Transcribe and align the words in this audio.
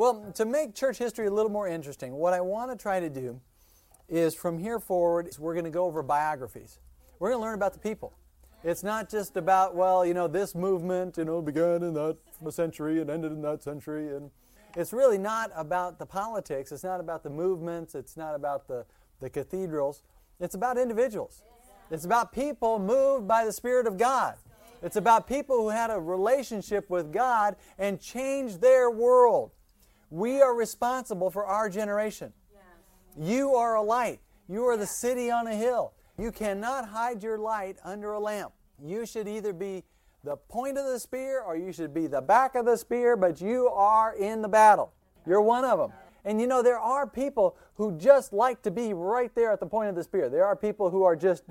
Well, 0.00 0.32
to 0.36 0.46
make 0.46 0.74
church 0.74 0.96
history 0.96 1.26
a 1.26 1.30
little 1.30 1.50
more 1.50 1.68
interesting, 1.68 2.14
what 2.14 2.32
I 2.32 2.40
want 2.40 2.70
to 2.70 2.76
try 2.82 3.00
to 3.00 3.10
do 3.10 3.38
is 4.08 4.34
from 4.34 4.56
here 4.56 4.80
forward, 4.80 5.28
we're 5.38 5.52
going 5.52 5.66
to 5.66 5.70
go 5.70 5.84
over 5.84 6.02
biographies. 6.02 6.78
We're 7.18 7.28
going 7.28 7.38
to 7.38 7.44
learn 7.44 7.54
about 7.54 7.74
the 7.74 7.80
people. 7.80 8.14
It's 8.64 8.82
not 8.82 9.10
just 9.10 9.36
about, 9.36 9.76
well, 9.76 10.06
you 10.06 10.14
know, 10.14 10.26
this 10.26 10.54
movement, 10.54 11.18
you 11.18 11.26
know, 11.26 11.42
began 11.42 11.82
in 11.82 11.92
that 11.92 12.16
century 12.48 13.02
and 13.02 13.10
ended 13.10 13.32
in 13.32 13.42
that 13.42 13.62
century. 13.62 14.16
And 14.16 14.30
it's 14.74 14.94
really 14.94 15.18
not 15.18 15.50
about 15.54 15.98
the 15.98 16.06
politics. 16.06 16.72
It's 16.72 16.82
not 16.82 17.00
about 17.00 17.22
the 17.22 17.28
movements. 17.28 17.94
It's 17.94 18.16
not 18.16 18.34
about 18.34 18.68
the, 18.68 18.86
the 19.20 19.28
cathedrals. 19.28 20.02
It's 20.40 20.54
about 20.54 20.78
individuals. 20.78 21.42
It's 21.90 22.06
about 22.06 22.32
people 22.32 22.78
moved 22.78 23.28
by 23.28 23.44
the 23.44 23.52
Spirit 23.52 23.86
of 23.86 23.98
God. 23.98 24.36
It's 24.82 24.96
about 24.96 25.26
people 25.26 25.58
who 25.58 25.68
had 25.68 25.90
a 25.90 26.00
relationship 26.00 26.88
with 26.88 27.12
God 27.12 27.56
and 27.78 28.00
changed 28.00 28.62
their 28.62 28.90
world. 28.90 29.50
We 30.10 30.42
are 30.42 30.54
responsible 30.54 31.30
for 31.30 31.46
our 31.46 31.68
generation. 31.68 32.32
You 33.18 33.54
are 33.54 33.76
a 33.76 33.82
light. 33.82 34.20
You 34.48 34.64
are 34.64 34.76
the 34.76 34.86
city 34.86 35.30
on 35.30 35.46
a 35.46 35.54
hill. 35.54 35.92
You 36.18 36.32
cannot 36.32 36.88
hide 36.88 37.22
your 37.22 37.38
light 37.38 37.78
under 37.84 38.12
a 38.12 38.18
lamp. 38.18 38.52
You 38.82 39.06
should 39.06 39.28
either 39.28 39.52
be 39.52 39.84
the 40.24 40.36
point 40.36 40.76
of 40.76 40.86
the 40.86 40.98
spear 40.98 41.40
or 41.40 41.56
you 41.56 41.72
should 41.72 41.94
be 41.94 42.06
the 42.06 42.20
back 42.20 42.54
of 42.54 42.66
the 42.66 42.76
spear, 42.76 43.16
but 43.16 43.40
you 43.40 43.68
are 43.68 44.14
in 44.14 44.42
the 44.42 44.48
battle. 44.48 44.92
You're 45.26 45.40
one 45.40 45.64
of 45.64 45.78
them. 45.78 45.92
And 46.24 46.40
you 46.40 46.46
know, 46.46 46.62
there 46.62 46.78
are 46.78 47.06
people 47.06 47.56
who 47.74 47.96
just 47.96 48.32
like 48.32 48.62
to 48.62 48.70
be 48.70 48.92
right 48.92 49.34
there 49.34 49.50
at 49.50 49.60
the 49.60 49.66
point 49.66 49.88
of 49.88 49.94
the 49.94 50.04
spear. 50.04 50.28
There 50.28 50.44
are 50.44 50.56
people 50.56 50.90
who 50.90 51.04
are 51.04 51.16
just 51.16 51.44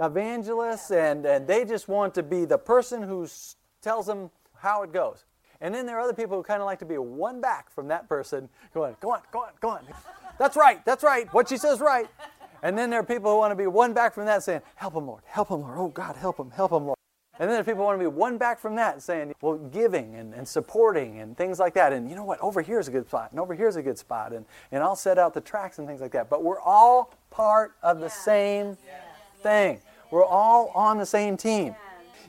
evangelists 0.00 0.90
and, 0.90 1.26
and 1.26 1.46
they 1.46 1.64
just 1.64 1.88
want 1.88 2.14
to 2.14 2.22
be 2.22 2.44
the 2.44 2.58
person 2.58 3.02
who 3.02 3.28
tells 3.82 4.06
them 4.06 4.30
how 4.56 4.82
it 4.82 4.92
goes. 4.92 5.24
And 5.64 5.74
then 5.74 5.86
there 5.86 5.96
are 5.96 6.00
other 6.00 6.12
people 6.12 6.36
who 6.36 6.42
kind 6.42 6.60
of 6.60 6.66
like 6.66 6.78
to 6.80 6.84
be 6.84 6.98
one 6.98 7.40
back 7.40 7.70
from 7.70 7.88
that 7.88 8.06
person, 8.06 8.50
going, 8.74 8.94
go 9.00 9.12
on, 9.12 9.20
go 9.32 9.40
on, 9.40 9.48
go 9.62 9.70
on. 9.70 9.80
That's 10.38 10.58
right, 10.58 10.84
that's 10.84 11.02
right. 11.02 11.26
What 11.32 11.48
she 11.48 11.56
says 11.56 11.80
right. 11.80 12.06
And 12.62 12.76
then 12.76 12.90
there 12.90 13.00
are 13.00 13.04
people 13.04 13.32
who 13.32 13.38
want 13.38 13.50
to 13.50 13.56
be 13.56 13.66
one 13.66 13.94
back 13.94 14.12
from 14.12 14.26
that 14.26 14.42
saying, 14.42 14.60
Help 14.74 14.92
him, 14.92 15.06
Lord, 15.06 15.22
help 15.24 15.48
him, 15.48 15.62
Lord. 15.62 15.78
Oh, 15.78 15.88
God, 15.88 16.16
help 16.16 16.38
him, 16.38 16.50
help 16.50 16.70
him, 16.70 16.84
Lord. 16.84 16.98
And 17.38 17.48
then 17.48 17.54
there 17.54 17.60
are 17.60 17.64
people 17.64 17.80
who 17.80 17.86
want 17.86 17.98
to 17.98 18.04
be 18.04 18.14
one 18.14 18.36
back 18.36 18.60
from 18.60 18.76
that 18.76 19.00
saying, 19.00 19.32
Well, 19.40 19.56
giving 19.56 20.14
and, 20.16 20.34
and 20.34 20.46
supporting 20.46 21.20
and 21.20 21.34
things 21.34 21.58
like 21.58 21.72
that. 21.74 21.94
And 21.94 22.10
you 22.10 22.14
know 22.14 22.24
what? 22.24 22.40
Over 22.40 22.60
here 22.60 22.78
is 22.78 22.88
a 22.88 22.90
good 22.90 23.06
spot, 23.06 23.30
and 23.30 23.40
over 23.40 23.54
here 23.54 23.68
is 23.68 23.76
a 23.76 23.82
good 23.82 23.96
spot. 23.96 24.34
And, 24.34 24.44
and 24.70 24.82
I'll 24.82 24.96
set 24.96 25.18
out 25.18 25.32
the 25.32 25.40
tracks 25.40 25.78
and 25.78 25.88
things 25.88 26.02
like 26.02 26.12
that. 26.12 26.28
But 26.28 26.44
we're 26.44 26.60
all 26.60 27.14
part 27.30 27.74
of 27.82 28.00
the 28.00 28.10
same 28.10 28.76
thing. 29.42 29.80
We're 30.10 30.26
all 30.26 30.72
on 30.74 30.98
the 30.98 31.06
same 31.06 31.38
team. 31.38 31.74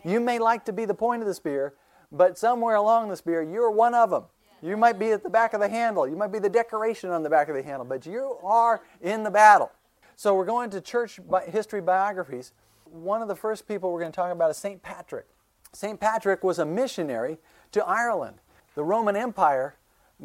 You 0.06 0.22
may 0.22 0.40
like 0.40 0.64
to 0.66 0.74
be 0.74 0.86
the 0.86 0.94
point 0.94 1.22
of 1.22 1.28
the 1.28 1.34
spear, 1.34 1.74
but 2.16 2.38
somewhere 2.38 2.76
along 2.76 3.10
the 3.10 3.16
spear, 3.16 3.42
you're 3.42 3.72
one 3.72 3.94
of 3.94 4.10
them. 4.10 4.24
You 4.62 4.78
might 4.78 4.98
be 4.98 5.12
at 5.12 5.22
the 5.22 5.30
back 5.30 5.54
of 5.54 5.60
the 5.60 5.70
handle. 5.70 6.08
You 6.08 6.16
might 6.16 6.32
be 6.32 6.40
the 6.40 6.50
decoration 6.50 7.12
on 7.12 7.24
the 7.24 7.30
back 7.30 7.50
of 7.50 7.56
the 7.56 7.62
handle, 7.62 7.86
but 7.86 8.06
you 8.06 8.38
are 8.44 8.82
in 9.02 9.24
the 9.24 9.30
battle. 9.30 9.72
So 10.16 10.34
we're 10.34 10.46
going 10.46 10.70
to 10.72 10.82
church 10.82 11.20
history 11.48 11.82
biographies. 11.82 12.54
One 12.86 13.22
of 13.22 13.28
the 13.28 13.36
first 13.36 13.68
people 13.68 13.92
we're 13.92 14.00
going 14.00 14.12
to 14.12 14.16
talk 14.16 14.32
about 14.32 14.50
is 14.50 14.58
St. 14.58 14.82
Patrick. 14.82 15.28
St. 15.74 16.00
Patrick 16.00 16.44
was 16.44 16.58
a 16.58 16.66
missionary 16.66 17.38
to 17.74 17.86
Ireland. 17.86 18.38
The 18.76 18.84
Roman 18.84 19.16
Empire 19.16 19.76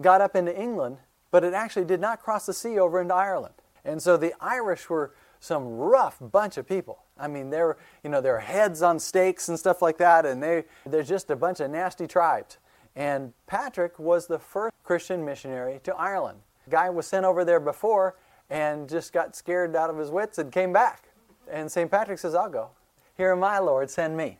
got 0.00 0.20
up 0.20 0.36
into 0.36 0.56
England, 0.58 0.98
but 1.32 1.42
it 1.42 1.52
actually 1.52 1.84
did 1.84 2.00
not 2.00 2.22
cross 2.22 2.46
the 2.46 2.54
sea 2.54 2.78
over 2.78 3.00
into 3.00 3.14
Ireland. 3.14 3.54
And 3.84 4.00
so 4.00 4.16
the 4.16 4.32
Irish 4.40 4.88
were 4.88 5.12
some 5.40 5.66
rough 5.66 6.18
bunch 6.20 6.56
of 6.56 6.68
people. 6.68 7.02
I 7.20 7.28
mean, 7.28 7.50
they're, 7.50 7.76
you 8.02 8.10
know, 8.10 8.20
their 8.20 8.38
heads 8.40 8.82
on 8.82 8.98
stakes 8.98 9.48
and 9.48 9.58
stuff 9.58 9.82
like 9.82 9.98
that, 9.98 10.24
and 10.24 10.42
they, 10.42 10.64
they're 10.86 11.02
just 11.02 11.30
a 11.30 11.36
bunch 11.36 11.60
of 11.60 11.70
nasty 11.70 12.06
tribes. 12.06 12.58
And 12.96 13.32
Patrick 13.46 13.98
was 13.98 14.26
the 14.26 14.38
first 14.38 14.74
Christian 14.82 15.24
missionary 15.24 15.80
to 15.84 15.94
Ireland. 15.94 16.40
Guy 16.68 16.90
was 16.90 17.06
sent 17.06 17.24
over 17.24 17.44
there 17.44 17.60
before, 17.60 18.16
and 18.48 18.88
just 18.88 19.12
got 19.12 19.36
scared 19.36 19.76
out 19.76 19.90
of 19.90 19.98
his 19.98 20.10
wits 20.10 20.38
and 20.38 20.50
came 20.50 20.72
back. 20.72 21.04
And 21.50 21.70
St. 21.70 21.90
Patrick 21.90 22.18
says, 22.18 22.34
I'll 22.34 22.48
go. 22.48 22.70
Here 23.16 23.32
am 23.32 23.44
I, 23.44 23.58
Lord, 23.58 23.90
send 23.90 24.16
me. 24.16 24.38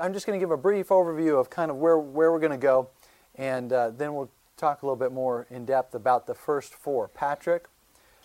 I'm 0.00 0.12
just 0.12 0.26
going 0.26 0.38
to 0.38 0.42
give 0.42 0.50
a 0.50 0.56
brief 0.56 0.88
overview 0.88 1.38
of 1.38 1.48
kind 1.48 1.70
of 1.70 1.76
where, 1.78 1.98
where 1.98 2.32
we're 2.32 2.40
going 2.40 2.50
to 2.52 2.58
go, 2.58 2.90
and 3.36 3.72
uh, 3.72 3.90
then 3.90 4.14
we'll 4.14 4.30
talk 4.56 4.82
a 4.82 4.86
little 4.86 4.96
bit 4.96 5.12
more 5.12 5.46
in 5.50 5.64
depth 5.64 5.94
about 5.94 6.26
the 6.26 6.34
first 6.34 6.74
four 6.74 7.08
Patrick, 7.08 7.66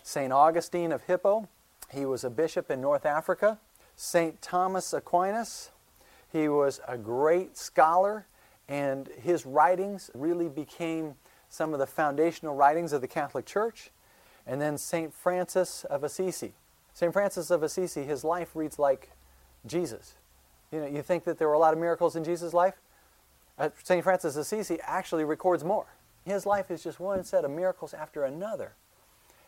St. 0.02 0.32
Augustine 0.32 0.90
of 0.90 1.02
Hippo, 1.02 1.48
he 1.92 2.06
was 2.06 2.24
a 2.24 2.30
bishop 2.30 2.70
in 2.70 2.80
North 2.80 3.04
Africa, 3.04 3.58
St. 4.02 4.42
Thomas 4.42 4.92
Aquinas, 4.92 5.70
he 6.32 6.48
was 6.48 6.80
a 6.88 6.98
great 6.98 7.56
scholar, 7.56 8.26
and 8.68 9.08
his 9.16 9.46
writings 9.46 10.10
really 10.12 10.48
became 10.48 11.14
some 11.48 11.72
of 11.72 11.78
the 11.78 11.86
foundational 11.86 12.56
writings 12.56 12.92
of 12.92 13.00
the 13.00 13.06
Catholic 13.06 13.46
Church 13.46 13.92
and 14.44 14.60
then 14.60 14.76
St. 14.76 15.14
Francis 15.14 15.84
of 15.84 16.02
Assisi. 16.02 16.52
St. 16.92 17.12
Francis 17.12 17.48
of 17.52 17.62
Assisi, 17.62 18.02
his 18.02 18.24
life 18.24 18.56
reads 18.56 18.76
like 18.76 19.10
Jesus. 19.66 20.14
You 20.72 20.80
know, 20.80 20.86
you 20.88 21.02
think 21.02 21.22
that 21.22 21.38
there 21.38 21.46
were 21.46 21.54
a 21.54 21.60
lot 21.60 21.72
of 21.72 21.78
miracles 21.78 22.16
in 22.16 22.24
Jesus' 22.24 22.52
life? 22.52 22.74
Uh, 23.56 23.68
St. 23.84 24.02
Francis 24.02 24.34
of 24.34 24.42
Assisi 24.42 24.80
actually 24.82 25.22
records 25.22 25.62
more. 25.62 25.86
His 26.24 26.44
life 26.44 26.72
is 26.72 26.82
just 26.82 26.98
one 26.98 27.22
set 27.22 27.44
of 27.44 27.52
miracles 27.52 27.94
after 27.94 28.24
another. 28.24 28.72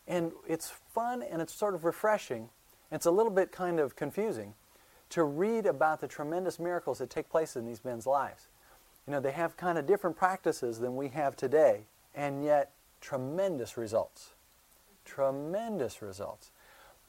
And 0.07 0.31
it's 0.47 0.71
fun 0.71 1.25
and 1.25 1.43
it's 1.43 1.53
sort 1.53 1.75
of 1.75 1.85
refreshing. 1.85 2.51
It's 2.91 3.07
a 3.07 3.11
little 3.11 3.33
bit 3.33 3.53
kind 3.53 3.81
of 3.81 3.97
confusing 3.97 4.55
to 5.11 5.25
read 5.25 5.67
about 5.67 6.01
the 6.01 6.09
tremendous 6.09 6.59
miracles 6.59 6.99
that 6.99 7.11
take 7.11 7.29
place 7.29 7.57
in 7.57 7.67
these 7.67 7.85
men's 7.85 8.07
lives. 8.07 8.49
You 9.07 9.13
know, 9.13 9.21
they 9.21 9.33
have 9.33 9.57
kind 9.57 9.79
of 9.79 9.87
different 9.87 10.17
practices 10.17 10.79
than 10.79 10.97
we 10.97 11.09
have 11.09 11.37
today, 11.37 11.83
and 12.15 12.45
yet 12.45 12.73
tremendous 13.01 13.77
results 13.77 14.35
tremendous 15.05 16.03
results. 16.03 16.51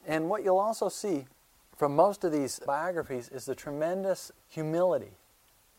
And 0.06 0.28
what 0.28 0.44
you'll 0.44 0.58
also 0.58 0.88
see 0.88 1.26
from 1.76 1.96
most 1.96 2.24
of 2.24 2.32
these 2.32 2.60
biographies 2.60 3.28
is 3.28 3.44
the 3.44 3.54
tremendous 3.54 4.30
humility 4.48 5.12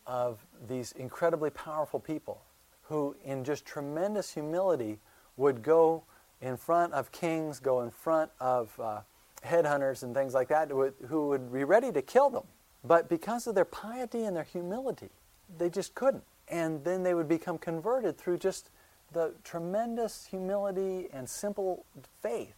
of 0.06 0.44
these 0.68 0.92
incredibly 0.92 1.50
powerful 1.50 2.00
people 2.00 2.42
who, 2.82 3.16
in 3.24 3.44
just 3.44 3.64
tremendous 3.64 4.32
humility, 4.32 4.98
would 5.36 5.62
go 5.62 6.02
in 6.40 6.56
front 6.56 6.92
of 6.92 7.12
kings, 7.12 7.60
go 7.60 7.82
in 7.82 7.90
front 7.90 8.30
of 8.40 8.78
uh, 8.80 9.00
headhunters 9.44 10.02
and 10.02 10.14
things 10.14 10.34
like 10.34 10.48
that, 10.48 10.70
who 10.70 11.28
would 11.28 11.52
be 11.52 11.64
ready 11.64 11.92
to 11.92 12.02
kill 12.02 12.30
them. 12.30 12.44
But 12.84 13.08
because 13.08 13.46
of 13.46 13.54
their 13.54 13.64
piety 13.64 14.24
and 14.24 14.36
their 14.36 14.44
humility, 14.44 15.10
they 15.58 15.70
just 15.70 15.94
couldn't. 15.94 16.24
And 16.48 16.84
then 16.84 17.02
they 17.02 17.14
would 17.14 17.28
become 17.28 17.58
converted 17.58 18.16
through 18.16 18.38
just 18.38 18.70
the 19.12 19.34
tremendous 19.44 20.26
humility 20.30 21.08
and 21.12 21.28
simple 21.28 21.84
faith 22.22 22.54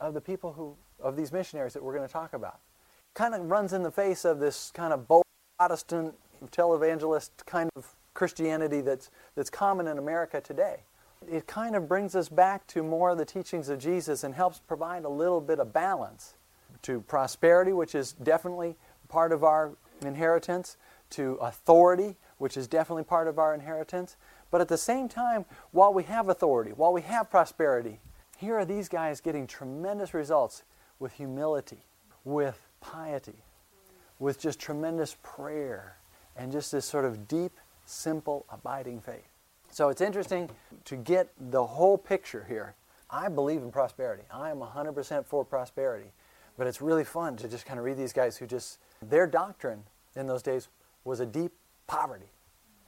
of 0.00 0.14
the 0.14 0.20
people 0.20 0.52
who, 0.52 0.74
of 1.00 1.16
these 1.16 1.32
missionaries 1.32 1.72
that 1.72 1.82
we're 1.82 1.94
going 1.94 2.06
to 2.06 2.12
talk 2.12 2.32
about. 2.32 2.58
Kind 3.14 3.34
of 3.34 3.50
runs 3.50 3.72
in 3.72 3.82
the 3.82 3.90
face 3.90 4.24
of 4.24 4.38
this 4.38 4.70
kind 4.74 4.92
of 4.92 5.08
bold 5.08 5.24
Protestant 5.58 6.14
televangelist 6.46 7.30
kind 7.46 7.70
of 7.74 7.94
Christianity 8.14 8.80
that's, 8.80 9.10
that's 9.34 9.50
common 9.50 9.88
in 9.88 9.98
America 9.98 10.40
today. 10.40 10.80
It 11.30 11.46
kind 11.46 11.76
of 11.76 11.88
brings 11.88 12.16
us 12.16 12.28
back 12.28 12.66
to 12.68 12.82
more 12.82 13.10
of 13.10 13.18
the 13.18 13.24
teachings 13.24 13.68
of 13.68 13.78
Jesus 13.78 14.24
and 14.24 14.34
helps 14.34 14.58
provide 14.60 15.04
a 15.04 15.08
little 15.08 15.40
bit 15.40 15.58
of 15.58 15.72
balance 15.72 16.34
to 16.82 17.00
prosperity, 17.02 17.72
which 17.72 17.94
is 17.94 18.12
definitely 18.12 18.76
part 19.08 19.32
of 19.32 19.44
our 19.44 19.72
inheritance, 20.02 20.76
to 21.10 21.34
authority, 21.40 22.16
which 22.38 22.56
is 22.56 22.66
definitely 22.66 23.04
part 23.04 23.28
of 23.28 23.38
our 23.38 23.54
inheritance, 23.54 24.16
but 24.50 24.60
at 24.60 24.68
the 24.68 24.78
same 24.78 25.08
time, 25.08 25.44
while 25.72 25.92
we 25.92 26.04
have 26.04 26.28
authority, 26.28 26.72
while 26.72 26.92
we 26.92 27.02
have 27.02 27.30
prosperity, 27.30 28.00
here 28.38 28.56
are 28.56 28.64
these 28.64 28.88
guys 28.88 29.20
getting 29.20 29.46
tremendous 29.46 30.14
results 30.14 30.62
with 30.98 31.12
humility, 31.12 31.84
with 32.24 32.68
piety, 32.80 33.44
with 34.18 34.40
just 34.40 34.58
tremendous 34.58 35.16
prayer, 35.22 35.96
and 36.36 36.52
just 36.52 36.72
this 36.72 36.84
sort 36.84 37.04
of 37.04 37.26
deep, 37.26 37.52
simple, 37.84 38.46
abiding 38.50 39.00
faith. 39.00 39.28
So 39.70 39.88
it's 39.88 40.00
interesting 40.00 40.50
to 40.86 40.96
get 40.96 41.28
the 41.38 41.64
whole 41.64 41.98
picture 41.98 42.44
here. 42.48 42.74
I 43.10 43.28
believe 43.28 43.62
in 43.62 43.70
prosperity. 43.70 44.24
I 44.32 44.50
am 44.50 44.58
100% 44.58 45.26
for 45.26 45.44
prosperity. 45.44 46.12
But 46.56 46.66
it's 46.66 46.82
really 46.82 47.04
fun 47.04 47.36
to 47.36 47.48
just 47.48 47.64
kind 47.64 47.78
of 47.78 47.84
read 47.84 47.96
these 47.96 48.12
guys 48.12 48.36
who 48.36 48.46
just, 48.46 48.78
their 49.00 49.26
doctrine 49.26 49.84
in 50.16 50.26
those 50.26 50.42
days 50.42 50.68
was 51.04 51.20
a 51.20 51.26
deep 51.26 51.52
poverty. 51.86 52.30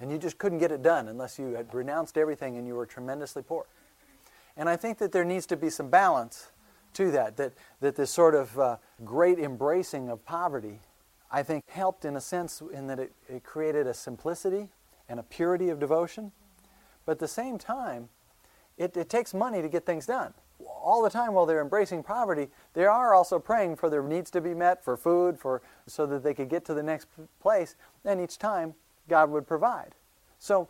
And 0.01 0.11
you 0.11 0.19
just 0.19 0.39
couldn't 0.39 0.59
get 0.59 0.73
it 0.73 0.83
done 0.83 1.09
unless 1.09 1.39
you 1.39 1.55
had 1.55 1.73
renounced 1.73 2.19
everything 2.19 2.57
and 2.57 2.67
you 2.67 2.75
were 2.75 2.87
tremendously 2.87 3.43
poor. 3.43 3.67
And 4.57 4.69
I 4.69 4.77
think 4.77 4.99
that 4.99 5.13
there 5.13 5.25
needs 5.25 5.47
to 5.47 5.57
be 5.57 5.71
some 5.71 5.89
balance 5.89 6.51
to 6.95 7.11
that, 7.13 7.37
that, 7.37 7.53
that 7.81 7.97
this 7.97 8.11
sort 8.11 8.35
of 8.35 8.59
uh, 8.59 8.77
great 9.05 9.39
embracing 9.39 10.09
of 10.09 10.25
poverty, 10.25 10.81
I 11.31 11.43
think, 11.43 11.65
helped 11.69 12.05
in 12.05 12.17
a 12.17 12.21
sense 12.21 12.61
in 12.73 12.89
that 12.89 12.99
it, 12.99 13.13
it 13.29 13.45
created 13.45 13.87
a 13.87 13.95
simplicity 13.95 14.69
and 15.09 15.21
a 15.21 15.23
purity 15.23 15.69
of 15.69 15.79
devotion. 15.79 16.33
But 17.11 17.15
at 17.15 17.19
the 17.19 17.27
same 17.27 17.59
time, 17.59 18.09
it, 18.79 18.97
it 18.97 19.09
takes 19.09 19.35
money 19.35 19.63
to 19.63 19.69
get 19.69 19.85
things 19.85 20.07
done. 20.07 20.33
All 20.65 21.03
the 21.03 21.11
time 21.11 21.33
while 21.33 21.45
they're 21.45 21.61
embracing 21.61 22.05
poverty, 22.05 22.51
they 22.73 22.85
are 22.85 23.15
also 23.15 23.41
praying 23.41 23.75
for 23.75 23.91
their 23.91 24.05
needs 24.05 24.31
to 24.31 24.41
be 24.41 24.55
met, 24.55 24.85
for 24.85 24.97
food, 24.97 25.37
for 25.37 25.61
so 25.89 26.07
that 26.07 26.23
they 26.23 26.35
could 26.35 26.49
get 26.49 26.65
to 26.67 26.73
the 26.73 26.85
next 26.85 27.09
place. 27.41 27.75
And 28.05 28.21
each 28.21 28.39
time 28.39 28.75
God 29.09 29.29
would 29.31 29.49
provide. 29.49 29.97
So 30.39 30.69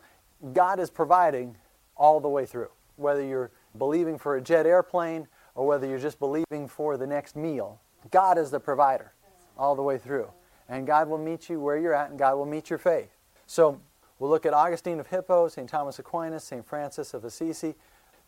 God 0.55 0.81
is 0.81 0.89
providing 0.89 1.59
all 1.95 2.21
the 2.21 2.29
way 2.31 2.47
through. 2.47 2.71
whether 2.97 3.23
you're 3.23 3.51
believing 3.77 4.17
for 4.19 4.37
a 4.37 4.41
jet 4.41 4.65
airplane 4.65 5.29
or 5.55 5.67
whether 5.67 5.87
you're 5.87 5.99
just 5.99 6.19
believing 6.19 6.69
for 6.69 6.97
the 6.97 7.07
next 7.07 7.37
meal, 7.37 7.79
God 8.11 8.39
is 8.39 8.51
the 8.51 8.61
provider 8.61 9.13
all 9.59 9.75
the 9.77 9.83
way 9.83 9.99
through. 9.99 10.31
And 10.71 10.87
God 10.87 11.07
will 11.07 11.19
meet 11.19 11.51
you 11.51 11.61
where 11.61 11.77
you're 11.77 11.93
at, 11.93 12.09
and 12.09 12.19
God 12.19 12.37
will 12.37 12.47
meet 12.47 12.71
your 12.71 12.79
faith. 12.79 13.11
So 13.47 13.79
we'll 14.21 14.31
look 14.31 14.47
at 14.47 14.55
Augustine 14.55 15.01
of 15.01 15.09
Hippo, 15.09 15.49
St. 15.49 15.69
Thomas 15.69 15.99
Aquinas, 15.99 16.45
St. 16.45 16.65
Francis 16.65 17.13
of 17.13 17.25
Assisi. 17.25 17.75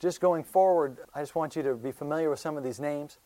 Just 0.00 0.20
going 0.20 0.42
forward, 0.42 0.98
I 1.14 1.20
just 1.20 1.36
want 1.36 1.54
you 1.54 1.62
to 1.62 1.74
be 1.74 1.92
familiar 1.92 2.28
with 2.28 2.40
some 2.40 2.56
of 2.56 2.64
these 2.64 2.80
names. 2.80 3.18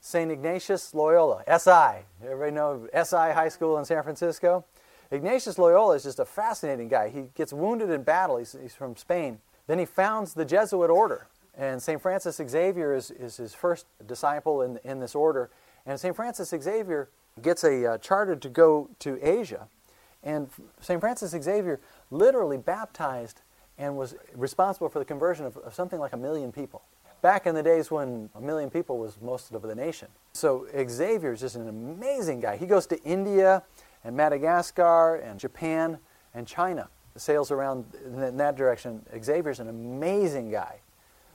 St. 0.00 0.32
Ignatius 0.32 0.94
Loyola, 0.94 1.44
SI. 1.46 2.04
Everybody 2.24 2.52
know 2.52 2.88
SI 2.94 3.32
High 3.32 3.50
School 3.50 3.76
in 3.78 3.84
San 3.84 4.02
Francisco? 4.02 4.64
Ignatius 5.10 5.58
Loyola 5.58 5.94
is 5.94 6.04
just 6.04 6.18
a 6.18 6.24
fascinating 6.24 6.88
guy. 6.88 7.10
He 7.10 7.24
gets 7.34 7.52
wounded 7.52 7.90
in 7.90 8.02
battle. 8.02 8.38
He's, 8.38 8.56
he's 8.60 8.74
from 8.74 8.96
Spain. 8.96 9.38
Then 9.66 9.78
he 9.78 9.84
founds 9.84 10.32
the 10.32 10.44
Jesuit 10.44 10.90
order. 10.90 11.26
And 11.56 11.82
St. 11.82 12.00
Francis 12.00 12.40
Xavier 12.48 12.94
is, 12.94 13.10
is 13.10 13.36
his 13.36 13.54
first 13.54 13.86
disciple 14.06 14.62
in, 14.62 14.80
in 14.84 15.00
this 15.00 15.14
order. 15.14 15.50
And 15.84 16.00
St. 16.00 16.16
Francis 16.16 16.48
Xavier 16.48 17.10
gets 17.40 17.62
a 17.62 17.92
uh, 17.92 17.98
charter 17.98 18.36
to 18.36 18.48
go 18.48 18.88
to 19.00 19.18
Asia. 19.22 19.68
And 20.22 20.48
St. 20.80 21.00
Francis 21.00 21.30
Xavier 21.30 21.80
literally 22.10 22.56
baptized 22.56 23.40
and 23.78 23.96
was 23.96 24.14
responsible 24.34 24.88
for 24.88 24.98
the 24.98 25.04
conversion 25.04 25.46
of, 25.46 25.56
of, 25.58 25.74
something 25.74 25.98
like 25.98 26.12
a 26.12 26.16
million 26.16 26.52
people. 26.52 26.82
Back 27.22 27.46
in 27.46 27.54
the 27.54 27.62
days 27.62 27.90
when 27.90 28.28
a 28.34 28.40
million 28.40 28.70
people 28.70 28.98
was 28.98 29.20
most 29.20 29.52
of 29.52 29.62
the 29.62 29.74
nation. 29.74 30.08
So 30.32 30.66
Xavier 30.88 31.32
is 31.32 31.40
just 31.40 31.56
an 31.56 31.68
amazing 31.68 32.40
guy. 32.40 32.56
He 32.56 32.66
goes 32.66 32.86
to 32.88 33.02
India 33.02 33.62
and 34.04 34.16
Madagascar 34.16 35.16
and 35.16 35.38
Japan 35.38 35.98
and 36.34 36.46
China. 36.46 36.88
Sails 37.16 37.50
around 37.50 37.84
in 38.04 38.36
that 38.38 38.56
direction. 38.56 39.04
Xavier's 39.22 39.60
an 39.60 39.68
amazing 39.68 40.50
guy, 40.50 40.80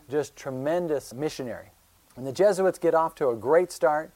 just 0.10 0.36
tremendous 0.36 1.14
missionary. 1.14 1.72
And 2.16 2.26
the 2.26 2.32
Jesuits 2.32 2.80
get 2.80 2.96
off 2.96 3.14
to 3.16 3.30
a 3.30 3.36
great 3.36 3.72
start 3.72 4.12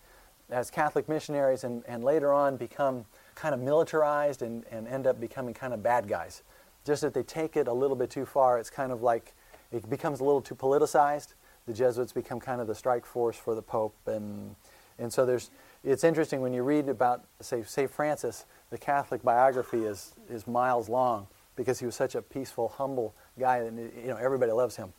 as 0.50 0.70
Catholic 0.70 1.08
missionaries 1.08 1.64
and, 1.64 1.84
and 1.88 2.04
later 2.04 2.34
on 2.34 2.58
become 2.58 3.06
kind 3.42 3.56
of 3.56 3.60
militarized 3.60 4.44
and, 4.44 4.64
and 4.70 4.88
end 4.88 5.08
up 5.08 5.20
becoming 5.20 5.52
kind 5.52 5.74
of 5.74 5.82
bad 5.82 6.08
guys. 6.08 6.44
Just 6.86 7.02
that 7.02 7.16
they 7.16 7.24
take 7.24 7.58
it 7.58 7.68
a 7.68 7.74
little 7.74 7.96
bit 7.96 8.12
too 8.12 8.24
far, 8.24 8.60
it's 8.60 8.70
kind 8.70 8.92
of 8.92 9.02
like 9.02 9.34
it 9.72 9.90
becomes 9.90 10.20
a 10.20 10.24
little 10.24 10.42
too 10.42 10.54
politicized. 10.54 11.34
The 11.66 11.74
Jesuits 11.74 12.12
become 12.12 12.40
kind 12.40 12.62
of 12.62 12.68
the 12.68 12.76
strike 12.76 13.04
force 13.04 13.36
for 13.36 13.56
the 13.56 13.62
Pope, 13.64 13.96
and, 14.06 14.56
and 15.00 15.12
so 15.12 15.26
there's, 15.26 15.50
it's 15.84 16.04
interesting 16.04 16.42
when 16.42 16.54
you 16.54 16.62
read 16.62 16.88
about, 16.88 17.24
say, 17.40 17.64
St. 17.64 17.90
Francis, 17.90 18.46
the 18.70 18.78
Catholic 18.78 19.24
biography 19.24 19.86
is, 19.86 20.14
is 20.30 20.46
miles 20.46 20.88
long 20.88 21.26
because 21.56 21.80
he 21.80 21.88
was 21.88 21.96
such 21.96 22.14
a 22.14 22.22
peaceful, 22.22 22.68
humble 22.68 23.16
guy, 23.40 23.58
and 23.58 23.80
you 23.80 24.10
know, 24.10 24.18
everybody 24.18 24.52
loves 24.52 24.76
him. 24.76 24.94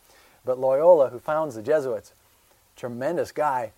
But 0.44 0.58
Loyola, 0.58 1.10
who 1.10 1.20
founds 1.20 1.54
the 1.54 1.62
Jesuits, 1.62 2.12
tremendous 2.74 3.30
guy, 3.30 3.70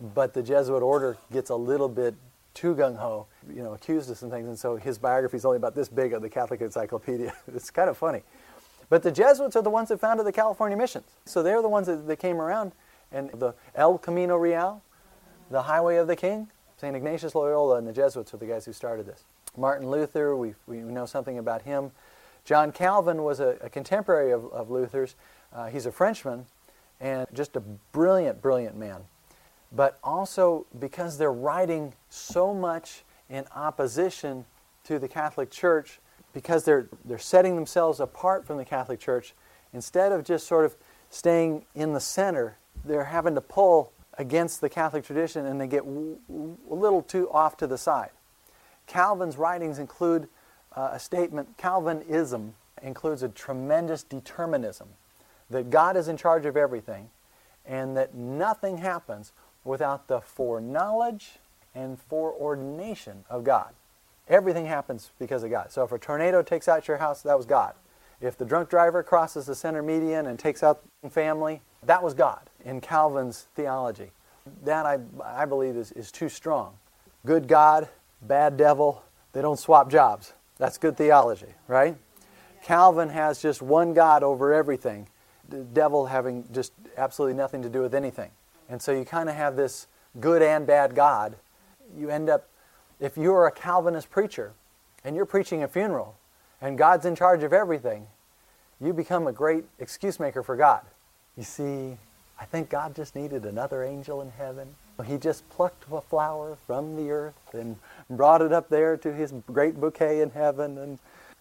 but 0.00 0.34
the 0.34 0.42
Jesuit 0.42 0.82
order 0.82 1.16
gets 1.32 1.50
a 1.50 1.56
little 1.56 1.88
bit 1.88 2.14
too 2.54 2.74
gung 2.74 2.96
ho, 2.96 3.26
you 3.48 3.62
know, 3.62 3.74
accused 3.74 4.10
of 4.10 4.18
some 4.18 4.30
things, 4.30 4.48
and 4.48 4.58
so 4.58 4.76
his 4.76 4.98
biography 4.98 5.36
is 5.36 5.44
only 5.44 5.56
about 5.56 5.74
this 5.74 5.88
big 5.88 6.12
of 6.12 6.22
the 6.22 6.28
Catholic 6.28 6.60
Encyclopedia. 6.60 7.32
it's 7.54 7.70
kind 7.70 7.88
of 7.88 7.96
funny. 7.96 8.22
But 8.88 9.02
the 9.02 9.12
Jesuits 9.12 9.54
are 9.54 9.62
the 9.62 9.70
ones 9.70 9.90
that 9.90 10.00
founded 10.00 10.26
the 10.26 10.32
California 10.32 10.76
missions. 10.76 11.06
So 11.24 11.42
they're 11.42 11.62
the 11.62 11.68
ones 11.68 11.86
that, 11.86 12.06
that 12.06 12.16
came 12.16 12.40
around, 12.40 12.72
and 13.12 13.30
the 13.30 13.54
El 13.74 13.98
Camino 13.98 14.36
Real, 14.36 14.82
the 15.50 15.62
Highway 15.62 15.96
of 15.96 16.06
the 16.06 16.16
King, 16.16 16.48
St. 16.78 16.94
Ignatius 16.94 17.34
Loyola 17.34 17.76
and 17.76 17.86
the 17.86 17.92
Jesuits 17.92 18.32
are 18.32 18.36
the 18.36 18.46
guys 18.46 18.64
who 18.64 18.72
started 18.72 19.06
this. 19.06 19.24
Martin 19.56 19.90
Luther, 19.90 20.36
we, 20.36 20.54
we 20.66 20.76
know 20.78 21.06
something 21.06 21.38
about 21.38 21.62
him. 21.62 21.90
John 22.44 22.70
Calvin 22.70 23.24
was 23.24 23.40
a, 23.40 23.58
a 23.60 23.68
contemporary 23.68 24.30
of, 24.30 24.46
of 24.52 24.70
Luther's. 24.70 25.16
Uh, 25.52 25.66
he's 25.66 25.86
a 25.86 25.92
Frenchman 25.92 26.46
and 27.00 27.26
just 27.32 27.56
a 27.56 27.60
brilliant, 27.60 28.40
brilliant 28.40 28.76
man 28.76 29.02
but 29.72 29.98
also 30.02 30.66
because 30.78 31.18
they're 31.18 31.32
writing 31.32 31.94
so 32.08 32.54
much 32.54 33.04
in 33.28 33.44
opposition 33.54 34.44
to 34.84 34.98
the 34.98 35.08
Catholic 35.08 35.50
Church, 35.50 36.00
because 36.32 36.64
they're, 36.64 36.88
they're 37.04 37.18
setting 37.18 37.54
themselves 37.54 38.00
apart 38.00 38.46
from 38.46 38.56
the 38.56 38.64
Catholic 38.64 39.00
Church, 39.00 39.34
instead 39.72 40.12
of 40.12 40.24
just 40.24 40.46
sort 40.46 40.64
of 40.64 40.76
staying 41.10 41.64
in 41.74 41.92
the 41.92 42.00
center, 42.00 42.56
they're 42.84 43.04
having 43.04 43.34
to 43.34 43.40
pull 43.40 43.92
against 44.16 44.60
the 44.60 44.68
Catholic 44.68 45.04
tradition 45.04 45.46
and 45.46 45.60
they 45.60 45.66
get 45.66 45.84
w- 45.84 46.18
a 46.28 46.74
little 46.74 47.02
too 47.02 47.30
off 47.30 47.56
to 47.58 47.66
the 47.66 47.78
side. 47.78 48.10
Calvin's 48.86 49.36
writings 49.36 49.78
include 49.78 50.28
uh, 50.74 50.90
a 50.92 50.98
statement, 50.98 51.56
Calvinism 51.56 52.54
includes 52.82 53.22
a 53.22 53.28
tremendous 53.28 54.02
determinism, 54.02 54.88
that 55.50 55.70
God 55.70 55.96
is 55.96 56.08
in 56.08 56.16
charge 56.16 56.46
of 56.46 56.56
everything 56.56 57.10
and 57.66 57.96
that 57.96 58.14
nothing 58.14 58.78
happens 58.78 59.32
without 59.68 60.08
the 60.08 60.20
foreknowledge 60.20 61.32
and 61.74 61.98
foreordination 62.00 63.24
of 63.28 63.44
God. 63.44 63.74
Everything 64.26 64.66
happens 64.66 65.10
because 65.18 65.42
of 65.42 65.50
God. 65.50 65.70
So 65.70 65.84
if 65.84 65.92
a 65.92 65.98
tornado 65.98 66.42
takes 66.42 66.68
out 66.68 66.88
your 66.88 66.96
house, 66.96 67.22
that 67.22 67.36
was 67.36 67.46
God. 67.46 67.74
If 68.20 68.36
the 68.36 68.44
drunk 68.44 68.70
driver 68.70 69.02
crosses 69.02 69.46
the 69.46 69.54
center 69.54 69.82
median 69.82 70.26
and 70.26 70.38
takes 70.38 70.62
out 70.62 70.82
the 71.02 71.10
family, 71.10 71.60
that 71.84 72.02
was 72.02 72.14
God 72.14 72.40
in 72.64 72.80
Calvin's 72.80 73.46
theology. 73.54 74.10
That, 74.64 74.86
I, 74.86 74.98
I 75.22 75.44
believe, 75.44 75.76
is, 75.76 75.92
is 75.92 76.10
too 76.10 76.30
strong. 76.30 76.74
Good 77.26 77.46
God, 77.46 77.88
bad 78.22 78.56
devil, 78.56 79.04
they 79.34 79.42
don't 79.42 79.58
swap 79.58 79.90
jobs. 79.90 80.32
That's 80.56 80.78
good 80.78 80.96
theology, 80.96 81.54
right? 81.68 81.96
Calvin 82.64 83.10
has 83.10 83.40
just 83.40 83.62
one 83.62 83.92
God 83.92 84.22
over 84.22 84.52
everything, 84.52 85.08
the 85.48 85.58
devil 85.58 86.06
having 86.06 86.44
just 86.52 86.72
absolutely 86.96 87.36
nothing 87.36 87.62
to 87.62 87.68
do 87.68 87.82
with 87.82 87.94
anything. 87.94 88.30
And 88.68 88.80
so 88.80 88.92
you 88.92 89.04
kind 89.04 89.28
of 89.28 89.34
have 89.34 89.56
this 89.56 89.86
good 90.20 90.42
and 90.42 90.66
bad 90.66 90.94
God. 90.94 91.36
You 91.96 92.10
end 92.10 92.28
up, 92.28 92.48
if 93.00 93.16
you're 93.16 93.46
a 93.46 93.52
Calvinist 93.52 94.10
preacher 94.10 94.52
and 95.04 95.16
you're 95.16 95.26
preaching 95.26 95.62
a 95.62 95.68
funeral 95.68 96.16
and 96.60 96.76
God's 96.76 97.06
in 97.06 97.14
charge 97.14 97.42
of 97.42 97.52
everything, 97.52 98.06
you 98.80 98.92
become 98.92 99.26
a 99.26 99.32
great 99.32 99.64
excuse 99.78 100.20
maker 100.20 100.42
for 100.42 100.56
God. 100.56 100.82
You 101.36 101.44
see, 101.44 101.96
I 102.40 102.44
think 102.44 102.68
God 102.68 102.94
just 102.94 103.16
needed 103.16 103.44
another 103.44 103.82
angel 103.82 104.20
in 104.20 104.30
heaven. 104.30 104.74
He 105.06 105.16
just 105.16 105.48
plucked 105.50 105.84
a 105.92 106.00
flower 106.00 106.56
from 106.66 106.96
the 106.96 107.10
earth 107.10 107.34
and 107.52 107.76
brought 108.10 108.42
it 108.42 108.52
up 108.52 108.68
there 108.68 108.96
to 108.96 109.12
his 109.12 109.32
great 109.46 109.80
bouquet 109.80 110.20
in 110.20 110.30
heaven. 110.30 110.76
And 110.78 110.98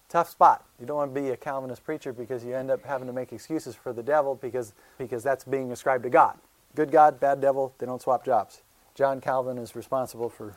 tough 0.10 0.30
spot. 0.30 0.64
You 0.80 0.86
don't 0.86 0.98
want 0.98 1.14
to 1.14 1.22
be 1.22 1.30
a 1.30 1.38
Calvinist 1.38 1.84
preacher 1.84 2.14
because 2.14 2.44
you 2.44 2.56
end 2.56 2.72
up 2.72 2.86
having 2.86 3.08
to 3.08 3.14
make 3.14 3.34
excuses 3.34 3.76
for 3.76 3.92
the 3.92 4.04
devil 4.04 4.36
because, 4.36 4.74
because 4.98 5.24
that's 5.24 5.44
being 5.44 5.72
ascribed 5.72 6.04
to 6.04 6.10
God. 6.10 6.38
Good 6.78 6.92
God, 6.92 7.20
bad 7.20 7.42
devil, 7.42 7.74
they 7.80 7.88
don't 7.88 8.04
swap 8.04 8.24
jobs. 8.24 8.62
John 8.94 9.20
Calvin 9.20 9.58
is 9.58 9.76
responsible 9.76 10.30
for 10.30 10.54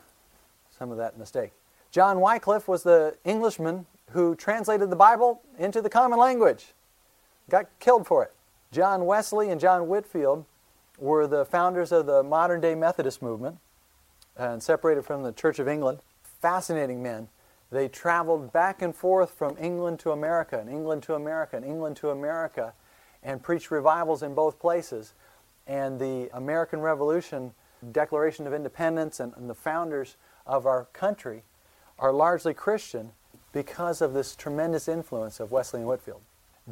some 0.70 0.90
of 0.90 0.98
that 0.98 1.18
mistake. 1.18 1.52
John 1.90 2.20
Wycliffe 2.20 2.68
was 2.68 2.82
the 2.82 3.16
Englishman 3.24 3.86
who 4.10 4.34
translated 4.34 4.90
the 4.90 4.96
Bible 4.96 5.40
into 5.58 5.80
the 5.80 5.88
common 5.88 6.18
language, 6.18 6.74
got 7.48 7.68
killed 7.78 8.06
for 8.06 8.22
it. 8.22 8.34
John 8.70 9.06
Wesley 9.06 9.48
and 9.48 9.58
John 9.58 9.88
Whitefield 9.88 10.44
were 10.98 11.26
the 11.26 11.46
founders 11.46 11.90
of 11.90 12.04
the 12.04 12.22
modern 12.22 12.60
day 12.60 12.74
Methodist 12.74 13.22
movement 13.22 13.56
and 14.36 14.62
separated 14.62 15.06
from 15.06 15.22
the 15.22 15.32
Church 15.32 15.58
of 15.58 15.68
England. 15.68 16.00
Fascinating 16.22 17.02
men. 17.02 17.28
They 17.72 17.88
traveled 17.88 18.52
back 18.52 18.82
and 18.82 18.94
forth 18.94 19.30
from 19.30 19.56
England 19.58 20.00
to 20.00 20.10
America, 20.10 20.58
and 20.58 20.68
England 20.68 21.02
to 21.04 21.14
America, 21.14 21.56
and 21.56 21.64
England 21.64 21.96
to 21.96 22.10
America, 22.10 22.74
and 23.22 23.42
preached 23.42 23.70
revivals 23.70 24.22
in 24.22 24.34
both 24.34 24.58
places 24.58 25.14
and 25.70 26.00
the 26.00 26.28
American 26.36 26.80
Revolution, 26.80 27.52
Declaration 27.92 28.44
of 28.44 28.52
Independence, 28.52 29.20
and, 29.20 29.32
and 29.36 29.48
the 29.48 29.54
founders 29.54 30.16
of 30.44 30.66
our 30.66 30.86
country 30.92 31.44
are 31.96 32.12
largely 32.12 32.52
Christian 32.52 33.12
because 33.52 34.02
of 34.02 34.12
this 34.12 34.34
tremendous 34.34 34.88
influence 34.88 35.38
of 35.38 35.52
Wesley 35.52 35.78
and 35.78 35.88
Whitefield. 35.88 36.22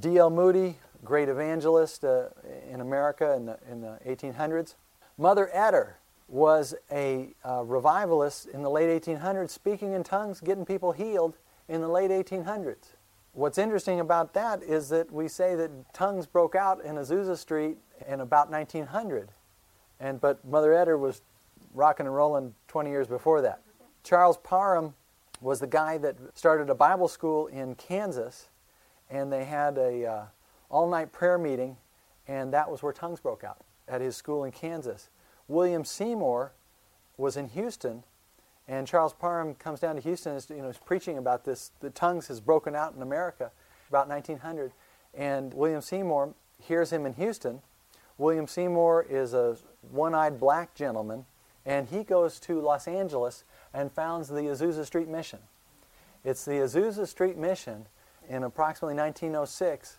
D.L. 0.01 0.31
Moody, 0.31 0.79
great 1.05 1.29
evangelist 1.29 2.05
uh, 2.05 2.25
in 2.69 2.81
America 2.81 3.35
in 3.37 3.47
the, 3.47 3.59
in 3.71 3.81
the 3.83 4.01
1800s. 4.05 4.75
Mother 5.17 5.49
Etter 5.55 5.93
was 6.27 6.75
a 6.91 7.29
uh, 7.45 7.63
revivalist 7.65 8.47
in 8.47 8.63
the 8.63 8.71
late 8.71 9.03
1800s, 9.03 9.51
speaking 9.51 9.93
in 9.93 10.03
tongues, 10.03 10.41
getting 10.41 10.67
people 10.67 10.91
healed 10.91 11.37
in 11.69 11.81
the 11.81 11.89
late 11.89 12.11
1800s. 12.11 12.95
What's 13.39 13.57
interesting 13.57 14.01
about 14.01 14.35
that 14.35 14.65
is 14.65 14.89
that 14.89 15.13
we 15.13 15.29
say 15.29 15.55
that 15.55 15.71
tongues 15.95 16.27
broke 16.27 16.57
out 16.57 16.85
in 16.85 16.97
Azusa 16.97 17.37
Street 17.37 17.77
in 18.09 18.21
about 18.21 18.51
1900. 18.51 19.31
And, 20.01 20.21
but 20.21 20.45
Mother 20.45 20.71
Etter 20.71 20.99
was 20.99 21.23
rocking 21.73 22.07
and 22.07 22.17
rolling 22.17 22.57
20 22.67 22.91
years 22.91 23.07
before 23.07 23.41
that. 23.43 23.63
Charles 24.03 24.39
Parham 24.39 24.93
was 25.41 25.61
the 25.61 25.69
guy 25.69 25.99
that 25.99 26.17
started 26.35 26.69
a 26.69 26.75
Bible 26.75 27.07
school 27.07 27.47
in 27.47 27.77
Kansas, 27.77 28.49
and 29.09 29.33
they 29.33 29.45
had 29.45 29.79
a 29.79 30.05
uh, 30.05 30.25
all-night 30.69 31.13
prayer 31.13 31.39
meeting, 31.39 31.77
and 32.27 32.53
that 32.53 32.69
was 32.69 32.83
where 32.83 32.93
tongues 32.93 33.21
broke 33.21 33.45
out 33.45 33.59
at 33.87 34.01
his 34.01 34.17
school 34.17 34.43
in 34.43 34.51
Kansas. 34.51 35.11
William 35.47 35.85
Seymour 35.85 36.55
was 37.17 37.37
in 37.37 37.47
Houston, 37.51 38.03
and 38.69 38.87
Charles 38.87 39.15
Parham 39.15 39.55
comes 39.55 39.81
down 39.81 39.97
to 39.97 40.03
Houston 40.03 40.33
and 40.33 40.39
is, 40.39 40.51
you 40.51 40.63
know, 40.63 40.69
is 40.69 40.79
preaching 40.79 41.17
about 41.17 41.45
this. 41.45 41.73
The 41.81 41.91
tongues 41.91 42.29
has 42.29 42.41
broken 42.41 42.77
out 42.77 42.95
in 42.95 43.03
America 43.03 43.51
about 43.89 44.09
1900, 44.09 44.73
and 45.15 45.55
William 45.55 45.81
Seymour 45.81 46.35
hears 46.63 46.93
him 46.93 47.07
in 47.07 47.15
Houston. 47.15 47.63
William 48.19 48.47
Seymour 48.47 49.07
is 49.09 49.33
a 49.33 49.57
one 49.91 50.15
eyed 50.15 50.39
black 50.39 50.75
gentleman, 50.75 51.25
and 51.65 51.89
he 51.89 52.05
goes 52.05 52.39
to 52.41 52.61
Los 52.61 52.87
Angeles 52.87 53.45
and 53.73 53.91
founds 53.91 54.29
the 54.29 54.43
Azusa 54.43 54.85
Street 54.85 55.09
Mission. 55.09 55.39
It's 56.25 56.45
the 56.45 56.53
Azusa 56.53 57.07
Street 57.07 57.39
Mission 57.39 57.87
in 58.29 58.43
approximately 58.43 58.95
1906 58.95 59.99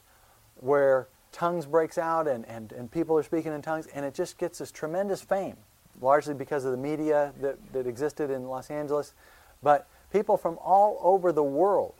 where 0.55 1.07
tongues 1.31 1.65
breaks 1.65 1.97
out 1.97 2.27
and, 2.27 2.45
and, 2.47 2.71
and 2.71 2.91
people 2.91 3.17
are 3.17 3.23
speaking 3.23 3.53
in 3.53 3.61
tongues, 3.61 3.87
and 3.93 4.05
it 4.05 4.13
just 4.13 4.37
gets 4.37 4.59
this 4.59 4.71
tremendous 4.71 5.21
fame, 5.21 5.57
largely 6.01 6.33
because 6.33 6.65
of 6.65 6.71
the 6.71 6.77
media 6.77 7.33
that, 7.41 7.57
that 7.73 7.87
existed 7.87 8.29
in 8.29 8.47
Los 8.47 8.69
Angeles. 8.69 9.13
But 9.61 9.87
people 10.11 10.37
from 10.37 10.57
all 10.63 10.99
over 11.01 11.31
the 11.31 11.43
world 11.43 11.93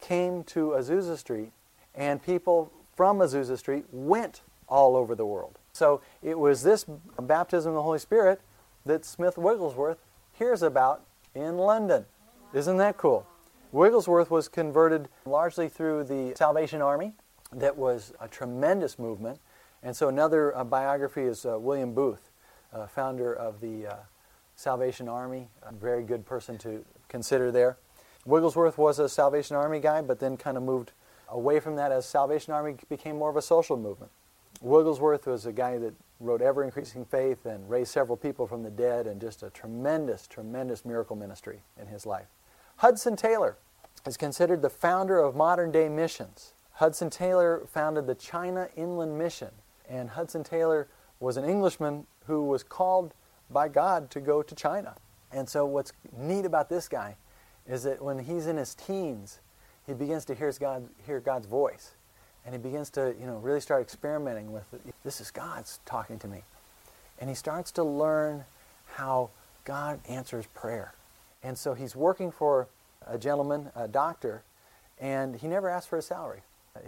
came 0.00 0.44
to 0.44 0.70
Azusa 0.70 1.16
Street, 1.16 1.52
and 1.94 2.22
people 2.22 2.70
from 2.94 3.18
Azusa 3.18 3.58
Street 3.58 3.84
went 3.92 4.42
all 4.68 4.96
over 4.96 5.14
the 5.14 5.26
world. 5.26 5.58
So 5.72 6.00
it 6.22 6.38
was 6.38 6.62
this 6.62 6.84
baptism 7.20 7.70
of 7.70 7.76
the 7.76 7.82
Holy 7.82 7.98
Spirit 7.98 8.40
that 8.86 9.04
Smith 9.04 9.36
Wigglesworth 9.36 9.98
hears 10.32 10.62
about 10.62 11.02
in 11.34 11.58
London. 11.58 12.04
Isn't 12.52 12.76
that 12.76 12.96
cool? 12.96 13.26
Wigglesworth 13.72 14.30
was 14.30 14.46
converted 14.46 15.08
largely 15.26 15.68
through 15.68 16.04
the 16.04 16.34
Salvation 16.36 16.80
Army, 16.80 17.14
that 17.52 17.76
was 17.76 18.12
a 18.20 18.28
tremendous 18.28 18.98
movement. 18.98 19.38
And 19.82 19.94
so 19.94 20.08
another 20.08 20.56
uh, 20.56 20.64
biography 20.64 21.22
is 21.22 21.44
uh, 21.44 21.58
William 21.58 21.94
Booth, 21.94 22.30
uh, 22.74 22.86
founder 22.86 23.32
of 23.32 23.60
the 23.60 23.86
uh, 23.86 23.96
Salvation 24.56 25.08
Army, 25.08 25.48
a 25.62 25.72
very 25.72 26.02
good 26.02 26.26
person 26.26 26.58
to 26.58 26.84
consider 27.08 27.50
there. 27.50 27.76
Wigglesworth 28.24 28.78
was 28.78 28.98
a 28.98 29.08
Salvation 29.08 29.56
Army 29.56 29.80
guy, 29.80 30.02
but 30.02 30.18
then 30.18 30.36
kind 30.36 30.56
of 30.56 30.62
moved 30.62 30.92
away 31.28 31.60
from 31.60 31.76
that 31.76 31.92
as 31.92 32.06
Salvation 32.06 32.52
Army 32.52 32.76
became 32.88 33.16
more 33.16 33.30
of 33.30 33.36
a 33.36 33.42
social 33.42 33.76
movement. 33.76 34.10
Wigglesworth 34.60 35.26
was 35.26 35.46
a 35.46 35.52
guy 35.52 35.78
that 35.78 35.94
wrote 36.20 36.40
Ever 36.40 36.64
Increasing 36.64 37.04
Faith 37.04 37.44
and 37.44 37.68
raised 37.68 37.90
several 37.90 38.16
people 38.16 38.46
from 38.46 38.62
the 38.62 38.70
dead 38.70 39.06
and 39.06 39.20
just 39.20 39.42
a 39.42 39.50
tremendous, 39.50 40.26
tremendous 40.26 40.84
miracle 40.84 41.16
ministry 41.16 41.60
in 41.80 41.88
his 41.88 42.06
life. 42.06 42.26
Hudson 42.76 43.16
Taylor 43.16 43.56
is 44.06 44.16
considered 44.16 44.62
the 44.62 44.70
founder 44.70 45.18
of 45.18 45.34
modern 45.34 45.70
day 45.70 45.88
missions. 45.88 46.54
Hudson 46.74 47.10
Taylor 47.10 47.66
founded 47.66 48.06
the 48.06 48.14
China 48.14 48.68
Inland 48.76 49.18
Mission, 49.18 49.50
and 49.88 50.10
Hudson 50.10 50.42
Taylor 50.44 50.88
was 51.20 51.36
an 51.36 51.44
Englishman 51.44 52.06
who 52.26 52.44
was 52.44 52.62
called 52.62 53.14
by 53.50 53.68
God 53.68 54.10
to 54.10 54.20
go 54.20 54.42
to 54.42 54.54
China. 54.54 54.94
And 55.32 55.48
so, 55.48 55.66
what's 55.66 55.92
neat 56.16 56.44
about 56.44 56.68
this 56.68 56.88
guy 56.88 57.16
is 57.68 57.82
that 57.82 58.02
when 58.02 58.18
he's 58.18 58.46
in 58.46 58.56
his 58.56 58.74
teens, 58.74 59.40
he 59.86 59.94
begins 59.94 60.24
to 60.26 60.34
hear, 60.34 60.52
God, 60.58 60.88
hear 61.06 61.20
God's 61.20 61.46
voice. 61.46 61.94
And 62.44 62.54
he 62.54 62.60
begins 62.60 62.90
to, 62.90 63.14
you 63.18 63.26
know, 63.26 63.36
really 63.38 63.60
start 63.60 63.82
experimenting 63.82 64.52
with 64.52 64.64
this 65.02 65.20
is 65.20 65.30
God's 65.30 65.80
talking 65.86 66.18
to 66.18 66.28
me. 66.28 66.42
And 67.18 67.30
he 67.30 67.34
starts 67.34 67.70
to 67.72 67.84
learn 67.84 68.44
how 68.94 69.30
God 69.64 70.00
answers 70.08 70.46
prayer. 70.54 70.92
And 71.42 71.56
so 71.56 71.74
he's 71.74 71.96
working 71.96 72.30
for 72.30 72.68
a 73.06 73.18
gentleman, 73.18 73.70
a 73.74 73.88
doctor, 73.88 74.42
and 74.98 75.36
he 75.36 75.48
never 75.48 75.68
asks 75.68 75.86
for 75.86 75.98
a 75.98 76.02
salary. 76.02 76.40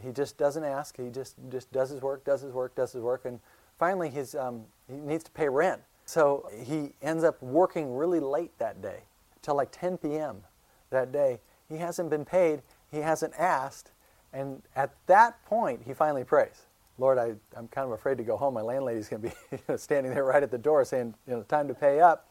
He 0.02 0.10
just 0.10 0.36
doesn't 0.36 0.64
ask. 0.64 0.96
He 0.96 1.10
just, 1.10 1.36
just 1.50 1.72
does 1.72 1.90
his 1.90 2.02
work, 2.02 2.24
does 2.24 2.40
his 2.40 2.52
work, 2.52 2.74
does 2.74 2.92
his 2.92 3.02
work, 3.02 3.24
and 3.24 3.40
finally 3.78 4.10
he's, 4.10 4.34
um, 4.34 4.64
he 4.88 4.96
needs 4.96 5.24
to 5.24 5.30
pay 5.30 5.48
rent. 5.48 5.82
So 6.04 6.48
he 6.64 6.92
ends 7.02 7.24
up 7.24 7.42
working 7.42 7.96
really 7.96 8.20
late 8.20 8.56
that 8.58 8.80
day, 8.80 9.00
till 9.42 9.56
like 9.56 9.72
10 9.72 9.98
p.m. 9.98 10.42
that 10.90 11.12
day. 11.12 11.40
He 11.68 11.78
hasn't 11.78 12.10
been 12.10 12.24
paid. 12.24 12.62
He 12.92 12.98
hasn't 12.98 13.34
asked. 13.36 13.90
And 14.32 14.62
at 14.76 14.94
that 15.06 15.44
point, 15.44 15.82
he 15.84 15.92
finally 15.92 16.22
prays. 16.22 16.66
Lord, 16.98 17.18
I, 17.18 17.34
I'm 17.56 17.68
kind 17.68 17.86
of 17.86 17.90
afraid 17.90 18.18
to 18.18 18.24
go 18.24 18.36
home. 18.36 18.54
My 18.54 18.62
landlady's 18.62 19.08
going 19.08 19.22
to 19.22 19.28
be 19.28 19.76
standing 19.76 20.14
there 20.14 20.24
right 20.24 20.42
at 20.42 20.50
the 20.50 20.58
door 20.58 20.84
saying, 20.84 21.14
you 21.26 21.34
know, 21.34 21.42
time 21.42 21.68
to 21.68 21.74
pay 21.74 22.00
up. 22.00 22.28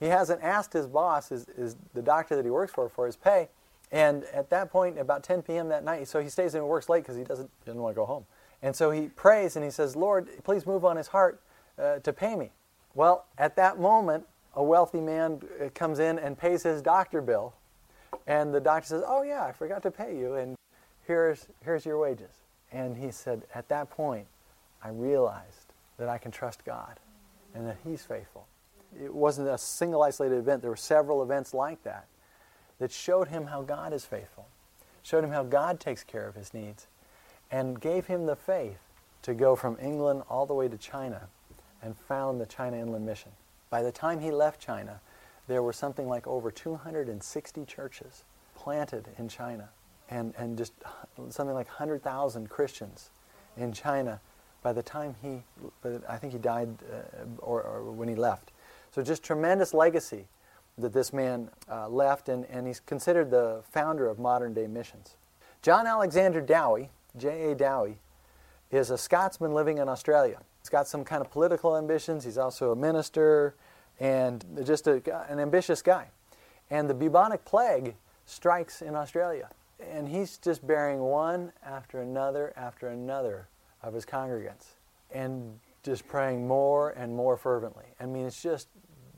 He 0.00 0.06
hasn't 0.06 0.42
asked 0.42 0.72
his 0.72 0.86
boss, 0.86 1.28
his, 1.28 1.46
the 1.94 2.02
doctor 2.02 2.36
that 2.36 2.44
he 2.44 2.50
works 2.50 2.72
for, 2.72 2.88
for 2.88 3.06
his 3.06 3.16
pay. 3.16 3.48
And 3.92 4.24
at 4.24 4.50
that 4.50 4.70
point, 4.70 4.98
about 4.98 5.22
10 5.22 5.42
p.m. 5.42 5.68
that 5.68 5.84
night, 5.84 6.08
so 6.08 6.20
he 6.20 6.28
stays 6.28 6.54
and 6.54 6.66
works 6.66 6.88
late 6.88 7.04
because 7.04 7.16
he 7.16 7.22
doesn't, 7.22 7.48
doesn't 7.64 7.80
want 7.80 7.94
to 7.94 7.96
go 7.96 8.04
home. 8.04 8.26
And 8.64 8.74
so 8.74 8.90
he 8.90 9.08
prays 9.08 9.56
and 9.56 9.64
he 9.64 9.70
says, 9.70 9.94
Lord, 9.94 10.26
please 10.42 10.66
move 10.66 10.86
on 10.86 10.96
his 10.96 11.08
heart 11.08 11.38
uh, 11.78 11.98
to 11.98 12.14
pay 12.14 12.34
me. 12.34 12.50
Well, 12.94 13.26
at 13.36 13.56
that 13.56 13.78
moment, 13.78 14.24
a 14.54 14.64
wealthy 14.64 15.02
man 15.02 15.42
uh, 15.62 15.68
comes 15.74 15.98
in 15.98 16.18
and 16.18 16.38
pays 16.38 16.62
his 16.62 16.80
doctor 16.80 17.20
bill. 17.20 17.52
And 18.26 18.54
the 18.54 18.60
doctor 18.60 18.88
says, 18.88 19.02
Oh, 19.06 19.22
yeah, 19.22 19.44
I 19.44 19.52
forgot 19.52 19.82
to 19.82 19.90
pay 19.90 20.16
you, 20.16 20.36
and 20.36 20.56
here's, 21.06 21.46
here's 21.62 21.84
your 21.84 21.98
wages. 21.98 22.30
And 22.72 22.96
he 22.96 23.10
said, 23.10 23.42
At 23.54 23.68
that 23.68 23.90
point, 23.90 24.26
I 24.82 24.88
realized 24.88 25.74
that 25.98 26.08
I 26.08 26.16
can 26.16 26.30
trust 26.30 26.64
God 26.64 26.98
and 27.54 27.66
that 27.66 27.76
He's 27.84 28.02
faithful. 28.02 28.46
It 28.98 29.12
wasn't 29.12 29.48
a 29.48 29.58
single 29.58 30.02
isolated 30.02 30.38
event, 30.38 30.62
there 30.62 30.70
were 30.70 30.76
several 30.76 31.22
events 31.22 31.52
like 31.52 31.82
that 31.82 32.06
that 32.78 32.90
showed 32.90 33.28
him 33.28 33.46
how 33.46 33.60
God 33.60 33.92
is 33.92 34.06
faithful, 34.06 34.46
showed 35.02 35.22
him 35.22 35.30
how 35.30 35.42
God 35.42 35.80
takes 35.80 36.02
care 36.02 36.26
of 36.26 36.34
his 36.34 36.54
needs, 36.54 36.86
and 37.54 37.80
gave 37.80 38.06
him 38.06 38.26
the 38.26 38.34
faith 38.34 38.80
to 39.22 39.32
go 39.32 39.54
from 39.54 39.78
England 39.80 40.24
all 40.28 40.44
the 40.44 40.52
way 40.52 40.66
to 40.66 40.76
China 40.76 41.28
and 41.84 41.96
found 41.96 42.40
the 42.40 42.46
China 42.46 42.76
Inland 42.76 43.06
Mission. 43.06 43.30
By 43.70 43.80
the 43.80 43.92
time 43.92 44.18
he 44.18 44.32
left 44.32 44.60
China, 44.60 45.00
there 45.46 45.62
were 45.62 45.72
something 45.72 46.08
like 46.08 46.26
over 46.26 46.50
260 46.50 47.64
churches 47.64 48.24
planted 48.56 49.06
in 49.18 49.28
China 49.28 49.68
and, 50.10 50.34
and 50.36 50.58
just 50.58 50.72
something 51.28 51.54
like 51.54 51.68
100,000 51.68 52.50
Christians 52.50 53.10
in 53.56 53.72
China 53.72 54.20
by 54.64 54.72
the 54.72 54.82
time 54.82 55.14
he, 55.22 55.44
I 56.08 56.16
think 56.16 56.32
he 56.32 56.40
died 56.40 56.70
uh, 56.92 57.24
or, 57.38 57.62
or 57.62 57.92
when 57.92 58.08
he 58.08 58.16
left. 58.16 58.50
So 58.90 59.00
just 59.00 59.22
tremendous 59.22 59.72
legacy 59.72 60.26
that 60.78 60.92
this 60.92 61.12
man 61.12 61.50
uh, 61.70 61.88
left, 61.88 62.28
and, 62.28 62.46
and 62.46 62.66
he's 62.66 62.80
considered 62.80 63.30
the 63.30 63.62
founder 63.70 64.08
of 64.08 64.18
modern 64.18 64.54
day 64.54 64.66
missions. 64.66 65.14
John 65.62 65.86
Alexander 65.86 66.40
Dowie, 66.40 66.90
J.A. 67.16 67.54
Dowie, 67.54 67.98
is 68.70 68.90
a 68.90 68.98
Scotsman 68.98 69.54
living 69.54 69.78
in 69.78 69.88
Australia. 69.88 70.38
He's 70.60 70.68
got 70.68 70.88
some 70.88 71.04
kind 71.04 71.20
of 71.20 71.30
political 71.30 71.76
ambitions. 71.76 72.24
He's 72.24 72.38
also 72.38 72.72
a 72.72 72.76
minister 72.76 73.54
and 74.00 74.44
just 74.64 74.86
a, 74.86 75.02
an 75.30 75.38
ambitious 75.38 75.82
guy. 75.82 76.08
And 76.70 76.88
the 76.88 76.94
bubonic 76.94 77.44
plague 77.44 77.94
strikes 78.26 78.82
in 78.82 78.94
Australia. 78.94 79.50
And 79.80 80.08
he's 80.08 80.38
just 80.38 80.66
burying 80.66 81.00
one 81.00 81.52
after 81.64 82.00
another 82.00 82.52
after 82.56 82.88
another 82.88 83.48
of 83.82 83.92
his 83.92 84.06
congregants 84.06 84.66
and 85.12 85.58
just 85.82 86.08
praying 86.08 86.48
more 86.48 86.90
and 86.90 87.14
more 87.14 87.36
fervently. 87.36 87.84
I 88.00 88.06
mean, 88.06 88.26
it's 88.26 88.42
just 88.42 88.68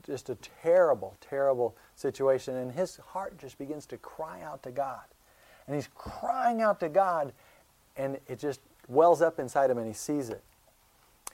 just 0.05 0.29
a 0.29 0.35
terrible, 0.61 1.15
terrible 1.19 1.75
situation. 1.95 2.55
And 2.55 2.71
his 2.71 2.97
heart 3.07 3.37
just 3.37 3.57
begins 3.57 3.85
to 3.87 3.97
cry 3.97 4.41
out 4.41 4.63
to 4.63 4.71
God. 4.71 5.03
And 5.67 5.75
he's 5.75 5.89
crying 5.93 6.61
out 6.61 6.79
to 6.79 6.87
God, 6.87 7.33
and 7.97 8.19
it 8.27 8.39
just 8.39 8.61
wells 8.87 9.21
up 9.21 9.39
inside 9.39 9.69
him, 9.69 9.77
and 9.77 9.87
he 9.87 9.93
sees 9.93 10.29
it. 10.29 10.43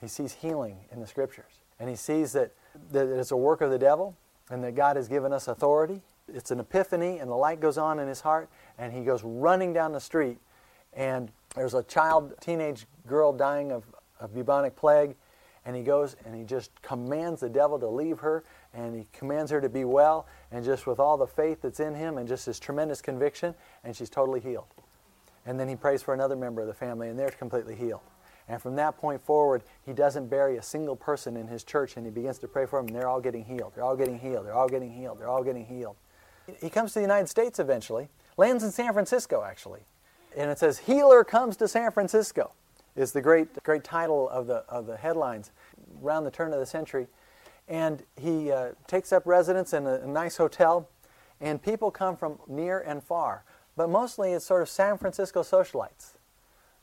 He 0.00 0.08
sees 0.08 0.32
healing 0.32 0.78
in 0.92 1.00
the 1.00 1.06
scriptures. 1.06 1.60
And 1.78 1.88
he 1.88 1.96
sees 1.96 2.32
that, 2.32 2.52
that 2.92 3.06
it's 3.06 3.30
a 3.30 3.36
work 3.36 3.60
of 3.60 3.70
the 3.70 3.78
devil, 3.78 4.16
and 4.50 4.62
that 4.64 4.74
God 4.74 4.96
has 4.96 5.08
given 5.08 5.32
us 5.32 5.48
authority. 5.48 6.02
It's 6.32 6.50
an 6.50 6.60
epiphany, 6.60 7.18
and 7.18 7.30
the 7.30 7.36
light 7.36 7.60
goes 7.60 7.78
on 7.78 7.98
in 7.98 8.08
his 8.08 8.20
heart, 8.20 8.48
and 8.78 8.92
he 8.92 9.04
goes 9.04 9.22
running 9.22 9.72
down 9.72 9.92
the 9.92 10.00
street. 10.00 10.38
And 10.92 11.30
there's 11.54 11.74
a 11.74 11.82
child, 11.82 12.34
teenage 12.40 12.86
girl 13.06 13.32
dying 13.32 13.72
of, 13.72 13.84
of 14.20 14.34
bubonic 14.34 14.76
plague, 14.76 15.14
and 15.66 15.74
he 15.74 15.82
goes 15.82 16.16
and 16.24 16.34
he 16.34 16.44
just 16.44 16.70
commands 16.82 17.40
the 17.40 17.48
devil 17.48 17.78
to 17.78 17.88
leave 17.88 18.18
her 18.18 18.44
and 18.72 18.94
he 18.94 19.06
commands 19.12 19.50
her 19.50 19.60
to 19.60 19.68
be 19.68 19.84
well 19.84 20.26
and 20.52 20.64
just 20.64 20.86
with 20.86 20.98
all 20.98 21.16
the 21.16 21.26
faith 21.26 21.62
that's 21.62 21.80
in 21.80 21.94
him 21.94 22.18
and 22.18 22.28
just 22.28 22.46
his 22.46 22.58
tremendous 22.58 23.00
conviction 23.00 23.54
and 23.82 23.96
she's 23.96 24.10
totally 24.10 24.40
healed 24.40 24.66
and 25.46 25.58
then 25.58 25.68
he 25.68 25.76
prays 25.76 26.02
for 26.02 26.14
another 26.14 26.36
member 26.36 26.60
of 26.60 26.66
the 26.66 26.74
family 26.74 27.08
and 27.08 27.18
they're 27.18 27.30
completely 27.30 27.74
healed. 27.74 28.00
And 28.48 28.60
from 28.60 28.76
that 28.76 28.98
point 28.98 29.24
forward 29.24 29.62
he 29.84 29.92
doesn't 29.92 30.28
bury 30.28 30.56
a 30.56 30.62
single 30.62 30.96
person 30.96 31.36
in 31.36 31.46
his 31.46 31.64
church 31.64 31.96
and 31.96 32.04
he 32.04 32.10
begins 32.10 32.38
to 32.38 32.48
pray 32.48 32.66
for 32.66 32.78
them 32.78 32.88
and 32.88 32.96
they're 32.96 33.08
all 33.08 33.20
getting 33.20 33.44
healed. 33.44 33.72
They're 33.74 33.84
all 33.84 33.96
getting 33.96 34.18
healed. 34.18 34.46
They're 34.46 34.54
all 34.54 34.68
getting 34.68 34.92
healed. 34.92 35.18
They're 35.20 35.28
all 35.28 35.44
getting 35.44 35.66
healed. 35.66 35.96
He 36.60 36.68
comes 36.68 36.92
to 36.92 36.98
the 36.98 37.02
united 37.02 37.28
states 37.28 37.58
eventually 37.58 38.08
lands 38.36 38.64
in 38.64 38.70
san 38.70 38.92
francisco 38.92 39.42
actually. 39.42 39.80
And 40.36 40.50
it 40.50 40.58
says 40.58 40.78
healer 40.78 41.24
comes 41.24 41.56
to 41.58 41.68
san 41.68 41.90
francisco 41.90 42.52
is 42.96 43.12
the 43.12 43.20
great, 43.20 43.62
great 43.62 43.84
title 43.84 44.28
of 44.28 44.46
the, 44.46 44.64
of 44.68 44.86
the 44.86 44.96
headlines 44.96 45.50
around 46.02 46.24
the 46.24 46.30
turn 46.30 46.52
of 46.52 46.60
the 46.60 46.66
century. 46.66 47.06
And 47.68 48.02
he 48.20 48.52
uh, 48.52 48.72
takes 48.86 49.12
up 49.12 49.26
residence 49.26 49.72
in 49.72 49.86
a, 49.86 49.94
a 49.94 50.06
nice 50.06 50.36
hotel, 50.36 50.88
and 51.40 51.62
people 51.62 51.90
come 51.90 52.16
from 52.16 52.38
near 52.46 52.80
and 52.80 53.02
far. 53.02 53.44
But 53.76 53.88
mostly 53.88 54.32
it's 54.32 54.44
sort 54.44 54.62
of 54.62 54.68
San 54.68 54.98
Francisco 54.98 55.42
socialites, 55.42 56.12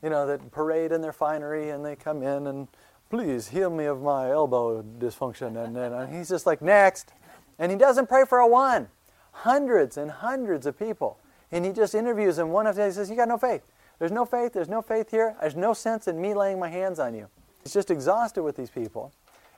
you 0.04 0.10
know, 0.10 0.26
that 0.28 0.52
parade 0.52 0.92
in 0.92 1.02
their 1.02 1.14
finery 1.14 1.70
and 1.70 1.86
they 1.86 1.96
come 1.96 2.22
in 2.22 2.48
and, 2.48 2.68
please 3.12 3.50
heal 3.50 3.70
me 3.70 3.86
of 3.86 4.02
my 4.02 4.32
elbow 4.32 4.82
dysfunction. 4.82 5.64
And, 5.64 5.78
and 5.78 6.16
he's 6.16 6.30
just 6.30 6.46
like, 6.46 6.62
next. 6.62 7.14
And 7.60 7.72
he 7.72 7.78
doesn't 7.78 8.08
pray 8.08 8.24
for 8.26 8.40
a 8.40 8.48
one. 8.48 8.88
Hundreds 9.34 9.98
and 9.98 10.10
hundreds 10.10 10.66
of 10.66 10.80
people. 10.80 11.20
And 11.52 11.66
he 11.66 11.74
just 11.74 11.94
interviews 11.94 12.38
them 12.38 12.50
one 12.50 12.66
after 12.66 12.78
the 12.78 12.84
other. 12.84 12.92
He 12.92 12.96
says, 12.96 13.10
You 13.10 13.18
got 13.18 13.28
no 13.28 13.38
faith. 13.38 13.62
There's 14.00 14.12
no 14.12 14.26
faith. 14.26 14.54
There's 14.54 14.70
no 14.70 14.82
faith 14.82 15.12
here. 15.12 15.36
There's 15.42 15.56
no 15.56 15.74
sense 15.74 16.08
in 16.08 16.20
me 16.20 16.34
laying 16.34 16.58
my 16.58 16.70
hands 16.70 17.00
on 17.00 17.14
you. 17.14 17.28
He's 17.62 17.74
just 17.74 17.92
exhausted 17.92 18.42
with 18.42 18.56
these 18.56 18.72
people, 18.72 19.14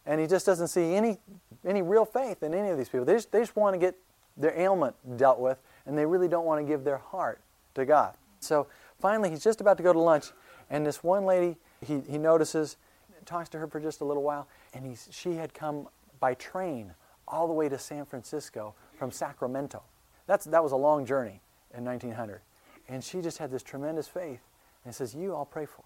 and 0.05 0.19
he 0.19 0.27
just 0.27 0.45
doesn't 0.45 0.67
see 0.67 0.95
any, 0.95 1.19
any 1.65 1.81
real 1.81 2.03
faith 2.03 2.43
in 2.43 2.53
any 2.53 2.67
of 2.69 2.77
these 2.77 2.89
people. 2.89 3.05
They 3.05 3.13
just, 3.13 3.31
they 3.31 3.39
just 3.39 3.55
want 3.55 3.75
to 3.75 3.77
get 3.77 3.95
their 4.35 4.57
ailment 4.59 4.95
dealt 5.15 5.39
with, 5.39 5.59
and 5.85 5.97
they 5.97 6.05
really 6.05 6.27
don't 6.27 6.45
want 6.45 6.61
to 6.61 6.67
give 6.67 6.83
their 6.83 6.97
heart 6.97 7.41
to 7.75 7.85
God. 7.85 8.15
So 8.39 8.67
finally, 8.99 9.29
he's 9.29 9.43
just 9.43 9.61
about 9.61 9.77
to 9.77 9.83
go 9.83 9.93
to 9.93 9.99
lunch, 9.99 10.31
and 10.69 10.85
this 10.85 11.03
one 11.03 11.25
lady 11.25 11.57
he, 11.83 12.01
he 12.09 12.17
notices, 12.17 12.77
talks 13.25 13.49
to 13.49 13.59
her 13.59 13.67
for 13.67 13.79
just 13.79 14.01
a 14.01 14.05
little 14.05 14.23
while, 14.23 14.47
and 14.73 14.85
he's, 14.85 15.07
she 15.11 15.35
had 15.35 15.53
come 15.53 15.87
by 16.19 16.33
train 16.33 16.93
all 17.27 17.47
the 17.47 17.53
way 17.53 17.69
to 17.69 17.77
San 17.77 18.05
Francisco 18.05 18.73
from 18.97 19.11
Sacramento. 19.11 19.81
That's, 20.27 20.45
that 20.45 20.63
was 20.63 20.71
a 20.71 20.77
long 20.77 21.05
journey 21.05 21.41
in 21.75 21.83
1900. 21.83 22.41
And 22.87 23.03
she 23.03 23.21
just 23.21 23.37
had 23.37 23.51
this 23.51 23.63
tremendous 23.63 24.07
faith 24.07 24.41
and 24.85 24.93
says, 24.93 25.15
You, 25.15 25.33
I'll 25.33 25.45
pray 25.45 25.65
for. 25.65 25.83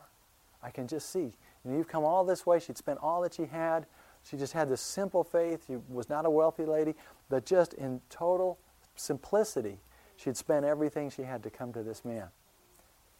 I 0.63 0.71
can 0.71 0.87
just 0.87 1.11
see. 1.11 1.19
You 1.19 1.71
know, 1.71 1.77
you've 1.77 1.87
come 1.87 2.03
all 2.03 2.23
this 2.23 2.45
way. 2.45 2.59
She'd 2.59 2.77
spent 2.77 2.99
all 3.01 3.21
that 3.21 3.33
she 3.33 3.45
had. 3.45 3.85
She 4.29 4.35
just 4.35 4.53
had 4.53 4.69
this 4.69 4.81
simple 4.81 5.23
faith. 5.23 5.65
She 5.67 5.77
was 5.89 6.09
not 6.09 6.25
a 6.25 6.29
wealthy 6.29 6.65
lady, 6.65 6.95
but 7.29 7.45
just 7.45 7.73
in 7.75 8.01
total 8.09 8.57
simplicity, 8.95 9.79
she'd 10.17 10.35
spent 10.35 10.65
everything 10.65 11.09
she 11.09 11.23
had 11.23 11.43
to 11.43 11.49
come 11.49 11.71
to 11.73 11.83
this 11.83 12.03
man. 12.03 12.27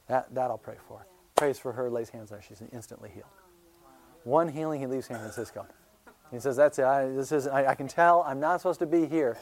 That, 0.07 0.33
that 0.35 0.51
I'll 0.51 0.57
pray 0.57 0.77
for. 0.87 1.05
Prays 1.35 1.59
for 1.59 1.71
her, 1.73 1.89
lays 1.89 2.09
hands 2.09 2.31
on 2.31 2.39
her. 2.39 2.43
She's 2.43 2.61
instantly 2.73 3.09
healed. 3.09 3.25
One 4.23 4.49
healing, 4.49 4.81
he 4.81 4.87
leaves 4.87 5.05
San 5.07 5.19
Francisco. 5.19 5.65
He 6.31 6.39
says, 6.39 6.57
"That's 6.57 6.79
it. 6.79 6.85
I, 6.85 7.07
this 7.07 7.31
is. 7.31 7.47
I, 7.47 7.67
I, 7.67 7.75
can 7.75 7.87
tell 7.87 8.23
I'm 8.23 8.39
not 8.39 8.59
supposed 8.59 8.79
to 8.79 8.85
be 8.85 9.05
here," 9.05 9.37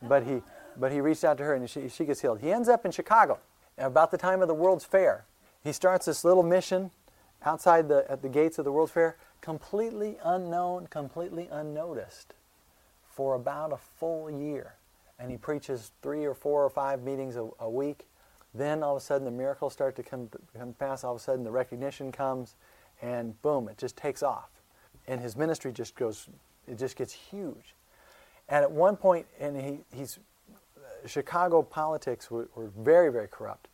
but 0.00 0.22
he, 0.22 0.42
but 0.76 0.92
he 0.92 1.00
reached 1.00 1.24
out 1.24 1.36
to 1.38 1.44
her 1.44 1.54
and 1.54 1.68
she, 1.68 1.88
she 1.88 2.04
gets 2.04 2.20
healed. 2.20 2.40
He 2.40 2.50
ends 2.50 2.68
up 2.68 2.86
in 2.86 2.92
Chicago 2.92 3.38
about 3.76 4.10
the 4.10 4.18
time 4.18 4.40
of 4.40 4.48
the 4.48 4.54
World's 4.54 4.84
Fair. 4.84 5.26
He 5.62 5.72
starts 5.72 6.06
this 6.06 6.24
little 6.24 6.42
mission 6.42 6.90
outside 7.44 7.88
the 7.88 8.10
at 8.10 8.22
the 8.22 8.28
gates 8.28 8.58
of 8.58 8.64
the 8.64 8.72
World's 8.72 8.92
Fair, 8.92 9.16
completely 9.40 10.16
unknown, 10.24 10.86
completely 10.86 11.48
unnoticed, 11.50 12.34
for 13.04 13.34
about 13.34 13.72
a 13.72 13.76
full 13.76 14.30
year, 14.30 14.74
and 15.18 15.30
he 15.30 15.36
preaches 15.36 15.92
three 16.02 16.24
or 16.24 16.34
four 16.34 16.64
or 16.64 16.70
five 16.70 17.02
meetings 17.02 17.36
a, 17.36 17.48
a 17.60 17.70
week. 17.70 18.06
Then 18.54 18.82
all 18.82 18.96
of 18.96 19.02
a 19.02 19.04
sudden 19.04 19.24
the 19.24 19.30
miracles 19.30 19.72
start 19.72 19.96
to 19.96 20.02
come 20.02 20.28
come 20.56 20.74
past. 20.74 21.04
All 21.04 21.14
of 21.14 21.20
a 21.20 21.22
sudden 21.22 21.44
the 21.44 21.50
recognition 21.50 22.12
comes, 22.12 22.56
and 23.00 23.40
boom, 23.42 23.68
it 23.68 23.78
just 23.78 23.96
takes 23.96 24.22
off 24.22 24.50
and 25.06 25.20
his 25.20 25.36
ministry 25.36 25.72
just 25.72 25.94
goes, 25.94 26.28
it 26.66 26.78
just 26.78 26.96
gets 26.96 27.12
huge. 27.12 27.74
And 28.48 28.62
at 28.62 28.70
one 28.70 28.96
point, 28.96 29.26
and 29.40 29.56
he, 29.56 29.78
he's, 29.96 30.18
uh, 30.76 31.06
Chicago 31.06 31.62
politics 31.62 32.30
were, 32.30 32.48
were 32.54 32.70
very, 32.78 33.10
very 33.10 33.28
corrupt. 33.28 33.68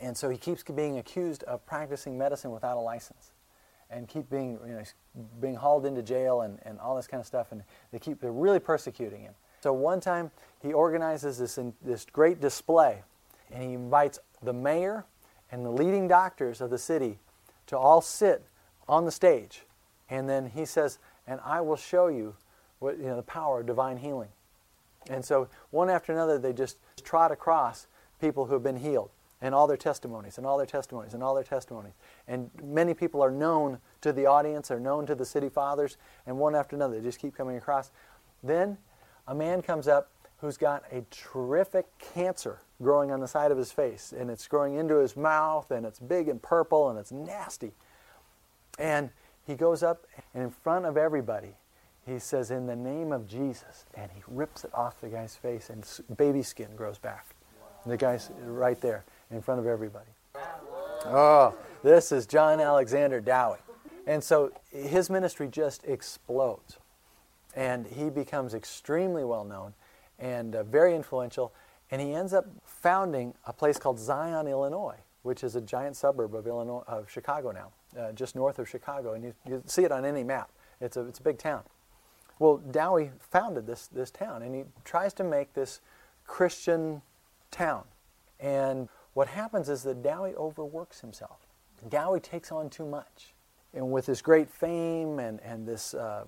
And 0.00 0.16
so 0.16 0.28
he 0.28 0.36
keeps 0.36 0.62
being 0.62 0.98
accused 0.98 1.44
of 1.44 1.64
practicing 1.66 2.18
medicine 2.18 2.50
without 2.50 2.76
a 2.76 2.80
license 2.80 3.32
and 3.90 4.08
keep 4.08 4.28
being, 4.30 4.58
you 4.66 4.72
know, 4.72 4.82
being 5.40 5.54
hauled 5.54 5.86
into 5.86 6.02
jail 6.02 6.40
and, 6.40 6.58
and 6.64 6.80
all 6.80 6.96
this 6.96 7.06
kind 7.06 7.20
of 7.20 7.26
stuff. 7.26 7.52
And 7.52 7.62
they 7.92 7.98
keep, 7.98 8.20
they're 8.20 8.32
really 8.32 8.58
persecuting 8.58 9.22
him. 9.22 9.34
So 9.62 9.72
one 9.72 10.00
time 10.00 10.30
he 10.60 10.72
organizes 10.72 11.38
this, 11.38 11.56
in, 11.58 11.72
this 11.82 12.04
great 12.04 12.40
display 12.40 13.02
and 13.50 13.62
he 13.62 13.74
invites 13.74 14.18
the 14.42 14.52
mayor 14.52 15.04
and 15.50 15.64
the 15.64 15.70
leading 15.70 16.08
doctors 16.08 16.60
of 16.60 16.70
the 16.70 16.78
city 16.78 17.18
to 17.66 17.78
all 17.78 18.00
sit 18.00 18.44
on 18.88 19.04
the 19.04 19.12
stage 19.12 19.62
and 20.10 20.28
then 20.28 20.46
he 20.46 20.64
says, 20.64 20.98
and 21.26 21.40
I 21.44 21.60
will 21.60 21.76
show 21.76 22.08
you 22.08 22.34
what, 22.80 22.98
you 22.98 23.04
know, 23.04 23.16
the 23.16 23.22
power 23.22 23.60
of 23.60 23.66
divine 23.66 23.96
healing. 23.96 24.28
And 25.08 25.24
so 25.24 25.48
one 25.70 25.88
after 25.88 26.12
another, 26.12 26.38
they 26.38 26.52
just 26.52 26.76
trot 27.04 27.30
across 27.30 27.86
people 28.20 28.46
who 28.46 28.54
have 28.54 28.62
been 28.62 28.76
healed 28.76 29.10
and 29.40 29.54
all 29.54 29.66
their 29.66 29.76
testimonies 29.76 30.38
and 30.38 30.46
all 30.46 30.56
their 30.56 30.66
testimonies 30.66 31.14
and 31.14 31.22
all 31.22 31.34
their 31.34 31.44
testimonies. 31.44 31.94
And 32.26 32.50
many 32.62 32.94
people 32.94 33.22
are 33.22 33.30
known 33.30 33.78
to 34.00 34.12
the 34.12 34.26
audience, 34.26 34.70
are 34.70 34.80
known 34.80 35.06
to 35.06 35.14
the 35.14 35.24
city 35.24 35.48
fathers, 35.48 35.96
and 36.26 36.38
one 36.38 36.54
after 36.54 36.76
another, 36.76 36.98
they 36.98 37.04
just 37.04 37.18
keep 37.18 37.36
coming 37.36 37.56
across. 37.56 37.90
Then 38.42 38.78
a 39.26 39.34
man 39.34 39.62
comes 39.62 39.88
up 39.88 40.10
who's 40.38 40.56
got 40.56 40.82
a 40.90 41.04
terrific 41.10 41.86
cancer 42.14 42.60
growing 42.82 43.12
on 43.12 43.20
the 43.20 43.28
side 43.28 43.52
of 43.52 43.58
his 43.58 43.70
face, 43.70 44.12
and 44.16 44.28
it's 44.28 44.48
growing 44.48 44.74
into 44.74 44.96
his 44.96 45.16
mouth, 45.16 45.70
and 45.70 45.86
it's 45.86 46.00
big 46.00 46.28
and 46.28 46.42
purple, 46.42 46.90
and 46.90 46.98
it's 46.98 47.12
nasty. 47.12 47.72
And 48.78 49.10
he 49.46 49.54
goes 49.54 49.82
up 49.82 50.06
and 50.34 50.44
in 50.44 50.50
front 50.50 50.86
of 50.86 50.96
everybody, 50.96 51.54
he 52.06 52.18
says, 52.18 52.50
In 52.50 52.66
the 52.66 52.76
name 52.76 53.12
of 53.12 53.28
Jesus. 53.28 53.86
And 53.94 54.10
he 54.12 54.22
rips 54.26 54.64
it 54.64 54.70
off 54.74 55.00
the 55.00 55.08
guy's 55.08 55.36
face, 55.36 55.70
and 55.70 55.86
baby 56.16 56.42
skin 56.42 56.68
grows 56.76 56.98
back. 56.98 57.26
And 57.84 57.92
the 57.92 57.96
guy's 57.96 58.30
right 58.44 58.80
there 58.80 59.04
in 59.30 59.42
front 59.42 59.60
of 59.60 59.66
everybody. 59.66 60.10
Oh, 61.04 61.54
this 61.82 62.12
is 62.12 62.26
John 62.26 62.60
Alexander 62.60 63.20
Dowie. 63.20 63.58
And 64.06 64.22
so 64.22 64.52
his 64.70 65.10
ministry 65.10 65.48
just 65.48 65.84
explodes. 65.84 66.78
And 67.54 67.86
he 67.86 68.10
becomes 68.10 68.54
extremely 68.54 69.24
well 69.24 69.44
known 69.44 69.74
and 70.18 70.54
uh, 70.54 70.62
very 70.62 70.94
influential. 70.94 71.52
And 71.90 72.00
he 72.00 72.14
ends 72.14 72.32
up 72.32 72.46
founding 72.64 73.34
a 73.46 73.52
place 73.52 73.78
called 73.78 73.98
Zion, 73.98 74.46
Illinois, 74.46 74.96
which 75.22 75.44
is 75.44 75.56
a 75.56 75.60
giant 75.60 75.96
suburb 75.96 76.34
of 76.34 76.46
Illinois, 76.46 76.84
of 76.86 77.10
Chicago 77.10 77.52
now 77.52 77.72
uh, 77.98 78.12
just 78.12 78.34
north 78.34 78.58
of 78.58 78.68
Chicago, 78.68 79.14
and 79.14 79.24
you, 79.24 79.34
you 79.46 79.62
see 79.66 79.84
it 79.84 79.92
on 79.92 80.04
any 80.04 80.24
map. 80.24 80.50
It's 80.80 80.96
a, 80.96 81.02
it's 81.02 81.18
a 81.18 81.22
big 81.22 81.38
town. 81.38 81.62
Well, 82.38 82.58
Dowie 82.58 83.10
founded 83.20 83.66
this, 83.66 83.86
this 83.86 84.10
town, 84.10 84.42
and 84.42 84.54
he 84.54 84.64
tries 84.84 85.12
to 85.14 85.24
make 85.24 85.54
this 85.54 85.80
Christian 86.26 87.02
town. 87.50 87.84
And 88.40 88.88
what 89.14 89.28
happens 89.28 89.68
is 89.68 89.82
that 89.84 90.02
Dowie 90.02 90.34
overworks 90.34 91.00
himself. 91.00 91.46
Dowie 91.88 92.20
takes 92.20 92.50
on 92.50 92.70
too 92.70 92.86
much. 92.86 93.34
And 93.74 93.90
with 93.90 94.06
his 94.06 94.20
great 94.20 94.50
fame 94.50 95.18
and, 95.18 95.40
and 95.40 95.66
this, 95.66 95.94
um, 95.94 96.26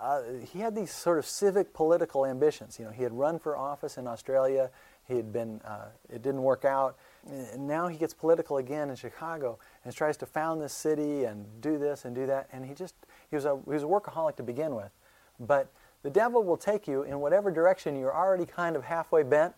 uh, 0.00 0.22
he 0.52 0.60
had 0.60 0.74
these 0.74 0.92
sort 0.92 1.18
of 1.18 1.26
civic 1.26 1.72
political 1.72 2.26
ambitions. 2.26 2.78
You 2.78 2.86
know, 2.86 2.90
he 2.90 3.02
had 3.02 3.12
run 3.12 3.38
for 3.38 3.56
office 3.56 3.98
in 3.98 4.06
Australia. 4.06 4.70
He 5.08 5.16
had 5.16 5.32
been, 5.32 5.60
uh, 5.64 5.86
it 6.12 6.22
didn't 6.22 6.42
work 6.42 6.64
out. 6.64 6.96
And 7.30 7.66
now 7.66 7.88
he 7.88 7.96
gets 7.96 8.14
political 8.14 8.58
again 8.58 8.90
in 8.90 8.96
Chicago 8.96 9.58
and 9.84 9.94
tries 9.94 10.16
to 10.18 10.26
found 10.26 10.60
this 10.60 10.72
city 10.72 11.24
and 11.24 11.46
do 11.60 11.78
this 11.78 12.04
and 12.04 12.14
do 12.14 12.26
that. 12.26 12.48
And 12.52 12.64
he 12.64 12.74
just, 12.74 12.94
he 13.30 13.36
was 13.36 13.44
a, 13.44 13.58
he 13.64 13.72
was 13.72 13.82
a 13.82 13.86
workaholic 13.86 14.36
to 14.36 14.42
begin 14.42 14.74
with. 14.74 14.90
But 15.38 15.70
the 16.02 16.10
devil 16.10 16.42
will 16.42 16.56
take 16.56 16.86
you 16.86 17.02
in 17.02 17.20
whatever 17.20 17.50
direction 17.50 17.96
you're 17.96 18.14
already 18.14 18.46
kind 18.46 18.76
of 18.76 18.84
halfway 18.84 19.22
bent 19.22 19.54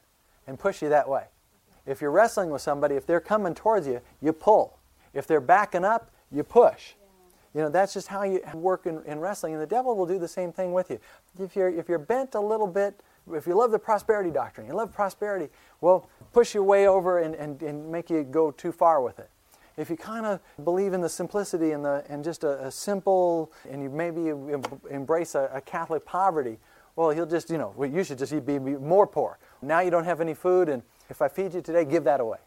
and 0.46 0.58
push 0.58 0.82
you 0.82 0.88
that 0.88 1.08
way. 1.08 1.24
If 1.86 2.00
you're 2.00 2.10
wrestling 2.10 2.50
with 2.50 2.62
somebody, 2.62 2.96
if 2.96 3.06
they're 3.06 3.20
coming 3.20 3.54
towards 3.54 3.86
you, 3.86 4.00
you 4.20 4.32
pull. 4.32 4.78
If 5.14 5.26
they're 5.26 5.40
backing 5.40 5.84
up, 5.84 6.10
you 6.30 6.42
push. 6.44 6.94
You 7.54 7.62
know, 7.62 7.68
that's 7.68 7.94
just 7.94 8.08
how 8.08 8.22
you 8.22 8.40
work 8.54 8.86
in, 8.86 9.02
in 9.04 9.20
wrestling. 9.20 9.54
And 9.54 9.62
the 9.62 9.66
devil 9.66 9.96
will 9.96 10.06
do 10.06 10.18
the 10.18 10.28
same 10.28 10.52
thing 10.52 10.72
with 10.72 10.90
you. 10.90 11.00
If 11.38 11.56
you're, 11.56 11.70
if 11.70 11.88
you're 11.88 11.98
bent 11.98 12.34
a 12.34 12.40
little 12.40 12.66
bit 12.66 13.00
if 13.34 13.46
you 13.46 13.54
love 13.54 13.70
the 13.70 13.78
prosperity 13.78 14.30
doctrine, 14.30 14.66
you 14.66 14.74
love 14.74 14.92
prosperity, 14.92 15.48
well, 15.80 16.08
push 16.32 16.54
your 16.54 16.62
way 16.62 16.86
over 16.86 17.18
and, 17.18 17.34
and, 17.34 17.60
and 17.62 17.90
make 17.90 18.10
you 18.10 18.22
go 18.22 18.50
too 18.50 18.72
far 18.72 19.02
with 19.02 19.18
it. 19.18 19.30
If 19.76 19.90
you 19.90 19.96
kind 19.96 20.26
of 20.26 20.40
believe 20.64 20.92
in 20.92 21.00
the 21.00 21.08
simplicity 21.08 21.70
and, 21.70 21.84
the, 21.84 22.04
and 22.08 22.24
just 22.24 22.42
a, 22.42 22.66
a 22.66 22.70
simple, 22.70 23.52
and 23.70 23.82
you 23.82 23.90
maybe 23.90 24.32
embrace 24.90 25.34
a, 25.34 25.50
a, 25.52 25.60
Catholic 25.60 26.04
poverty, 26.04 26.58
well, 26.96 27.10
he'll 27.10 27.26
just, 27.26 27.48
you 27.48 27.58
know, 27.58 27.72
well, 27.76 27.88
you 27.88 28.02
should 28.02 28.18
just 28.18 28.32
be, 28.44 28.58
be 28.58 28.76
more 28.76 29.06
poor. 29.06 29.38
Now 29.62 29.80
you 29.80 29.90
don't 29.90 30.04
have 30.04 30.20
any 30.20 30.34
food, 30.34 30.68
and 30.68 30.82
if 31.08 31.22
I 31.22 31.28
feed 31.28 31.54
you 31.54 31.60
today, 31.60 31.84
give 31.84 32.04
that 32.04 32.18
away. 32.18 32.38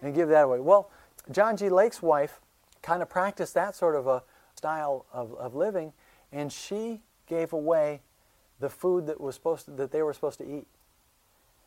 Yeah. 0.00 0.06
And 0.06 0.14
give 0.14 0.28
that 0.30 0.44
away. 0.44 0.60
Well, 0.60 0.90
John 1.30 1.58
G. 1.58 1.68
Lake's 1.68 2.00
wife 2.00 2.40
kind 2.80 3.02
of 3.02 3.10
practiced 3.10 3.52
that 3.54 3.76
sort 3.76 3.94
of 3.94 4.06
a 4.06 4.22
style 4.62 5.06
of, 5.12 5.34
of 5.34 5.56
living, 5.56 5.92
and 6.30 6.52
she 6.52 7.00
gave 7.26 7.52
away 7.52 8.00
the 8.60 8.70
food 8.70 9.06
that 9.08 9.20
was 9.20 9.34
supposed 9.34 9.64
to, 9.64 9.72
that 9.72 9.90
they 9.90 10.02
were 10.02 10.12
supposed 10.12 10.38
to 10.38 10.44
eat. 10.44 10.68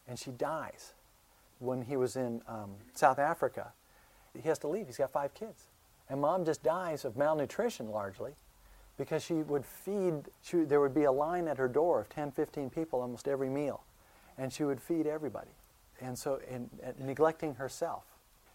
And 0.07 0.17
she 0.17 0.31
dies 0.31 0.93
when 1.59 1.81
he 1.81 1.97
was 1.97 2.15
in 2.15 2.41
um, 2.47 2.71
South 2.93 3.19
Africa. 3.19 3.73
He 4.33 4.47
has 4.47 4.59
to 4.59 4.69
leave. 4.69 4.85
He's 4.85 4.97
got 4.97 5.11
five 5.11 5.33
kids. 5.33 5.65
And 6.09 6.21
mom 6.21 6.45
just 6.45 6.63
dies 6.63 7.03
of 7.03 7.17
malnutrition 7.17 7.91
largely 7.91 8.31
because 8.97 9.21
she 9.21 9.33
would 9.33 9.65
feed, 9.65 10.13
she, 10.41 10.59
there 10.59 10.79
would 10.79 10.93
be 10.95 11.03
a 11.03 11.11
line 11.11 11.49
at 11.49 11.57
her 11.57 11.67
door 11.67 11.99
of 11.99 12.07
10, 12.07 12.31
15 12.31 12.69
people 12.69 13.01
almost 13.01 13.27
every 13.27 13.49
meal. 13.49 13.83
And 14.37 14.53
she 14.53 14.63
would 14.63 14.79
feed 14.79 15.05
everybody. 15.05 15.51
And 15.99 16.17
so, 16.17 16.39
in, 16.49 16.69
in 16.97 17.05
neglecting 17.05 17.55
herself, 17.55 18.03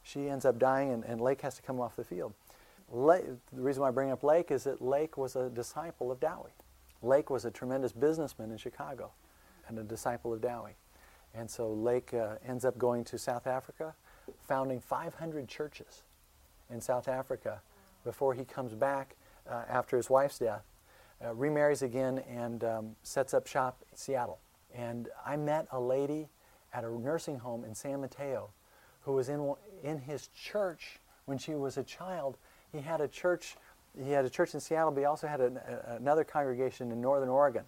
she 0.03 0.31
ends 0.31 0.46
up 0.46 0.59
dying, 0.59 0.92
and, 0.92 1.05
and 1.05 1.20
Lake 1.20 1.42
has 1.42 1.57
to 1.57 1.62
come 1.62 1.79
off 1.79 1.96
the 1.96 2.05
field. 2.05 2.33
The 2.90 3.38
reason 3.53 3.83
why 3.83 3.88
I 3.88 3.92
bring 3.92 4.11
up 4.11 4.22
Lake 4.22 4.50
is 4.50 4.64
that 4.64 4.83
Lake 4.83 5.16
was 5.16 5.37
a 5.37 5.48
disciple 5.48 6.11
of 6.11 6.20
Dowie. 6.20 6.50
Lake 7.03 7.31
was 7.31 7.44
a 7.44 7.50
tremendous 7.50 7.92
businessman 7.92 8.50
in 8.50 8.59
Chicago 8.59 9.12
and 9.68 9.79
a 9.79 9.83
disciple 9.83 10.33
of 10.33 10.40
Dowie. 10.40 10.76
And 11.35 11.48
so 11.48 11.72
Lake 11.72 12.12
uh, 12.12 12.35
ends 12.46 12.64
up 12.64 12.76
going 12.76 13.05
to 13.05 13.18
South 13.18 13.46
Africa, 13.46 13.94
founding 14.40 14.81
500 14.81 15.48
churches 15.48 16.03
in 16.68 16.81
South 16.81 17.09
Africa 17.09 17.61
before 18.05 18.35
he 18.35 18.44
comes 18.44 18.74
back 18.74 19.16
uh, 19.48 19.62
after 19.68 19.96
his 19.96 20.11
wife's 20.11 20.38
death, 20.38 20.64
uh, 21.24 21.35
remarries 21.35 21.83
again, 21.83 22.22
and 22.29 22.64
um, 22.64 22.96
sets 23.03 23.35
up 23.35 23.46
shop 23.46 23.83
in 23.90 23.96
Seattle. 23.96 24.40
And 24.74 25.09
I 25.24 25.37
met 25.37 25.66
a 25.70 25.81
lady 25.81 26.29
at 26.72 26.85
a 26.85 26.90
nursing 26.90 27.38
home 27.38 27.64
in 27.64 27.74
San 27.74 28.00
Mateo 28.00 28.50
who 29.03 29.12
was 29.12 29.29
in, 29.29 29.55
in 29.83 29.98
his 29.98 30.29
church 30.29 30.98
when 31.24 31.38
she 31.38 31.55
was 31.55 31.76
a 31.76 31.83
child. 31.83 32.37
He 32.72 32.80
had 32.80 33.00
a 33.00 33.09
church. 33.09 33.56
He 34.02 34.12
had 34.12 34.24
a 34.24 34.30
church 34.30 34.54
in 34.54 34.61
Seattle, 34.61 34.92
but 34.92 35.00
he 35.00 35.06
also 35.06 35.26
had 35.26 35.40
a, 35.40 35.96
another 36.00 36.24
congregation 36.24 36.92
in 36.92 37.00
Northern 37.00 37.28
Oregon. 37.28 37.64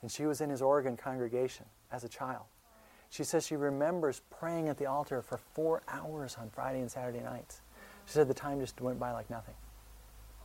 And 0.00 0.10
she 0.10 0.24
was 0.24 0.40
in 0.40 0.50
his 0.50 0.62
Oregon 0.62 0.96
congregation 0.96 1.66
as 1.90 2.04
a 2.04 2.08
child. 2.08 2.44
She 3.10 3.24
says 3.24 3.46
she 3.46 3.56
remembers 3.56 4.22
praying 4.30 4.68
at 4.68 4.78
the 4.78 4.86
altar 4.86 5.20
for 5.20 5.36
four 5.36 5.82
hours 5.86 6.36
on 6.40 6.48
Friday 6.48 6.80
and 6.80 6.90
Saturday 6.90 7.20
nights. 7.20 7.60
She 8.06 8.14
said 8.14 8.26
the 8.26 8.34
time 8.34 8.58
just 8.58 8.80
went 8.80 8.98
by 8.98 9.12
like 9.12 9.28
nothing. 9.28 9.54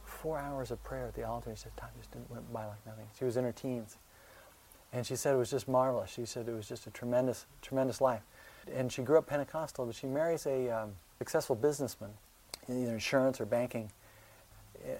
Four 0.04 0.38
hours 0.38 0.69
of 0.69 0.84
prayer 0.84 1.08
at 1.08 1.15
the 1.15 1.23
altar. 1.23 1.52
She 1.56 1.63
said 1.63 1.78
time 1.78 1.91
just 1.97 2.12
didn't 2.12 2.30
went 2.30 2.52
by 2.52 2.65
like 2.65 2.86
nothing. 2.86 3.08
She 3.17 3.23
was 3.23 3.38
in 3.38 3.45
her 3.45 3.54
teens. 3.54 3.97
And 4.91 5.06
she 5.06 5.15
said 5.15 5.34
it 5.34 5.38
was 5.38 5.50
just 5.50 5.67
marvelous. 5.67 6.12
She 6.12 6.26
said 6.26 6.47
it 6.47 6.54
was 6.54 6.67
just 6.67 6.88
a 6.88 6.91
tremendous, 6.91 7.45
tremendous 7.62 8.02
life. 8.02 8.21
And 8.73 8.91
she 8.91 9.02
grew 9.02 9.17
up 9.17 9.28
Pentecostal, 9.28 9.86
but 9.86 9.95
she 9.95 10.08
marries 10.08 10.45
a 10.45 10.69
um, 10.69 10.95
successful 11.19 11.56
businessman 11.56 12.10
in 12.10 12.15
either 12.69 12.93
insurance 12.93 13.39
or 13.39 13.45
banking. 13.45 13.91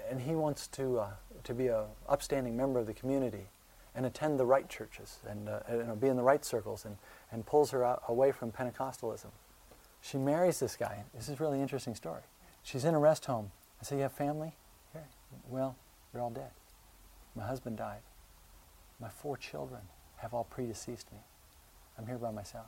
And 0.10 0.22
he 0.22 0.36
wants 0.36 0.68
to, 0.68 1.00
uh, 1.00 1.10
to 1.44 1.54
be 1.54 1.68
an 1.68 1.86
upstanding 2.10 2.58
member 2.58 2.80
of 2.80 2.88
the 2.88 2.94
community 2.94 3.48
and 3.96 4.06
attend 4.06 4.40
the 4.40 4.46
right 4.46 4.70
churches 4.70 5.20
and 5.28 5.50
uh, 5.50 5.60
you 5.72 5.84
know, 5.84 5.96
be 5.96 6.08
in 6.08 6.18
the 6.18 6.24
right 6.24 6.44
circles 6.44 6.86
and, 6.86 6.98
and 7.32 7.46
pulls 7.46 7.72
her 7.72 7.84
out, 7.84 8.04
away 8.08 8.32
from 8.32 8.52
Pentecostalism. 8.52 9.32
She 10.02 10.18
marries 10.18 10.60
this 10.60 10.76
guy. 10.76 11.04
This 11.14 11.28
is 11.28 11.40
a 11.40 11.44
really 11.44 11.62
interesting 11.62 11.96
story. 11.96 12.22
She's 12.64 12.86
in 12.86 12.94
a 12.94 13.00
rest 13.00 13.26
home. 13.26 13.52
I 13.82 13.86
say, 13.86 13.98
You 13.98 14.04
have 14.04 14.12
family? 14.12 14.56
Here. 14.94 15.08
Well, 15.50 15.76
they're 16.12 16.22
all 16.22 16.30
dead. 16.30 16.52
My 17.36 17.46
husband 17.46 17.78
died. 17.78 18.02
My 19.00 19.10
four 19.10 19.38
children 19.38 19.82
have 20.18 20.34
all 20.34 20.48
predeceased 20.50 21.12
me. 21.12 21.20
I'm 21.98 22.08
here 22.08 22.18
by 22.18 22.32
myself. 22.32 22.68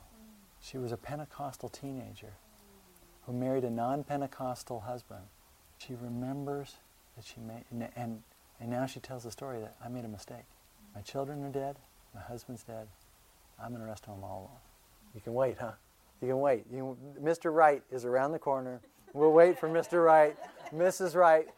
She 0.60 0.78
was 0.78 0.92
a 0.92 0.96
Pentecostal 0.96 1.68
teenager 1.68 2.34
who 3.26 3.32
married 3.32 3.64
a 3.64 3.70
non 3.70 4.04
Pentecostal 4.04 4.80
husband. 4.80 5.22
She 5.78 5.94
remembers 5.94 6.76
that 7.16 7.24
she 7.24 7.40
made, 7.40 7.64
and, 7.96 8.22
and 8.60 8.70
now 8.70 8.86
she 8.86 9.00
tells 9.00 9.24
the 9.24 9.30
story 9.30 9.60
that 9.60 9.76
I 9.84 9.88
made 9.88 10.04
a 10.04 10.08
mistake. 10.08 10.44
My 10.94 11.00
children 11.00 11.44
are 11.44 11.50
dead. 11.50 11.76
My 12.14 12.20
husband's 12.20 12.62
dead. 12.62 12.88
I'm 13.62 13.74
in 13.74 13.80
a 13.80 13.86
rest 13.86 14.06
home 14.06 14.24
all 14.24 14.38
alone. 14.40 14.60
You 15.14 15.20
can 15.20 15.34
wait, 15.34 15.56
huh? 15.58 15.72
You 16.20 16.28
can 16.28 16.40
wait. 16.40 16.64
You, 16.72 16.96
Mr. 17.20 17.54
Right 17.54 17.82
is 17.90 18.04
around 18.04 18.32
the 18.32 18.38
corner. 18.38 18.80
We'll 19.12 19.32
wait 19.32 19.58
for 19.58 19.68
Mr. 19.68 20.04
Right, 20.04 20.36
Mrs. 20.72 21.14
Right. 21.14 21.48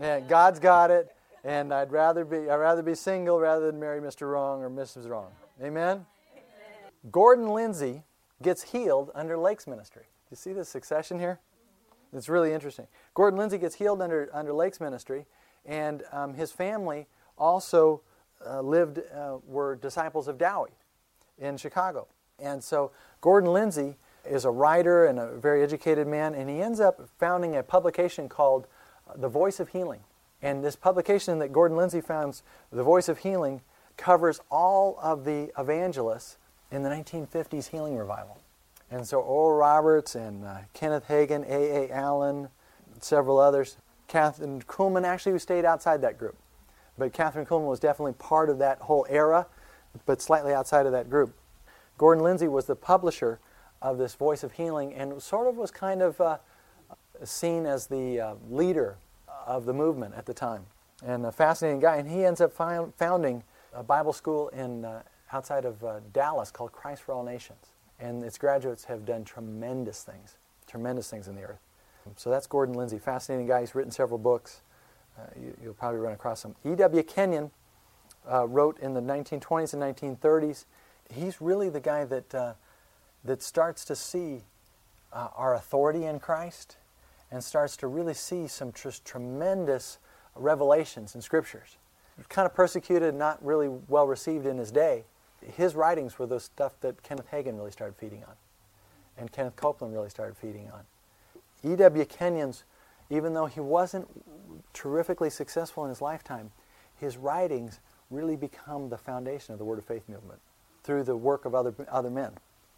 Yeah, 0.00 0.20
God's 0.20 0.60
got 0.60 0.90
it, 0.90 1.14
and 1.44 1.72
I'd 1.72 1.90
rather 1.90 2.24
be 2.24 2.50
I'd 2.50 2.56
rather 2.56 2.82
be 2.82 2.94
single 2.94 3.40
rather 3.40 3.66
than 3.66 3.80
marry 3.80 4.00
Mr. 4.00 4.30
Wrong 4.30 4.62
or 4.62 4.70
Mrs. 4.70 5.08
Wrong. 5.08 5.30
Amen. 5.62 6.06
Gordon 7.10 7.48
Lindsay 7.48 8.02
gets 8.42 8.62
healed 8.62 9.10
under 9.14 9.38
Lake's 9.38 9.66
ministry. 9.66 10.04
You 10.30 10.36
see 10.36 10.52
the 10.52 10.64
succession 10.64 11.18
here? 11.18 11.40
It's 12.12 12.28
really 12.28 12.52
interesting. 12.52 12.86
Gordon 13.14 13.38
Lindsay 13.38 13.58
gets 13.58 13.74
healed 13.74 14.02
under 14.02 14.28
under 14.32 14.52
Lake's 14.52 14.80
ministry, 14.80 15.26
and 15.64 16.02
um, 16.12 16.34
his 16.34 16.52
family 16.52 17.06
also 17.38 18.02
uh, 18.46 18.60
lived 18.60 19.00
uh, 19.14 19.38
were 19.46 19.76
disciples 19.76 20.28
of 20.28 20.38
Dowie 20.38 20.70
in 21.38 21.56
Chicago. 21.56 22.06
And 22.38 22.62
so 22.62 22.90
Gordon 23.20 23.52
Lindsay 23.52 23.96
is 24.24 24.44
a 24.44 24.50
writer 24.50 25.06
and 25.06 25.18
a 25.18 25.36
very 25.36 25.62
educated 25.62 26.06
man, 26.06 26.34
and 26.34 26.48
he 26.48 26.60
ends 26.60 26.80
up 26.80 27.08
founding 27.18 27.56
a 27.56 27.62
publication 27.62 28.28
called 28.28 28.66
uh, 29.08 29.16
The 29.16 29.28
Voice 29.28 29.60
of 29.60 29.70
Healing. 29.70 30.00
And 30.42 30.64
this 30.64 30.76
publication 30.76 31.38
that 31.40 31.52
Gordon 31.52 31.76
Lindsay 31.76 32.00
founds, 32.00 32.42
The 32.72 32.82
Voice 32.82 33.08
of 33.08 33.18
Healing, 33.18 33.60
covers 33.96 34.40
all 34.50 34.98
of 35.02 35.24
the 35.24 35.50
evangelists 35.58 36.38
in 36.70 36.82
the 36.82 36.88
1950s 36.88 37.68
healing 37.68 37.96
revival. 37.96 38.38
And 38.90 39.06
so 39.06 39.20
Oral 39.20 39.56
Roberts 39.56 40.14
and 40.14 40.44
uh, 40.44 40.58
Kenneth 40.74 41.06
Hagin, 41.08 41.44
A.A. 41.48 41.90
Allen, 41.90 42.48
several 43.00 43.38
others. 43.38 43.76
Kathryn 44.08 44.64
Kuhlman 44.64 45.04
actually 45.04 45.32
who 45.32 45.38
stayed 45.38 45.64
outside 45.64 46.02
that 46.02 46.18
group. 46.18 46.36
But 46.98 47.12
Kathryn 47.12 47.46
Kuhlman 47.46 47.68
was 47.68 47.78
definitely 47.78 48.14
part 48.14 48.50
of 48.50 48.58
that 48.58 48.78
whole 48.78 49.06
era, 49.08 49.46
but 50.06 50.20
slightly 50.20 50.52
outside 50.52 50.86
of 50.86 50.92
that 50.92 51.08
group. 51.08 51.34
Gordon 51.98 52.24
Lindsay 52.24 52.48
was 52.48 52.66
the 52.66 52.74
publisher 52.74 53.38
of 53.80 53.96
this 53.98 54.14
Voice 54.14 54.42
of 54.42 54.52
Healing 54.52 54.92
and 54.94 55.22
sort 55.22 55.46
of 55.46 55.56
was 55.56 55.70
kind 55.70 56.02
of 56.02 56.20
uh, 56.20 56.38
seen 57.24 57.66
as 57.66 57.86
the 57.86 58.20
uh, 58.20 58.34
leader 58.50 58.96
of 59.46 59.66
the 59.66 59.72
movement 59.72 60.14
at 60.16 60.26
the 60.26 60.34
time. 60.34 60.66
And 61.04 61.24
a 61.24 61.32
fascinating 61.32 61.80
guy. 61.80 61.96
And 61.96 62.10
he 62.10 62.24
ends 62.24 62.40
up 62.40 62.52
founding 62.52 63.44
a 63.72 63.82
Bible 63.82 64.12
school 64.12 64.48
in, 64.48 64.84
uh, 64.84 65.02
outside 65.32 65.64
of 65.64 65.82
uh, 65.84 66.00
Dallas 66.12 66.50
called 66.50 66.72
Christ 66.72 67.02
for 67.02 67.12
All 67.12 67.24
Nations. 67.24 67.66
And 68.00 68.22
its 68.22 68.38
graduates 68.38 68.84
have 68.84 69.04
done 69.04 69.24
tremendous 69.24 70.02
things, 70.02 70.36
tremendous 70.66 71.10
things 71.10 71.28
in 71.28 71.34
the 71.34 71.42
earth. 71.42 71.60
So 72.16 72.30
that's 72.30 72.46
Gordon 72.46 72.74
Lindsay, 72.74 72.98
fascinating 72.98 73.46
guy. 73.46 73.60
He's 73.60 73.74
written 73.74 73.92
several 73.92 74.18
books. 74.18 74.62
Uh, 75.18 75.22
you, 75.38 75.54
will 75.66 75.74
probably 75.74 76.00
run 76.00 76.12
across 76.12 76.44
him. 76.44 76.54
E.W. 76.64 77.02
Kenyon 77.02 77.50
uh, 78.30 78.46
wrote 78.46 78.78
in 78.78 78.94
the 78.94 79.00
1920s 79.00 79.74
and 79.74 79.82
1930s. 80.18 80.64
He's 81.12 81.40
really 81.40 81.68
the 81.68 81.80
guy 81.80 82.04
that, 82.04 82.34
uh, 82.34 82.54
that 83.24 83.42
starts 83.42 83.84
to 83.86 83.96
see 83.96 84.42
uh, 85.12 85.28
our 85.36 85.54
authority 85.54 86.04
in 86.06 86.20
Christ 86.20 86.76
and 87.30 87.42
starts 87.42 87.76
to 87.78 87.86
really 87.86 88.14
see 88.14 88.46
some 88.46 88.72
tr- 88.72 88.88
tremendous 89.04 89.98
revelations 90.34 91.14
in 91.14 91.20
scriptures. 91.20 91.76
Kind 92.28 92.46
of 92.46 92.54
persecuted, 92.54 93.14
not 93.14 93.44
really 93.44 93.68
well 93.88 94.06
received 94.06 94.46
in 94.46 94.58
his 94.58 94.70
day. 94.70 95.04
His 95.42 95.74
writings 95.74 96.18
were 96.18 96.26
the 96.26 96.40
stuff 96.40 96.72
that 96.80 97.02
Kenneth 97.02 97.30
Hagin 97.30 97.56
really 97.56 97.70
started 97.70 97.96
feeding 97.96 98.24
on, 98.24 98.34
and 99.18 99.32
Kenneth 99.32 99.56
Copeland 99.56 99.94
really 99.94 100.10
started 100.10 100.36
feeding 100.36 100.70
on. 100.70 100.82
E.W. 101.62 102.04
Kenyon's 102.04 102.64
even 103.10 103.34
though 103.34 103.46
he 103.46 103.60
wasn't 103.60 104.08
terrifically 104.72 105.30
successful 105.30 105.84
in 105.84 105.90
his 105.90 106.00
lifetime, 106.00 106.52
his 106.96 107.16
writings 107.16 107.80
really 108.10 108.36
become 108.36 108.88
the 108.88 108.96
foundation 108.96 109.52
of 109.52 109.58
the 109.58 109.64
Word 109.64 109.78
of 109.78 109.84
Faith 109.84 110.08
movement 110.08 110.40
through 110.84 111.02
the 111.02 111.16
work 111.16 111.44
of 111.44 111.54
other, 111.54 111.74
other 111.90 112.10
men. 112.10 112.32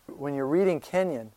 When 0.07 0.35
you're 0.35 0.47
reading 0.47 0.81
Kenyon, 0.81 1.33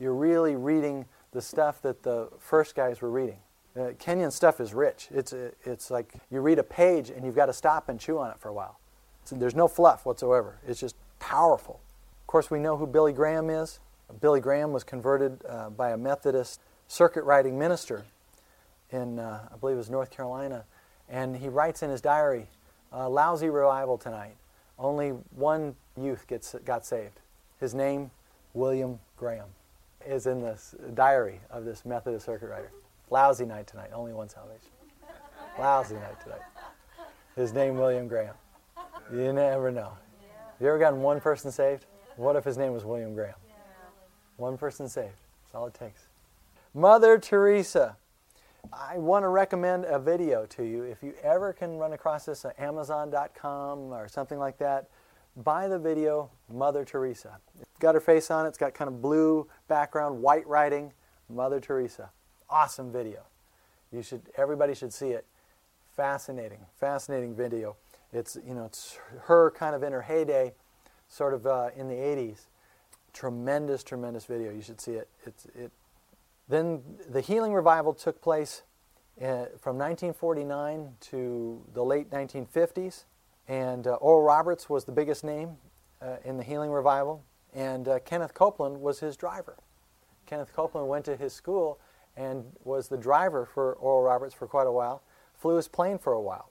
you're 0.00 0.14
really 0.14 0.56
reading 0.56 1.04
the 1.32 1.42
stuff 1.42 1.82
that 1.82 2.02
the 2.02 2.28
first 2.38 2.74
guys 2.74 3.00
were 3.02 3.10
reading. 3.10 3.38
Uh, 3.78 4.30
stuff 4.30 4.60
is 4.60 4.74
rich. 4.74 5.08
It's, 5.12 5.32
uh, 5.32 5.50
it's 5.64 5.90
like 5.90 6.14
you 6.30 6.40
read 6.40 6.58
a 6.58 6.64
page 6.64 7.10
and 7.10 7.24
you've 7.24 7.36
got 7.36 7.46
to 7.46 7.52
stop 7.52 7.88
and 7.88 8.00
chew 8.00 8.18
on 8.18 8.30
it 8.30 8.38
for 8.38 8.48
a 8.48 8.52
while. 8.52 8.78
There's 9.30 9.54
no 9.54 9.68
fluff 9.68 10.06
whatsoever. 10.06 10.58
It's 10.66 10.80
just 10.80 10.96
powerful. 11.18 11.80
Of 12.22 12.26
course, 12.26 12.50
we 12.50 12.58
know 12.58 12.76
who 12.76 12.86
Billy 12.86 13.12
Graham 13.12 13.50
is. 13.50 13.80
Billy 14.20 14.40
Graham 14.40 14.72
was 14.72 14.84
converted 14.84 15.42
uh, 15.48 15.70
by 15.70 15.90
a 15.90 15.96
Methodist 15.96 16.60
circuit 16.86 17.24
riding 17.24 17.58
minister 17.58 18.04
in, 18.90 19.18
uh, 19.18 19.48
I 19.52 19.56
believe 19.56 19.74
it 19.74 19.78
was 19.78 19.90
North 19.90 20.10
Carolina, 20.10 20.64
and 21.08 21.36
he 21.36 21.48
writes 21.48 21.82
in 21.82 21.90
his 21.90 22.00
diary, 22.00 22.48
"Lousy 22.92 23.50
revival 23.50 23.98
tonight. 23.98 24.36
Only 24.78 25.10
one 25.34 25.76
youth 26.00 26.26
gets 26.26 26.54
got 26.64 26.86
saved. 26.86 27.20
His 27.60 27.74
name, 27.74 28.10
William 28.54 28.98
Graham, 29.16 29.48
is 30.06 30.26
in 30.26 30.40
this 30.40 30.74
diary 30.94 31.40
of 31.50 31.64
this 31.64 31.84
Methodist 31.84 32.26
circuit 32.26 32.48
rider. 32.48 32.70
Lousy 33.10 33.44
night 33.44 33.66
tonight. 33.66 33.90
Only 33.92 34.12
one 34.12 34.28
salvation. 34.28 34.70
Lousy 35.58 35.94
night 35.94 36.20
tonight. 36.22 36.42
His 37.34 37.52
name, 37.52 37.76
William 37.76 38.08
Graham. 38.08 38.34
You 39.12 39.32
never 39.32 39.70
know. 39.70 39.92
You 40.60 40.68
ever 40.68 40.78
gotten 40.78 41.00
one 41.00 41.20
person 41.20 41.50
saved? 41.50 41.86
What 42.16 42.36
if 42.36 42.44
his 42.44 42.58
name 42.58 42.72
was 42.72 42.84
William 42.84 43.14
Graham? 43.14 43.34
One 44.36 44.58
person 44.58 44.88
saved. 44.88 45.16
That's 45.44 45.54
all 45.54 45.66
it 45.66 45.74
takes. 45.74 46.08
Mother 46.74 47.18
Teresa. 47.18 47.96
I 48.72 48.98
want 48.98 49.22
to 49.22 49.28
recommend 49.28 49.86
a 49.86 49.98
video 49.98 50.44
to 50.46 50.62
you. 50.62 50.82
If 50.82 51.02
you 51.02 51.14
ever 51.22 51.54
can 51.54 51.78
run 51.78 51.94
across 51.94 52.26
this 52.26 52.44
at 52.44 52.58
Amazon.com 52.60 53.92
or 53.92 54.08
something 54.08 54.38
like 54.38 54.58
that, 54.58 54.88
buy 55.38 55.68
the 55.68 55.78
video 55.78 56.28
Mother 56.52 56.84
Teresa. 56.84 57.38
It's 57.60 57.78
got 57.78 57.94
her 57.94 58.00
face 58.00 58.30
on 58.30 58.44
it. 58.44 58.50
It's 58.50 58.58
got 58.58 58.74
kind 58.74 58.88
of 58.88 59.00
blue 59.00 59.46
background, 59.68 60.20
white 60.20 60.46
writing. 60.46 60.92
Mother 61.30 61.60
Teresa. 61.60 62.10
Awesome 62.50 62.92
video. 62.92 63.22
You 63.90 64.02
should. 64.02 64.22
Everybody 64.36 64.74
should 64.74 64.92
see 64.92 65.10
it. 65.10 65.24
Fascinating, 65.96 66.60
fascinating 66.78 67.34
video. 67.34 67.76
It's 68.12 68.36
you 68.46 68.54
know 68.54 68.64
it's 68.64 68.98
her 69.24 69.50
kind 69.50 69.74
of 69.74 69.82
in 69.82 69.92
her 69.92 70.02
heyday, 70.02 70.54
sort 71.08 71.34
of 71.34 71.46
uh, 71.46 71.70
in 71.76 71.88
the 71.88 71.94
80s. 71.94 72.46
Tremendous, 73.12 73.82
tremendous 73.82 74.24
video. 74.24 74.52
You 74.52 74.62
should 74.62 74.80
see 74.80 74.92
it. 74.92 75.08
It's 75.26 75.46
it 75.54 75.72
then 76.48 76.82
the 77.08 77.20
healing 77.20 77.52
revival 77.52 77.92
took 77.92 78.22
place 78.22 78.62
uh, 79.20 79.52
from 79.60 79.76
1949 79.76 80.94
to 81.00 81.62
the 81.74 81.84
late 81.84 82.10
1950s, 82.10 83.04
and 83.46 83.86
uh, 83.86 83.94
Oral 83.94 84.22
Roberts 84.22 84.70
was 84.70 84.84
the 84.84 84.92
biggest 84.92 85.24
name 85.24 85.56
uh, 86.00 86.16
in 86.24 86.38
the 86.38 86.42
healing 86.42 86.70
revival, 86.70 87.22
and 87.54 87.86
uh, 87.86 87.98
Kenneth 88.00 88.32
Copeland 88.32 88.80
was 88.80 89.00
his 89.00 89.16
driver. 89.16 89.56
Kenneth 90.24 90.52
Copeland 90.54 90.88
went 90.88 91.04
to 91.06 91.16
his 91.16 91.32
school 91.32 91.78
and 92.16 92.44
was 92.64 92.88
the 92.88 92.96
driver 92.96 93.46
for 93.46 93.74
Oral 93.74 94.02
Roberts 94.02 94.34
for 94.34 94.46
quite 94.46 94.66
a 94.66 94.72
while, 94.72 95.02
flew 95.34 95.56
his 95.56 95.68
plane 95.68 95.98
for 95.98 96.12
a 96.12 96.20
while. 96.20 96.50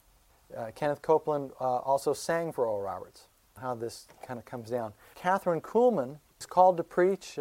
Uh, 0.55 0.71
Kenneth 0.75 1.01
Copeland 1.01 1.51
uh, 1.59 1.77
also 1.77 2.13
sang 2.13 2.51
for 2.51 2.67
Oral 2.67 2.81
Roberts. 2.81 3.27
How 3.59 3.73
this 3.73 4.07
kind 4.25 4.39
of 4.39 4.45
comes 4.45 4.69
down. 4.69 4.93
Kathryn 5.17 5.61
Kuhlman 5.61 6.19
is 6.39 6.45
called 6.45 6.77
to 6.77 6.83
preach. 6.83 7.39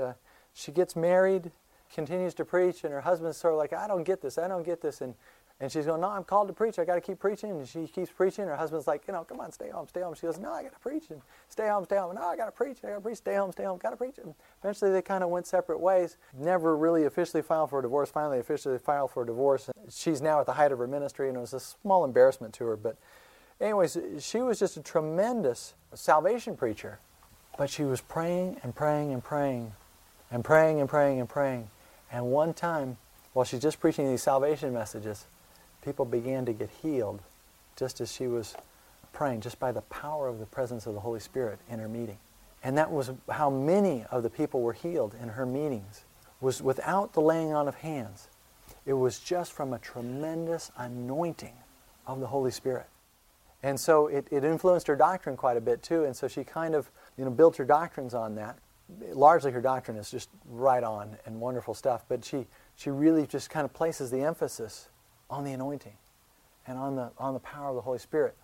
she 0.55 0.73
gets 0.73 0.97
married 0.97 1.53
continues 1.93 2.35
to 2.35 2.45
preach, 2.45 2.85
and 2.85 2.93
her 2.93 3.01
husband's 3.01 3.37
sort 3.37 3.55
of 3.55 3.59
like, 3.59 3.73
I 3.73 3.87
don't 3.87 4.05
get 4.05 4.21
this, 4.21 4.39
I 4.39 4.49
don't 4.49 4.65
get 4.65 4.81
this. 4.81 5.01
And, 5.01 5.15
and 5.59 5.73
she's 5.73 5.87
going, 5.87 6.03
No, 6.03 6.09
I'm 6.09 6.25
called 6.25 6.49
to 6.49 6.55
preach. 6.55 6.79
I 6.79 6.85
got 6.85 6.97
to 6.97 7.01
keep 7.01 7.19
preaching. 7.19 7.51
And 7.51 7.67
she 7.67 7.87
keeps 7.87 8.11
preaching. 8.11 8.45
Her 8.45 8.57
husband's 8.57 8.87
like, 8.87 9.05
You 9.07 9.15
know, 9.15 9.25
come 9.25 9.41
on, 9.41 9.53
stay 9.53 9.71
home, 9.71 9.89
stay 9.89 10.03
home. 10.03 10.15
She 10.15 10.27
goes, 10.27 10.39
No, 10.39 10.53
I 10.53 10.63
got 10.63 10.75
to 10.75 10.79
preach. 10.79 11.05
And 11.11 11.23
stay 11.49 11.69
home, 11.69 11.85
stay 11.85 11.97
home. 11.97 12.15
No, 12.15 12.23
I 12.23 12.37
got 12.37 12.47
to 12.47 12.53
preach. 12.53 12.79
I 12.85 12.89
got 12.89 12.95
to 12.97 13.01
preach. 13.01 13.19
Stay 13.19 13.37
home, 13.37 13.53
stay 13.53 13.65
home. 13.65 13.79
Got 13.79 13.91
to 13.91 13.97
preach. 13.97 14.19
And 14.23 14.35
eventually 14.63 14.91
they 14.91 15.01
kind 15.01 15.25
of 15.25 15.31
went 15.31 15.47
separate 15.47 15.81
ways. 15.81 16.19
Never 16.39 16.77
really 16.77 17.05
officially 17.05 17.43
filed 17.43 17.71
for 17.71 17.79
a 17.79 17.83
divorce. 17.83 18.11
Finally, 18.11 18.39
officially 18.39 18.79
filed 18.79 19.13
for 19.13 19.23
a 19.23 19.27
divorce. 19.27 19.71
She's 19.89 20.21
now 20.21 20.41
at 20.41 20.47
the 20.47 20.53
height 20.53 20.73
of 20.73 20.79
her 20.79 20.87
ministry, 20.87 21.29
and 21.29 21.39
it 21.39 21.41
was 21.41 21.55
a 21.55 21.61
small 21.61 22.05
embarrassment 22.05 22.53
to 22.55 22.65
her. 22.67 22.77
But, 22.77 22.97
anyways, 23.59 23.97
she 24.21 24.39
was 24.41 24.59
just 24.59 24.77
a 24.77 24.83
tremendous 24.83 25.75
salvation 25.95 26.57
preacher. 26.57 26.99
But 27.57 27.71
she 27.71 27.85
was 27.85 28.03
praying 28.03 28.61
and 28.63 28.75
praying 28.75 29.15
and 29.15 29.25
praying 29.25 29.73
and 30.31 30.45
praying 30.45 30.81
and 30.81 30.89
praying 30.89 31.21
and 31.21 31.29
praying. 31.29 31.71
And 32.13 32.27
one 32.27 32.53
time, 32.53 32.99
while 33.33 33.45
she's 33.45 33.61
just 33.61 33.81
preaching 33.81 34.07
these 34.07 34.23
salvation 34.23 34.75
messages, 34.75 35.25
people 35.87 36.05
began 36.05 36.45
to 36.45 36.53
get 36.53 36.69
healed 36.83 37.21
just 37.77 38.01
as 38.01 38.13
she 38.13 38.27
was 38.27 38.57
praying, 39.13 39.41
just 39.41 39.59
by 39.61 39.71
the 39.71 39.83
power 39.83 40.29
of 40.29 40.41
the 40.41 40.47
presence 40.47 40.87
of 40.87 40.95
the 40.95 41.01
Holy 41.01 41.21
Spirit 41.21 41.61
in 41.71 41.79
her 41.79 41.89
meeting. 41.89 42.19
And 42.65 42.77
that 42.77 42.91
was 42.91 43.13
how 43.31 43.49
many 43.49 44.05
of 44.11 44.25
the 44.25 44.29
people 44.29 44.63
were 44.63 44.73
healed 44.73 45.15
in 45.23 45.29
her 45.29 45.47
meetings, 45.47 46.03
was 46.41 46.61
without 46.61 47.13
the 47.13 47.21
laying 47.21 47.55
on 47.55 47.69
of 47.69 47.77
hands. 47.77 48.29
It 48.85 48.95
was 48.95 49.21
just 49.21 49.53
from 49.53 49.73
a 49.73 49.79
tremendous 49.79 50.73
anointing 50.77 51.55
of 52.07 52.19
the 52.19 52.27
Holy 52.27 52.51
Spirit. 52.51 52.87
And 53.63 53.79
so 53.79 54.09
it, 54.09 54.27
it 54.33 54.43
influenced 54.43 54.89
her 54.89 54.97
doctrine 54.97 55.37
quite 55.37 55.57
a 55.57 55.61
bit 55.61 55.83
too, 55.85 56.05
and 56.05 56.17
so 56.17 56.27
she 56.27 56.43
kind 56.43 56.75
of 56.75 56.91
you 57.17 57.25
know, 57.25 57.31
built 57.31 57.57
her 57.59 57.65
doctrines 57.65 58.13
on 58.13 58.35
that. 58.35 58.59
Largely 59.13 59.53
her 59.53 59.61
doctrine 59.61 59.97
is 59.97 60.11
just 60.11 60.31
right 60.51 60.83
on 60.83 61.17
and 61.27 61.41
wonderful 61.41 61.75
stuff, 61.75 62.05
but 62.09 62.25
she, 62.25 62.47
she 62.77 62.91
really 62.91 63.27
just 63.27 63.51
kind 63.51 63.65
of 63.65 63.73
places 63.73 64.11
the 64.11 64.23
emphasis 64.23 64.89
on 65.31 65.45
the 65.45 65.53
anointing 65.53 65.97
and 66.67 66.79
on 66.79 66.97
the, 66.97 67.11
on 67.19 67.35
the 67.35 67.41
power 67.41 67.71
of 67.71 67.75
the 67.75 67.83
Holy 67.83 67.99
Spirit. 67.99 68.37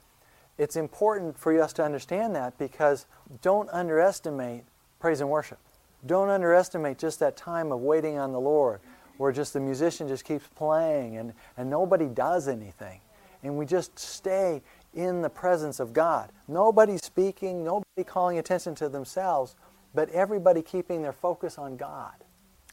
It's 0.58 0.76
important 0.76 1.38
for 1.38 1.60
us 1.60 1.72
to 1.74 1.84
understand 1.84 2.36
that 2.36 2.58
because 2.58 3.06
don't 3.40 3.68
underestimate 3.70 4.64
praise 5.00 5.20
and 5.20 5.30
worship. 5.30 5.58
Don't 6.06 6.28
underestimate 6.28 6.98
just 6.98 7.20
that 7.20 7.36
time 7.36 7.72
of 7.72 7.80
waiting 7.80 8.18
on 8.18 8.32
the 8.32 8.40
Lord 8.40 8.80
where 9.18 9.32
just 9.32 9.52
the 9.52 9.60
musician 9.60 10.08
just 10.08 10.24
keeps 10.24 10.46
playing 10.48 11.16
and, 11.16 11.32
and 11.56 11.70
nobody 11.70 12.06
does 12.06 12.48
anything. 12.48 13.00
And 13.42 13.56
we 13.56 13.66
just 13.66 13.98
stay 13.98 14.62
in 14.94 15.22
the 15.22 15.30
presence 15.30 15.80
of 15.80 15.92
God. 15.92 16.30
Nobody 16.48 16.98
speaking, 16.98 17.64
nobody 17.64 18.04
calling 18.04 18.38
attention 18.38 18.74
to 18.76 18.88
themselves, 18.88 19.56
but 19.94 20.08
everybody 20.10 20.62
keeping 20.62 21.02
their 21.02 21.12
focus 21.12 21.58
on 21.58 21.76
God. 21.76 22.12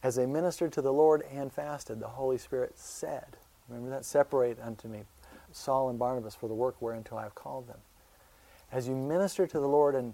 As 0.02 0.15
they 0.15 0.26
ministered 0.26 0.72
to 0.74 0.82
the 0.82 0.93
Lord 0.93 1.24
and 1.34 1.52
fasted, 1.52 2.00
the 2.00 2.08
Holy 2.08 2.38
Spirit 2.38 2.78
said, 2.78 3.38
Remember 3.69 3.89
that? 3.91 4.05
Separate 4.05 4.58
unto 4.62 4.88
me 4.88 5.01
Saul 5.51 5.89
and 5.89 5.99
Barnabas 5.99 6.36
for 6.36 6.47
the 6.47 6.53
work 6.53 6.75
whereunto 6.82 7.15
I 7.17 7.23
have 7.23 7.36
called 7.36 7.67
them. 7.67 7.77
As 8.71 8.88
you 8.88 8.95
minister 8.95 9.47
to 9.47 9.60
the 9.60 9.67
Lord 9.67 9.95
and 9.95 10.13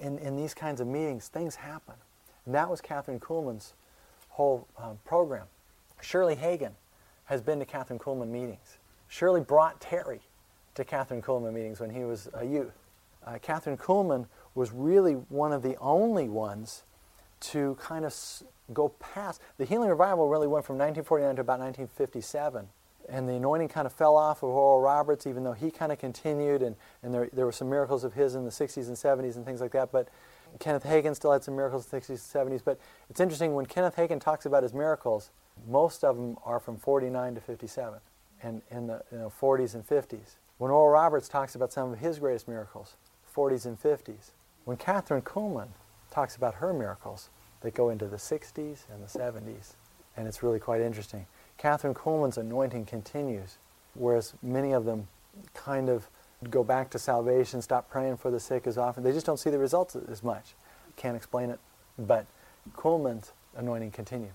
in, 0.00 0.18
in 0.18 0.36
these 0.36 0.54
kinds 0.54 0.80
of 0.80 0.86
meetings, 0.86 1.28
things 1.28 1.56
happen. 1.56 1.94
And 2.44 2.54
that 2.54 2.70
was 2.70 2.80
Kathryn 2.80 3.18
Kuhlman's 3.18 3.74
whole 4.28 4.66
um, 4.78 4.98
program. 5.04 5.46
Shirley 6.00 6.34
Hagen 6.34 6.72
has 7.24 7.40
been 7.40 7.58
to 7.58 7.66
Kathryn 7.66 7.98
Kuhlman 7.98 8.28
meetings. 8.28 8.78
Shirley 9.08 9.40
brought 9.40 9.80
Terry 9.80 10.20
to 10.74 10.84
Kathryn 10.84 11.22
Kuhlman 11.22 11.52
meetings 11.52 11.80
when 11.80 11.90
he 11.90 12.04
was 12.04 12.28
a 12.34 12.44
youth. 12.44 12.74
Uh, 13.26 13.38
Kathryn 13.42 13.78
Kuhlman 13.78 14.26
was 14.54 14.72
really 14.72 15.14
one 15.14 15.52
of 15.52 15.62
the 15.62 15.76
only 15.78 16.28
ones 16.28 16.84
to 17.40 17.76
kind 17.80 18.04
of 18.04 18.12
go 18.72 18.88
past. 19.00 19.40
The 19.58 19.64
healing 19.64 19.88
revival 19.88 20.28
really 20.28 20.46
went 20.46 20.64
from 20.64 20.76
1949 20.76 21.36
to 21.36 21.40
about 21.40 21.60
1957. 21.60 22.68
And 23.08 23.28
the 23.28 23.34
anointing 23.34 23.68
kind 23.68 23.86
of 23.86 23.92
fell 23.92 24.16
off 24.16 24.42
of 24.42 24.48
Oral 24.48 24.80
Roberts, 24.80 25.26
even 25.26 25.44
though 25.44 25.52
he 25.52 25.70
kind 25.70 25.92
of 25.92 25.98
continued, 25.98 26.62
and, 26.62 26.74
and 27.04 27.14
there, 27.14 27.28
there 27.32 27.46
were 27.46 27.52
some 27.52 27.70
miracles 27.70 28.02
of 28.02 28.14
his 28.14 28.34
in 28.34 28.44
the 28.44 28.50
60s 28.50 28.88
and 28.88 28.96
70s 28.96 29.36
and 29.36 29.44
things 29.44 29.60
like 29.60 29.70
that. 29.72 29.92
But 29.92 30.08
Kenneth 30.58 30.84
Hagin 30.84 31.14
still 31.14 31.30
had 31.32 31.44
some 31.44 31.54
miracles 31.54 31.86
in 31.86 31.98
the 31.98 32.04
60s 32.04 32.34
and 32.34 32.50
70s. 32.52 32.62
But 32.64 32.80
it's 33.08 33.20
interesting, 33.20 33.54
when 33.54 33.66
Kenneth 33.66 33.94
Hagin 33.96 34.20
talks 34.20 34.44
about 34.44 34.64
his 34.64 34.74
miracles, 34.74 35.30
most 35.68 36.02
of 36.02 36.16
them 36.16 36.36
are 36.44 36.58
from 36.58 36.76
49 36.76 37.36
to 37.36 37.40
57, 37.40 37.98
and 38.42 38.62
in 38.70 38.88
the 38.88 39.02
you 39.12 39.18
know, 39.18 39.32
40s 39.40 39.74
and 39.74 39.86
50s. 39.86 40.34
When 40.58 40.70
Oral 40.70 40.90
Roberts 40.90 41.28
talks 41.28 41.54
about 41.54 41.72
some 41.72 41.92
of 41.92 41.98
his 41.98 42.18
greatest 42.18 42.48
miracles, 42.48 42.96
40s 43.34 43.66
and 43.66 43.80
50s. 43.80 44.30
When 44.64 44.76
Kathryn 44.76 45.22
Kuhlman 45.22 45.68
talks 46.10 46.34
about 46.34 46.54
her 46.54 46.72
miracles, 46.72 47.28
they 47.60 47.70
go 47.70 47.90
into 47.90 48.06
the 48.06 48.16
60s 48.16 48.84
and 48.92 49.02
the 49.02 49.06
70s. 49.06 49.74
And 50.16 50.26
it's 50.26 50.42
really 50.42 50.58
quite 50.58 50.80
interesting. 50.80 51.26
Kathryn 51.58 51.94
Kuhlman's 51.94 52.38
anointing 52.38 52.86
continues, 52.86 53.58
whereas 53.94 54.34
many 54.42 54.72
of 54.72 54.84
them 54.84 55.08
kind 55.54 55.88
of 55.88 56.08
go 56.50 56.62
back 56.62 56.90
to 56.90 56.98
salvation, 56.98 57.62
stop 57.62 57.90
praying 57.90 58.16
for 58.18 58.30
the 58.30 58.40
sick 58.40 58.66
as 58.66 58.78
often. 58.78 59.02
They 59.02 59.12
just 59.12 59.26
don't 59.26 59.38
see 59.38 59.50
the 59.50 59.58
results 59.58 59.96
as 59.96 60.22
much. 60.22 60.54
Can't 60.96 61.16
explain 61.16 61.50
it. 61.50 61.58
But 61.98 62.26
Kuhlman's 62.76 63.32
anointing 63.56 63.90
continued. 63.90 64.32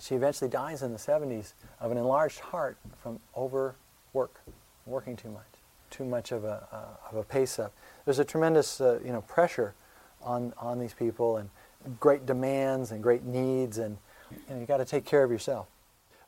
She 0.00 0.14
eventually 0.14 0.50
dies 0.50 0.82
in 0.82 0.92
the 0.92 0.98
70s 0.98 1.52
of 1.80 1.92
an 1.92 1.98
enlarged 1.98 2.40
heart 2.40 2.76
from 3.02 3.20
overwork, 3.36 4.40
working 4.86 5.16
too 5.16 5.30
much 5.30 5.44
too 5.92 6.04
much 6.04 6.32
of 6.32 6.44
a, 6.44 6.66
uh, 6.72 7.10
of 7.10 7.16
a 7.16 7.22
pace 7.22 7.58
up. 7.58 7.72
There's 8.04 8.18
a 8.18 8.24
tremendous 8.24 8.80
uh, 8.80 8.98
you 9.04 9.12
know, 9.12 9.20
pressure 9.20 9.74
on, 10.22 10.52
on 10.58 10.80
these 10.80 10.94
people 10.94 11.36
and 11.36 11.50
great 12.00 12.26
demands 12.26 12.90
and 12.92 13.02
great 13.02 13.24
needs, 13.24 13.78
and 13.78 13.98
you 14.30 14.38
know, 14.50 14.58
you've 14.58 14.68
got 14.68 14.78
to 14.78 14.84
take 14.84 15.04
care 15.04 15.24
of 15.24 15.30
yourself. 15.30 15.66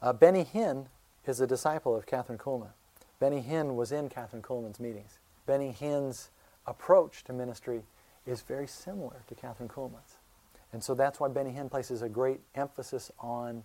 Uh, 0.02 0.12
Benny 0.12 0.44
Hinn 0.44 0.86
is 1.26 1.40
a 1.40 1.46
disciple 1.46 1.96
of 1.96 2.06
Kathryn 2.06 2.38
Kuhlman. 2.38 2.70
Benny 3.20 3.42
Hinn 3.42 3.74
was 3.74 3.92
in 3.92 4.08
Kathryn 4.08 4.42
Kuhlman's 4.42 4.78
meetings. 4.78 5.18
Benny 5.46 5.74
Hinn's 5.78 6.30
approach 6.66 7.24
to 7.24 7.32
ministry 7.32 7.82
is 8.26 8.42
very 8.42 8.66
similar 8.66 9.22
to 9.28 9.34
Kathryn 9.34 9.68
Kuhlman's. 9.68 10.18
And 10.72 10.82
so 10.82 10.94
that's 10.94 11.20
why 11.20 11.28
Benny 11.28 11.52
Hinn 11.52 11.70
places 11.70 12.02
a 12.02 12.08
great 12.08 12.40
emphasis 12.54 13.10
on, 13.20 13.62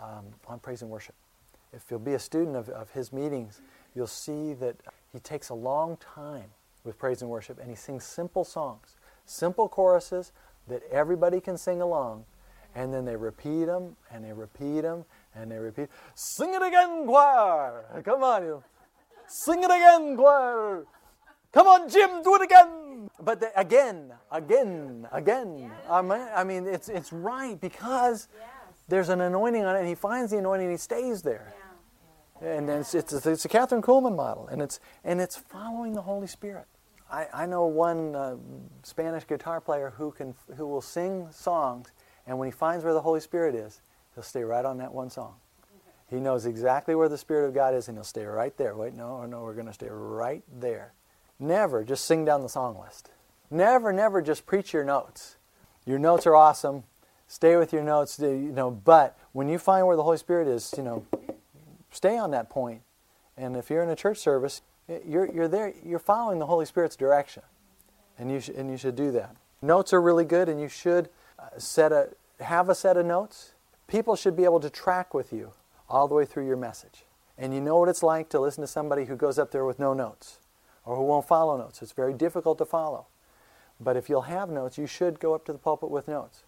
um, 0.00 0.26
on 0.46 0.58
praise 0.58 0.82
and 0.82 0.90
worship. 0.90 1.14
If 1.72 1.86
you'll 1.90 2.00
be 2.00 2.14
a 2.14 2.18
student 2.18 2.56
of, 2.56 2.68
of 2.68 2.90
his 2.90 3.12
meetings, 3.12 3.60
you'll 3.94 4.06
see 4.06 4.52
that 4.54 4.76
he 5.12 5.18
takes 5.18 5.48
a 5.48 5.54
long 5.54 5.96
time 5.96 6.50
with 6.84 6.98
praise 6.98 7.22
and 7.22 7.30
worship 7.30 7.58
and 7.58 7.70
he 7.70 7.76
sings 7.76 8.04
simple 8.04 8.44
songs, 8.44 8.96
simple 9.24 9.68
choruses 9.68 10.32
that 10.68 10.82
everybody 10.90 11.40
can 11.40 11.56
sing 11.56 11.80
along. 11.80 12.24
And 12.74 12.92
then 12.92 13.04
they 13.04 13.16
repeat 13.16 13.66
them 13.66 13.96
and 14.10 14.24
they 14.24 14.32
repeat 14.32 14.80
them 14.82 15.04
and 15.34 15.50
they 15.50 15.58
repeat. 15.58 15.88
Sing 16.14 16.54
it 16.54 16.62
again, 16.62 17.06
choir! 17.06 17.84
Come 18.04 18.22
on, 18.22 18.42
you. 18.44 18.62
Sing 19.26 19.62
it 19.62 19.70
again, 19.70 20.16
choir! 20.16 20.84
Come 21.52 21.66
on, 21.66 21.88
Jim, 21.90 22.22
do 22.22 22.34
it 22.36 22.42
again! 22.42 23.10
But 23.20 23.40
the, 23.40 23.60
again, 23.60 24.12
again, 24.30 25.06
again. 25.12 25.58
Yes. 25.58 25.70
Um, 25.88 26.10
I, 26.12 26.44
mean, 26.44 26.66
it's, 26.66 26.88
it's 26.88 27.12
right 27.12 27.60
because 27.60 28.28
yes. 28.34 28.48
there's 28.88 29.08
an 29.10 29.20
anointing 29.20 29.64
on 29.64 29.76
it 29.76 29.80
and 29.80 29.88
he 29.88 29.94
finds 29.94 30.30
the 30.30 30.38
anointing 30.38 30.66
and 30.66 30.72
he 30.72 30.78
stays 30.78 31.22
there. 31.22 31.52
And 32.40 32.68
it's, 32.68 32.94
it's, 32.94 33.12
it's 33.12 33.44
a 33.44 33.48
Kathryn 33.48 33.82
Kuhlman 33.82 34.16
model, 34.16 34.48
and 34.48 34.60
it's, 34.60 34.80
and 35.04 35.20
it's 35.20 35.36
following 35.36 35.92
the 35.92 36.02
Holy 36.02 36.26
Spirit. 36.26 36.66
I, 37.12 37.26
I 37.32 37.46
know 37.46 37.66
one 37.66 38.16
uh, 38.16 38.36
Spanish 38.82 39.26
guitar 39.26 39.60
player 39.60 39.92
who, 39.96 40.10
can, 40.10 40.34
who 40.56 40.66
will 40.66 40.80
sing 40.80 41.28
songs, 41.30 41.92
and 42.26 42.38
when 42.38 42.46
he 42.46 42.52
finds 42.52 42.84
where 42.84 42.94
the 42.94 43.02
Holy 43.02 43.20
Spirit 43.20 43.54
is, 43.54 43.82
he'll 44.14 44.22
stay 44.24 44.42
right 44.42 44.64
on 44.64 44.78
that 44.78 44.92
one 44.92 45.10
song. 45.10 45.34
He 46.08 46.20
knows 46.20 46.46
exactly 46.46 46.94
where 46.94 47.08
the 47.08 47.18
Spirit 47.18 47.46
of 47.46 47.54
God 47.54 47.74
is, 47.74 47.88
and 47.88 47.96
he'll 47.96 48.04
stay 48.04 48.24
right 48.24 48.56
there. 48.56 48.74
Wait, 48.74 48.94
no, 48.94 49.24
no, 49.26 49.42
we're 49.42 49.54
going 49.54 49.66
to 49.66 49.72
stay 49.72 49.88
right 49.90 50.42
there. 50.60 50.94
Never 51.38 51.84
just 51.84 52.04
sing 52.04 52.24
down 52.24 52.42
the 52.42 52.48
song 52.48 52.78
list. 52.78 53.10
Never, 53.50 53.92
never 53.92 54.22
just 54.22 54.46
preach 54.46 54.72
your 54.72 54.84
notes. 54.84 55.36
Your 55.84 55.98
notes 55.98 56.26
are 56.26 56.36
awesome. 56.36 56.84
Stay 57.26 57.56
with 57.56 57.72
your 57.72 57.82
notes, 57.82 58.18
you 58.18 58.52
know. 58.52 58.70
But 58.70 59.18
when 59.32 59.48
you 59.48 59.58
find 59.58 59.86
where 59.86 59.96
the 59.96 60.02
Holy 60.02 60.18
Spirit 60.18 60.48
is, 60.48 60.72
you 60.76 60.82
know, 60.82 61.06
stay 61.90 62.16
on 62.16 62.30
that 62.30 62.48
point. 62.48 62.82
And 63.36 63.56
if 63.56 63.70
you're 63.70 63.82
in 63.82 63.88
a 63.88 63.96
church 63.96 64.18
service, 64.18 64.62
you're, 65.06 65.32
you're 65.32 65.48
there, 65.48 65.74
you're 65.84 65.98
following 65.98 66.38
the 66.38 66.46
Holy 66.46 66.66
Spirit's 66.66 66.96
direction. 66.96 67.42
And 68.18 68.30
you, 68.30 68.40
sh- 68.40 68.50
and 68.56 68.70
you 68.70 68.76
should 68.76 68.96
do 68.96 69.10
that. 69.12 69.36
Notes 69.60 69.92
are 69.92 70.00
really 70.00 70.24
good, 70.24 70.48
and 70.48 70.60
you 70.60 70.68
should 70.68 71.08
uh, 71.38 71.58
set 71.58 71.92
a, 71.92 72.10
have 72.40 72.68
a 72.68 72.74
set 72.74 72.96
of 72.96 73.06
notes. 73.06 73.52
People 73.86 74.16
should 74.16 74.36
be 74.36 74.44
able 74.44 74.60
to 74.60 74.70
track 74.70 75.14
with 75.14 75.32
you 75.32 75.52
all 75.88 76.08
the 76.08 76.14
way 76.14 76.24
through 76.24 76.46
your 76.46 76.56
message. 76.56 77.04
And 77.38 77.54
you 77.54 77.60
know 77.60 77.78
what 77.78 77.88
it's 77.88 78.02
like 78.02 78.28
to 78.30 78.40
listen 78.40 78.60
to 78.62 78.66
somebody 78.66 79.06
who 79.06 79.16
goes 79.16 79.38
up 79.38 79.50
there 79.50 79.64
with 79.64 79.78
no 79.78 79.94
notes 79.94 80.38
or 80.84 80.96
who 80.96 81.02
won't 81.02 81.26
follow 81.26 81.56
notes. 81.56 81.82
It's 81.82 81.92
very 81.92 82.12
difficult 82.12 82.58
to 82.58 82.64
follow. 82.64 83.06
But 83.80 83.96
if 83.96 84.08
you'll 84.08 84.22
have 84.22 84.48
notes, 84.48 84.78
you 84.78 84.86
should 84.86 85.18
go 85.18 85.34
up 85.34 85.44
to 85.46 85.52
the 85.52 85.58
pulpit 85.58 85.90
with 85.90 86.08
notes, 86.08 86.44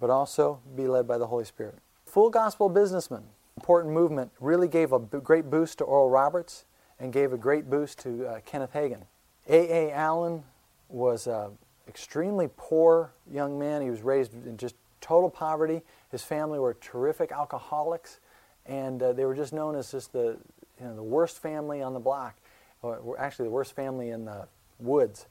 but 0.00 0.10
also 0.10 0.60
be 0.76 0.86
led 0.86 1.06
by 1.06 1.18
the 1.18 1.26
Holy 1.26 1.44
Spirit. 1.44 1.78
Full 2.06 2.30
gospel 2.30 2.68
businessman 2.68 3.24
important 3.58 3.92
movement 3.92 4.30
really 4.38 4.68
gave 4.68 4.92
a 4.92 5.00
great 5.00 5.50
boost 5.50 5.78
to 5.78 5.84
Oral 5.84 6.08
Roberts 6.08 6.64
and 7.00 7.12
gave 7.12 7.32
a 7.32 7.36
great 7.36 7.70
boost 7.70 7.98
to 8.00 8.26
uh, 8.26 8.40
Kenneth 8.44 8.72
Hagin. 8.72 9.02
A.A. 9.48 9.92
Allen 9.92 10.42
was 10.88 11.26
an 11.26 11.50
extremely 11.86 12.48
poor 12.56 13.12
young 13.30 13.58
man. 13.58 13.82
He 13.82 13.90
was 13.90 14.02
raised 14.02 14.32
in 14.46 14.56
just 14.56 14.74
total 15.00 15.30
poverty. 15.30 15.82
His 16.10 16.22
family 16.22 16.58
were 16.58 16.74
terrific 16.74 17.32
alcoholics, 17.32 18.20
and 18.66 19.02
uh, 19.02 19.12
they 19.12 19.24
were 19.24 19.34
just 19.34 19.52
known 19.52 19.74
as 19.74 19.90
just 19.90 20.12
the, 20.12 20.36
you 20.80 20.86
know, 20.86 20.94
the 20.94 21.02
worst 21.02 21.40
family 21.40 21.82
on 21.82 21.94
the 21.94 22.00
block, 22.00 22.36
or 22.82 23.18
actually 23.18 23.46
the 23.46 23.52
worst 23.52 23.74
family 23.74 24.10
in 24.10 24.24
the 24.24 24.46
woods. 24.78 25.26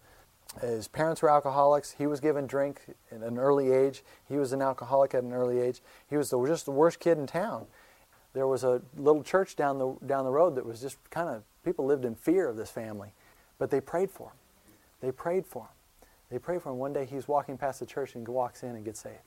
His 0.61 0.87
parents 0.87 1.21
were 1.21 1.29
alcoholics. 1.29 1.91
He 1.91 2.07
was 2.07 2.19
given 2.19 2.47
drink 2.47 2.81
at 3.11 3.21
an 3.21 3.37
early 3.37 3.71
age. 3.71 4.03
He 4.27 4.37
was 4.37 4.53
an 4.53 4.61
alcoholic 4.61 5.13
at 5.13 5.23
an 5.23 5.33
early 5.33 5.59
age. 5.59 5.81
He 6.09 6.17
was 6.17 6.29
the, 6.29 6.43
just 6.45 6.65
the 6.65 6.71
worst 6.71 6.99
kid 6.99 7.17
in 7.17 7.27
town. 7.27 7.67
There 8.33 8.47
was 8.47 8.63
a 8.63 8.81
little 8.95 9.23
church 9.23 9.55
down 9.55 9.77
the 9.79 9.95
down 10.05 10.23
the 10.23 10.31
road 10.31 10.55
that 10.55 10.65
was 10.65 10.79
just 10.79 10.97
kind 11.09 11.29
of 11.29 11.43
people 11.67 11.85
lived 11.85 12.05
in 12.05 12.15
fear 12.15 12.47
of 12.47 12.55
this 12.55 12.69
family, 12.69 13.09
but 13.59 13.69
they 13.69 13.81
prayed 13.81 14.09
for 14.09 14.29
him. 14.29 14.37
They 15.01 15.11
prayed 15.11 15.45
for 15.45 15.63
him. 15.63 16.07
They 16.31 16.39
prayed 16.39 16.61
for 16.61 16.71
him. 16.71 16.77
One 16.77 16.93
day 16.93 17.05
he's 17.05 17.27
walking 17.27 17.57
past 17.57 17.81
the 17.81 17.85
church 17.85 18.15
and 18.15 18.25
walks 18.25 18.63
in 18.63 18.69
and 18.69 18.85
gets 18.85 19.01
saved. 19.01 19.17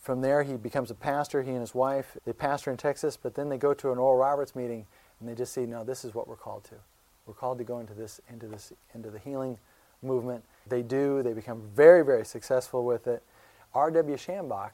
From 0.00 0.22
there, 0.22 0.42
he 0.42 0.54
becomes 0.54 0.90
a 0.90 0.94
pastor. 0.94 1.42
He 1.42 1.50
and 1.50 1.60
his 1.60 1.74
wife 1.74 2.16
they 2.24 2.32
pastor 2.32 2.70
in 2.70 2.78
Texas, 2.78 3.16
but 3.16 3.34
then 3.34 3.48
they 3.50 3.58
go 3.58 3.74
to 3.74 3.92
an 3.92 3.98
Oral 3.98 4.16
Roberts 4.16 4.56
meeting 4.56 4.86
and 5.20 5.28
they 5.28 5.34
just 5.34 5.52
see, 5.52 5.66
no, 5.66 5.84
this 5.84 6.04
is 6.04 6.14
what 6.14 6.26
we're 6.26 6.34
called 6.34 6.64
to. 6.64 6.74
We're 7.26 7.34
called 7.34 7.58
to 7.58 7.64
go 7.64 7.78
into 7.78 7.92
this 7.92 8.20
into 8.28 8.46
this 8.48 8.72
into 8.94 9.10
the 9.10 9.18
healing 9.18 9.58
movement. 10.02 10.42
They 10.66 10.82
do. 10.82 11.22
They 11.22 11.34
become 11.34 11.62
very 11.76 12.04
very 12.04 12.24
successful 12.24 12.84
with 12.84 13.06
it. 13.06 13.22
R.W. 13.74 14.16
Schambach 14.16 14.72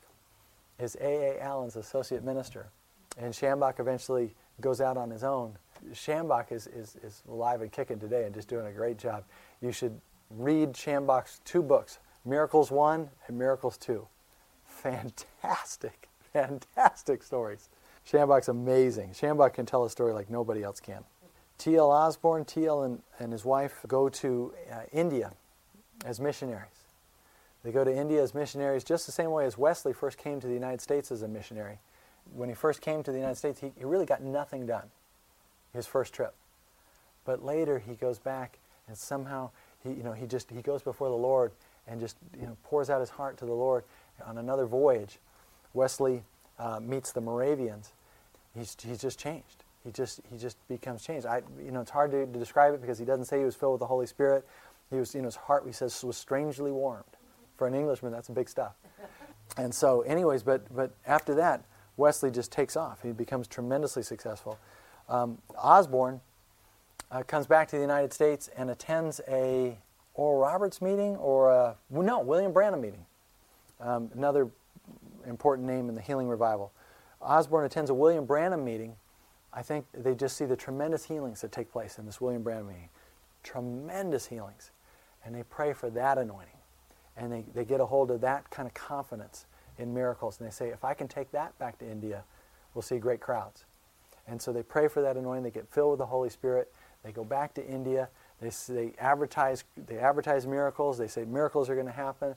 is 0.79 0.97
A.A. 1.01 1.43
Allen's 1.43 1.77
associate 1.77 2.25
minister, 2.25 2.69
and 3.19 3.35
Schambach 3.35 3.81
eventually 3.81 4.35
goes 4.61 4.81
out 4.81 4.97
on 4.97 5.11
his 5.11 5.25
own. 5.25 5.59
Schambach 5.93 6.53
is, 6.53 6.67
is, 6.67 6.97
is 7.03 7.23
alive 7.29 7.63
and 7.63 7.71
kicking 7.71 7.99
today 7.99 8.25
and 8.25 8.35
just 8.35 8.49
doing 8.49 8.67
a 8.67 8.73
great 8.73 8.99
job. 8.99 9.25
You 9.61 9.73
should 9.73 10.01
read 10.31 10.73
Schambach's 10.73 11.41
two 11.45 11.63
books, 11.63 11.99
Miracles 12.25 12.71
1 12.71 13.09
and 13.27 13.39
Miracles 13.39 13.77
2. 13.79 14.07
Fantastic, 14.65 16.09
fantastic 16.33 17.23
stories. 17.23 17.69
Schambach's 18.11 18.49
amazing. 18.49 19.11
Schambach 19.11 19.55
can 19.55 19.67
tell 19.67 19.85
a 19.85 19.91
story 19.91 20.13
like 20.13 20.31
nobody 20.31 20.63
else 20.63 20.81
can. 20.81 21.05
T.L. 21.59 21.91
Osborn, 21.91 22.45
T.L. 22.45 22.85
And, 22.85 23.03
and 23.19 23.33
his 23.33 23.45
wife 23.45 23.85
go 23.89 24.09
to 24.09 24.55
uh, 24.71 24.81
India 24.93 25.33
as 26.05 26.21
missionaries. 26.21 26.85
They 27.65 27.73
go 27.73 27.83
to 27.83 27.95
India 27.95 28.23
as 28.23 28.35
missionaries 28.35 28.85
just 28.85 29.07
the 29.07 29.13
same 29.13 29.33
way 29.33 29.45
as 29.45 29.59
Wesley 29.59 29.93
first 29.93 30.17
came 30.17 30.41
to 30.41 30.47
the 30.47 30.55
United 30.55 30.81
States 30.81 31.11
as 31.11 31.23
a 31.23 31.29
missionary. 31.29 31.81
When 32.33 32.49
he 32.49 32.55
first 32.55 32.81
came 32.81 33.03
to 33.03 33.11
the 33.11 33.19
United 33.19 33.35
States, 33.35 33.61
he, 33.61 33.73
he 33.77 33.85
really 33.85 34.07
got 34.07 34.23
nothing 34.23 34.67
done 34.67 34.89
his 35.79 35.87
first 35.87 36.13
trip. 36.13 36.35
But 37.25 37.45
later 37.45 37.79
he 37.79 37.95
goes 37.95 38.19
back 38.19 38.59
and 38.87 38.97
somehow 38.97 39.51
he, 39.83 39.91
you 39.91 40.03
know, 40.03 40.13
he 40.13 40.27
just 40.27 40.51
he 40.51 40.61
goes 40.63 40.83
before 40.83 41.09
the 41.09 41.17
Lord 41.17 41.53
and 41.87 42.01
just 42.01 42.17
you 42.39 42.47
know, 42.47 42.57
pours 42.65 42.91
out 42.91 43.01
his 43.01 43.11
heart 43.11 43.39
to 43.39 43.47
the 43.47 43.53
Lord 43.53 43.85
on 44.25 44.39
another 44.39 44.67
voyage. 44.67 45.19
Wesley 45.75 46.23
uh, 46.59 46.81
meets 46.81 47.13
the 47.13 47.21
Moravians. 47.21 47.93
He's, 48.55 48.77
he's 48.83 49.01
just 49.01 49.19
changed. 49.19 49.65
He 49.85 49.93
just, 49.93 50.21
he 50.31 50.37
just 50.37 50.57
becomes 50.69 51.03
changed. 51.03 51.27
I, 51.27 51.43
you 51.65 51.71
know, 51.71 51.81
it's 51.81 51.91
hard 51.91 52.11
to, 52.11 52.27
to 52.27 52.39
describe 52.39 52.75
it 52.75 52.81
because 52.81 52.99
he 52.99 53.05
doesn't 53.05 53.27
say 53.27 53.39
he 53.39 53.45
was 53.45 53.55
filled 53.55 53.73
with 53.75 53.81
the 53.81 53.87
Holy 53.87 54.07
Spirit. 54.07 54.47
He 54.91 54.97
was, 54.97 55.15
you 55.15 55.21
know, 55.21 55.27
his 55.27 55.37
heart, 55.37 55.65
he 55.67 55.73
says, 55.73 56.03
was 56.05 56.17
strangely 56.17 56.71
warmed. 56.71 57.05
For 57.57 57.67
an 57.67 57.75
Englishman, 57.75 58.13
that's 58.13 58.29
big 58.29 58.49
stuff. 58.49 58.75
And 59.57 59.75
so, 59.75 60.03
anyways, 60.03 60.43
but, 60.43 60.73
but 60.77 60.91
after 61.07 61.35
that, 61.37 61.65
Wesley 61.97 62.31
just 62.31 62.53
takes 62.53 62.77
off. 62.77 63.03
He 63.03 63.13
becomes 63.13 63.49
tremendously 63.49 64.03
successful. 64.03 64.59
Um, 65.09 65.39
Osborn 65.57 66.21
uh, 67.11 67.23
comes 67.23 67.47
back 67.47 67.69
to 67.69 67.77
the 67.77 67.83
United 67.83 68.13
States 68.13 68.51
and 68.57 68.71
attends 68.71 69.21
a 69.29 69.79
Oral 70.15 70.41
Roberts 70.41 70.83
meeting 70.83 71.17
or 71.17 71.51
a, 71.51 71.77
no, 71.91 72.21
William 72.21 72.53
Branham 72.53 72.81
meeting. 72.81 73.07
Um, 73.81 74.11
another 74.15 74.49
important 75.27 75.67
name 75.67 75.89
in 75.89 75.95
the 75.95 76.01
healing 76.01 76.29
revival. 76.29 76.73
Osborn 77.23 77.65
attends 77.65 77.91
a 77.91 77.95
William 77.95 78.27
Branham 78.27 78.65
meeting. 78.65 78.97
I 79.53 79.63
think 79.63 79.87
they 79.93 80.15
just 80.15 80.37
see 80.37 80.45
the 80.45 80.57
tremendous 80.57 81.05
healings 81.05 81.41
that 81.41 81.53
take 81.53 81.71
place 81.71 81.99
in 81.99 82.07
this 82.07 82.21
William 82.21 82.43
Branham 82.43 82.69
meeting. 82.69 82.89
Tremendous 83.43 84.27
healings. 84.27 84.73
And 85.25 85.35
they 85.35 85.43
pray 85.45 85.73
for 85.73 85.89
that 85.91 86.19
anointing. 86.19 86.57
And 87.17 87.33
they, 87.33 87.45
they 87.55 87.65
get 87.65 87.81
a 87.81 87.87
hold 87.87 88.11
of 88.11 88.21
that 88.21 88.51
kind 88.51 88.67
of 88.67 88.75
confidence 88.75 89.47
in 89.79 89.95
miracles. 89.95 90.39
And 90.39 90.47
they 90.47 90.53
say, 90.53 90.69
if 90.69 90.85
I 90.85 90.95
can 90.95 91.09
take 91.09 91.31
that 91.33 91.59
back 91.59 91.79
to 91.79 91.91
India, 91.91 92.25
we'll 92.75 92.83
see 92.83 92.99
great 92.99 93.21
crowds. 93.21 93.65
And 94.29 94.41
so 94.41 94.53
they 94.53 94.63
pray 94.63 94.89
for 94.89 95.01
that 95.03 95.17
anointing. 95.17 95.45
They 95.45 95.51
get 95.51 95.69
filled 95.69 95.93
with 95.93 95.99
the 95.99 96.07
Holy 96.07 96.29
Spirit. 96.29 96.73
They 97.03 97.13
go 97.13 97.25
back 97.25 97.55
to 97.55 97.67
India. 97.67 98.09
They, 98.41 98.51
they, 98.69 98.93
advertise, 98.99 99.65
they 99.87 99.99
advertise 99.99 100.47
miracles. 100.47 100.99
They 100.99 101.09
say 101.09 101.25
miracles 101.25 101.69
are 101.69 101.75
going 101.75 101.87
to 101.87 101.93
happen. 101.93 102.35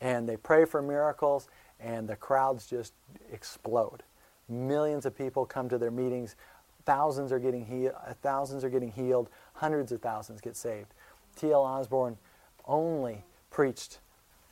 And 0.00 0.28
they 0.28 0.36
pray 0.36 0.64
for 0.64 0.82
miracles, 0.82 1.48
and 1.80 2.08
the 2.08 2.16
crowds 2.16 2.66
just 2.66 2.92
explode. 3.32 4.02
Millions 4.48 5.06
of 5.06 5.16
people 5.16 5.46
come 5.46 5.68
to 5.68 5.78
their 5.78 5.90
meetings. 5.90 6.36
Thousands 6.84 7.32
are 7.32 7.38
getting 7.38 7.64
healed. 7.64 7.94
Uh, 8.06 8.12
thousands 8.20 8.64
are 8.64 8.68
getting 8.68 8.90
healed. 8.90 9.30
Hundreds 9.54 9.92
of 9.92 10.02
thousands 10.02 10.40
get 10.40 10.56
saved. 10.56 10.92
T.L. 11.36 11.62
Osborn 11.62 12.18
only 12.66 13.24
preached 13.50 13.98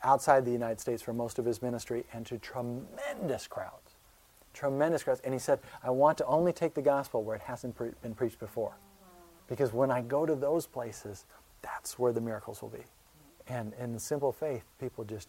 outside 0.03 0.45
the 0.45 0.53
United 0.53 0.81
States 0.81 1.03
for 1.03 1.13
most 1.13 1.39
of 1.39 1.45
his 1.45 1.61
ministry 1.61 2.05
and 2.13 2.25
to 2.27 2.39
tremendous 2.39 3.47
crowds. 3.47 3.82
Tremendous 4.53 5.03
crowds. 5.03 5.21
And 5.25 5.33
he 5.33 5.41
said, 5.41 5.61
I 5.83 5.91
want 5.91 6.19
to 6.19 6.27
only 6.27 6.53
take 6.53 6.75
the 6.75 6.83
gospel 6.83 7.23
where 7.23 7.37
it 7.37 7.43
hasn't 7.43 7.77
pre- 7.77 7.91
been 8.03 8.15
preached 8.15 8.39
before. 8.39 8.77
Because 9.49 9.73
when 9.73 9.91
I 9.91 10.03
go 10.03 10.25
to 10.27 10.35
those 10.35 10.67
places, 10.67 11.27
that's 11.63 11.99
where 11.99 12.13
the 12.13 12.21
miracles 12.21 12.63
will 12.63 12.71
be. 12.71 12.85
And 13.49 13.73
in 13.79 13.99
simple 13.99 14.33
faith, 14.33 14.65
people 14.81 15.05
just, 15.05 15.29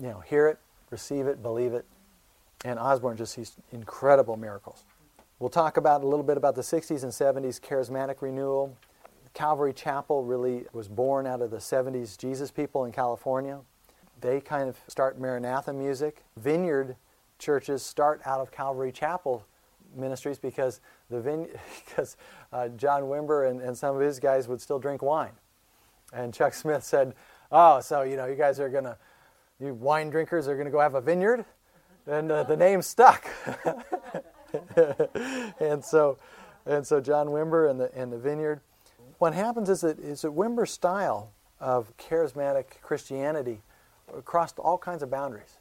you 0.00 0.08
know, 0.08 0.20
hear 0.20 0.48
it, 0.48 0.58
receive 0.90 1.26
it, 1.26 1.42
believe 1.42 1.72
it. 1.72 1.84
And 2.64 2.78
Osborn 2.78 3.16
just 3.16 3.34
sees 3.34 3.56
incredible 3.72 4.36
miracles. 4.36 4.84
We'll 5.38 5.48
talk 5.48 5.78
about 5.78 6.02
a 6.02 6.06
little 6.06 6.24
bit 6.24 6.36
about 6.36 6.54
the 6.54 6.62
60s 6.62 7.02
and 7.02 7.12
70s 7.12 7.60
charismatic 7.60 8.20
renewal. 8.20 8.76
Calvary 9.32 9.72
Chapel 9.72 10.24
really 10.24 10.64
was 10.72 10.88
born 10.88 11.26
out 11.26 11.40
of 11.40 11.50
the 11.50 11.58
70s 11.58 12.18
Jesus 12.18 12.50
people 12.50 12.84
in 12.84 12.92
California. 12.92 13.60
They 14.20 14.40
kind 14.40 14.68
of 14.68 14.76
start 14.86 15.18
Maranatha 15.18 15.72
music. 15.72 16.24
Vineyard 16.36 16.96
churches 17.40 17.82
start 17.82 18.20
out 18.24 18.40
of 18.40 18.52
Calvary 18.52 18.92
Chapel 18.92 19.44
ministries 19.96 20.38
because 20.38 20.80
the 21.08 21.20
vine- 21.20 21.48
because 21.84 22.16
uh, 22.52 22.68
John 22.68 23.04
Wimber 23.04 23.48
and, 23.48 23.60
and 23.60 23.76
some 23.76 23.96
of 23.96 24.02
his 24.02 24.20
guys 24.20 24.46
would 24.48 24.60
still 24.60 24.78
drink 24.78 25.02
wine. 25.02 25.32
And 26.12 26.34
Chuck 26.34 26.54
Smith 26.54 26.84
said, 26.84 27.14
"Oh, 27.50 27.80
so 27.80 28.02
you 28.02 28.16
know, 28.16 28.26
you 28.26 28.36
guys 28.36 28.60
are 28.60 28.68
gonna, 28.68 28.96
you 29.60 29.74
wine 29.74 30.10
drinkers 30.10 30.48
are 30.48 30.56
gonna 30.56 30.70
go 30.70 30.80
have 30.80 30.94
a 30.94 31.00
vineyard," 31.00 31.44
and 32.06 32.30
uh, 32.30 32.42
the 32.44 32.56
name 32.56 32.82
stuck. 32.82 33.28
and 35.60 35.84
so, 35.84 36.18
and 36.66 36.86
so 36.86 37.00
John 37.00 37.28
Wimber 37.28 37.70
and 37.70 37.80
the 37.80 37.94
and 37.94 38.12
the 38.12 38.18
vineyard. 38.18 38.60
What 39.18 39.34
happens 39.34 39.68
is 39.68 39.82
that 39.82 39.98
is 39.98 40.22
that 40.22 40.32
Wimber's 40.32 40.70
style 40.70 41.32
of 41.60 41.96
charismatic 41.96 42.80
Christianity 42.82 43.62
crossed 44.24 44.58
all 44.58 44.78
kinds 44.78 45.02
of 45.02 45.10
boundaries. 45.10 45.59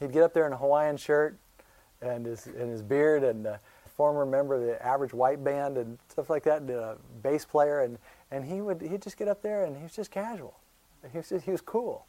He'd 0.00 0.12
get 0.12 0.22
up 0.22 0.34
there 0.34 0.46
in 0.46 0.52
a 0.52 0.56
Hawaiian 0.56 0.96
shirt 0.96 1.38
and 2.02 2.26
his 2.26 2.46
and 2.46 2.70
his 2.70 2.82
beard 2.82 3.24
and 3.24 3.46
a 3.46 3.60
former 3.96 4.26
member 4.26 4.54
of 4.54 4.62
the 4.62 4.84
average 4.84 5.14
white 5.14 5.42
band 5.42 5.78
and 5.78 5.98
stuff 6.08 6.28
like 6.28 6.42
that, 6.44 6.60
and 6.60 6.70
a 6.70 6.98
bass 7.22 7.44
player 7.44 7.80
and 7.80 7.98
and 8.30 8.44
he 8.44 8.60
would 8.60 8.82
he'd 8.82 9.02
just 9.02 9.16
get 9.16 9.28
up 9.28 9.42
there 9.42 9.64
and 9.64 9.76
he 9.76 9.82
was 9.82 9.94
just 9.94 10.10
casual. 10.10 10.58
He 11.12 11.18
was 11.18 11.28
just, 11.28 11.44
he 11.44 11.50
was 11.50 11.60
cool, 11.60 12.06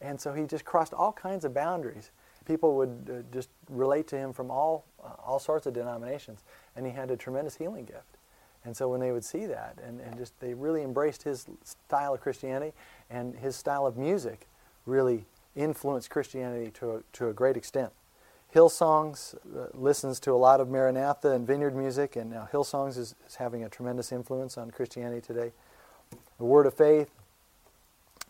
and 0.00 0.20
so 0.20 0.32
he 0.32 0.44
just 0.44 0.64
crossed 0.64 0.92
all 0.92 1.12
kinds 1.12 1.44
of 1.44 1.54
boundaries. 1.54 2.10
People 2.44 2.76
would 2.76 3.10
uh, 3.10 3.22
just 3.32 3.48
relate 3.70 4.06
to 4.08 4.16
him 4.16 4.32
from 4.32 4.50
all 4.50 4.84
uh, 5.02 5.12
all 5.24 5.38
sorts 5.38 5.66
of 5.66 5.72
denominations, 5.72 6.44
and 6.76 6.84
he 6.84 6.92
had 6.92 7.10
a 7.10 7.16
tremendous 7.16 7.56
healing 7.56 7.84
gift. 7.84 8.18
And 8.66 8.76
so 8.76 8.88
when 8.88 8.98
they 8.98 9.12
would 9.12 9.24
see 9.24 9.44
that, 9.46 9.78
and, 9.86 10.00
and 10.00 10.16
just 10.16 10.38
they 10.40 10.54
really 10.54 10.82
embraced 10.82 11.22
his 11.22 11.46
style 11.62 12.14
of 12.14 12.20
Christianity, 12.20 12.72
and 13.10 13.34
his 13.36 13.56
style 13.56 13.86
of 13.86 13.96
music 13.96 14.48
really 14.86 15.26
influenced 15.56 16.10
Christianity 16.10 16.70
to 16.72 16.96
a, 16.96 17.00
to 17.14 17.28
a 17.28 17.32
great 17.32 17.56
extent. 17.56 17.92
Hillsongs 18.54 19.34
uh, 19.34 19.66
listens 19.74 20.20
to 20.20 20.32
a 20.32 20.36
lot 20.36 20.60
of 20.60 20.68
Maranatha 20.68 21.32
and 21.32 21.46
vineyard 21.46 21.74
music, 21.74 22.14
and 22.14 22.30
now 22.30 22.48
Hillsongs 22.52 22.96
is, 22.96 23.14
is 23.26 23.36
having 23.36 23.64
a 23.64 23.68
tremendous 23.68 24.12
influence 24.12 24.56
on 24.56 24.70
Christianity 24.70 25.20
today. 25.20 25.52
The 26.38 26.44
Word 26.44 26.66
of 26.66 26.74
Faith 26.74 27.10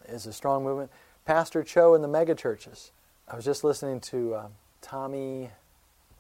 is 0.09 0.27
a 0.27 0.33
strong 0.33 0.65
movement. 0.65 0.91
Pastor 1.27 1.63
Cho 1.63 1.95
in 1.95 2.03
the 2.03 2.09
megachurches. 2.09 2.91
I 3.29 3.37
was 3.37 3.45
just 3.45 3.65
listening 3.65 4.01
to 4.01 4.35
uh, 4.35 4.47
Tommy, 4.81 5.51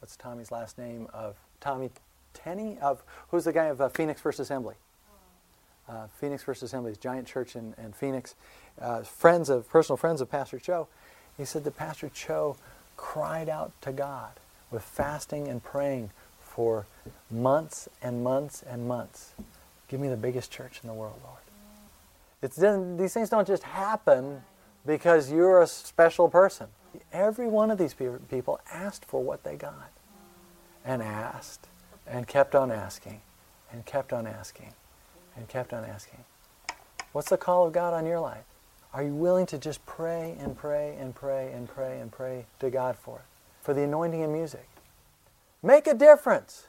what's 0.00 0.16
Tommy's 0.16 0.50
last 0.50 0.78
name? 0.78 1.08
Of 1.12 1.36
Tommy 1.60 1.90
Tenney 2.34 2.78
of 2.82 3.02
who's 3.30 3.44
the 3.44 3.52
guy 3.52 3.66
of 3.66 3.80
uh, 3.80 3.88
Phoenix 3.88 4.20
First 4.20 4.40
Assembly. 4.40 4.74
Uh, 5.88 6.06
Phoenix 6.18 6.42
First 6.42 6.62
Assembly's 6.62 6.96
giant 6.96 7.26
church 7.26 7.56
in, 7.56 7.74
in 7.82 7.92
Phoenix. 7.92 8.34
Uh, 8.80 9.02
friends 9.02 9.50
of 9.50 9.68
personal 9.68 9.96
friends 9.96 10.20
of 10.20 10.30
Pastor 10.30 10.58
Cho. 10.58 10.88
He 11.36 11.44
said 11.44 11.64
that 11.64 11.76
Pastor 11.76 12.08
Cho 12.08 12.56
cried 12.96 13.48
out 13.48 13.72
to 13.82 13.92
God 13.92 14.32
with 14.70 14.82
fasting 14.82 15.48
and 15.48 15.62
praying 15.62 16.10
for 16.40 16.86
months 17.30 17.88
and 18.02 18.22
months 18.22 18.62
and 18.62 18.86
months. 18.86 19.34
Give 19.88 20.00
me 20.00 20.08
the 20.08 20.16
biggest 20.16 20.50
church 20.50 20.80
in 20.82 20.88
the 20.88 20.94
world, 20.94 21.20
Lord. 21.24 21.40
It's, 22.42 22.56
these 22.98 23.12
things 23.12 23.30
don't 23.30 23.46
just 23.46 23.62
happen 23.62 24.42
because 24.86 25.30
you're 25.30 25.62
a 25.62 25.66
special 25.66 26.28
person. 26.28 26.68
Every 27.12 27.46
one 27.46 27.70
of 27.70 27.78
these 27.78 27.94
people 27.94 28.60
asked 28.72 29.04
for 29.04 29.22
what 29.22 29.44
they 29.44 29.56
got. 29.56 29.90
And 30.86 31.02
asked, 31.02 31.66
and 32.06 32.26
kept 32.26 32.54
on 32.54 32.70
asking, 32.70 33.22
and 33.72 33.86
kept 33.86 34.12
on 34.12 34.26
asking, 34.26 34.74
and 35.36 35.48
kept 35.48 35.72
on 35.72 35.84
asking. 35.84 36.24
What's 37.12 37.30
the 37.30 37.36
call 37.36 37.66
of 37.66 37.72
God 37.72 37.94
on 37.94 38.06
your 38.06 38.20
life? 38.20 38.44
Are 38.92 39.02
you 39.02 39.14
willing 39.14 39.46
to 39.46 39.58
just 39.58 39.84
pray 39.86 40.36
and 40.38 40.56
pray 40.56 40.96
and 40.98 41.14
pray 41.14 41.52
and 41.52 41.68
pray 41.68 42.00
and 42.00 42.10
pray 42.12 42.46
to 42.60 42.70
God 42.70 42.96
for 42.96 43.18
it? 43.18 43.24
For 43.62 43.74
the 43.74 43.82
anointing 43.82 44.20
in 44.20 44.32
music. 44.32 44.68
Make 45.62 45.86
a 45.86 45.94
difference. 45.94 46.66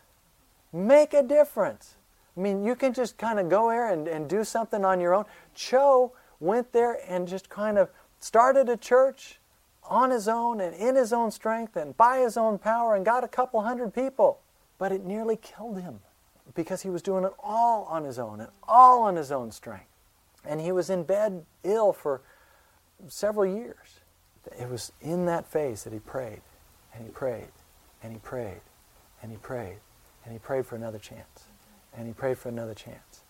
Make 0.74 1.14
a 1.14 1.22
difference. 1.22 1.96
I 2.36 2.40
mean, 2.40 2.64
you 2.64 2.76
can 2.76 2.94
just 2.94 3.18
kind 3.18 3.40
of 3.40 3.50
go 3.50 3.70
there 3.70 3.92
and, 3.92 4.08
and 4.08 4.30
do 4.30 4.44
something 4.44 4.84
on 4.84 5.00
your 5.00 5.14
own. 5.14 5.26
Cho 5.54 6.14
went 6.40 6.72
there 6.74 7.00
and 7.08 7.28
just 7.28 7.50
kind 7.50 7.78
of 7.78 7.90
started 8.20 8.70
a 8.70 8.78
church 8.78 9.40
on 9.84 10.10
his 10.10 10.28
own 10.28 10.60
and 10.60 10.76
in 10.76 10.96
his 10.96 11.14
own 11.14 11.32
strength 11.32 11.76
and 11.76 11.96
by 11.96 12.20
his 12.20 12.38
own 12.38 12.58
power 12.58 12.96
and 12.96 13.06
got 13.06 13.24
a 13.24 13.28
couple 13.28 13.62
hundred 13.62 13.94
people. 13.94 14.40
But 14.78 14.92
it 14.92 15.04
nearly 15.06 15.38
killed 15.38 15.80
him 15.80 16.00
because 16.54 16.82
he 16.82 16.90
was 16.90 17.02
doing 17.02 17.24
it 17.24 17.34
all 17.44 17.86
on 17.86 18.04
his 18.04 18.20
own 18.20 18.40
and 18.40 18.50
all 18.68 19.04
on 19.04 19.16
his 19.16 19.32
own 19.32 19.52
strength. 19.52 19.88
And 20.46 20.62
he 20.62 20.72
was 20.72 20.90
in 20.90 21.04
bed 21.04 21.46
ill 21.64 21.92
for 21.92 22.22
several 23.08 23.46
years. 23.46 24.00
It 24.60 24.70
was 24.70 24.92
in 25.02 25.26
that 25.26 25.48
phase 25.48 25.84
that 25.84 25.94
he 25.94 26.00
prayed 26.00 26.42
and 26.94 27.04
he 27.04 27.10
prayed 27.10 27.48
and 28.04 28.14
he 28.14 28.20
prayed 28.20 28.62
and 29.22 29.32
he 29.32 29.38
prayed 29.38 29.78
and 30.24 30.34
he 30.34 30.40
prayed 30.40 30.66
for 30.66 30.76
another 30.76 31.00
chance 31.00 31.46
and 31.98 32.08
he 32.08 32.14
prayed 32.14 32.38
for 32.38 32.50
another 32.50 32.76
chance. 32.76 33.24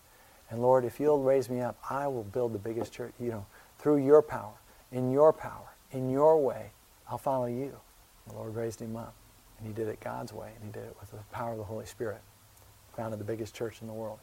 And 0.50 0.60
Lord, 0.60 0.84
if 0.84 1.00
you'll 1.00 1.22
raise 1.22 1.48
me 1.48 1.60
up, 1.60 1.76
I 1.88 2.06
will 2.06 2.22
build 2.22 2.52
the 2.52 2.58
biggest 2.58 2.92
church, 2.92 3.14
you 3.18 3.30
know, 3.30 3.46
through 3.78 4.04
your 4.04 4.22
power, 4.22 4.54
in 4.92 5.10
your 5.10 5.32
power, 5.32 5.74
in 5.90 6.10
your 6.10 6.38
way. 6.40 6.70
I'll 7.10 7.18
follow 7.18 7.46
you. 7.46 7.76
The 8.28 8.34
Lord 8.34 8.54
raised 8.54 8.80
him 8.80 8.96
up. 8.96 9.14
And 9.58 9.66
he 9.66 9.72
did 9.72 9.88
it 9.88 10.00
God's 10.00 10.32
way, 10.32 10.50
and 10.54 10.64
he 10.64 10.70
did 10.70 10.86
it 10.86 10.96
with 11.00 11.10
the 11.10 11.18
power 11.32 11.52
of 11.52 11.58
the 11.58 11.64
Holy 11.64 11.86
Spirit. 11.86 12.20
Founded 12.96 13.20
the 13.20 13.24
biggest 13.24 13.54
church 13.54 13.78
in 13.80 13.86
the 13.86 13.92
world. 13.92 14.18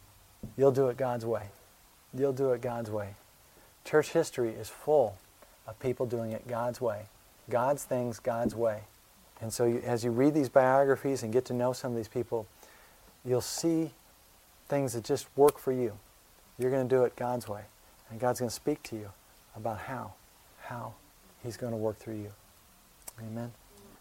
You'll 0.58 0.72
do 0.72 0.88
it 0.88 0.98
God's 0.98 1.26
way. 1.26 1.48
You'll 2.14 2.34
do 2.34 2.52
it 2.52 2.62
God's 2.62 2.90
way. 2.90 3.16
Church 3.86 4.12
history 4.12 4.50
is 4.50 4.70
full 4.70 5.18
of 5.68 5.80
people 5.80 6.06
doing 6.06 6.32
it 6.32 6.48
God's 6.48 6.82
way. 6.82 7.04
God's 7.50 7.84
things, 7.84 8.20
God's 8.20 8.56
way. 8.56 8.82
And 9.42 9.52
so 9.52 9.66
you, 9.66 9.82
as 9.86 10.04
you 10.04 10.12
read 10.12 10.34
these 10.34 10.50
biographies 10.50 11.24
and 11.24 11.34
get 11.34 11.46
to 11.46 11.54
know 11.54 11.74
some 11.74 11.92
of 11.92 11.98
these 11.98 12.08
people, 12.08 12.48
you'll 13.26 13.42
see 13.42 13.92
things 14.70 14.94
that 14.94 15.04
just 15.04 15.28
work 15.36 15.60
for 15.60 15.72
you. 15.72 15.98
You're 16.58 16.72
going 16.72 16.88
to 16.88 16.96
do 16.96 17.04
it 17.04 17.16
God's 17.16 17.48
way. 17.48 17.64
And 18.10 18.20
God's 18.20 18.40
going 18.40 18.50
to 18.50 18.56
speak 18.56 18.84
to 18.84 18.96
you 18.96 19.10
about 19.56 19.80
how, 19.80 20.14
how 20.62 20.94
He's 21.44 21.58
going 21.58 21.74
to 21.74 21.78
work 21.78 21.98
through 21.98 22.16
you. 22.16 22.32
Amen. 23.20 23.52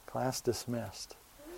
Class 0.06 0.40
dismissed. 0.40 1.16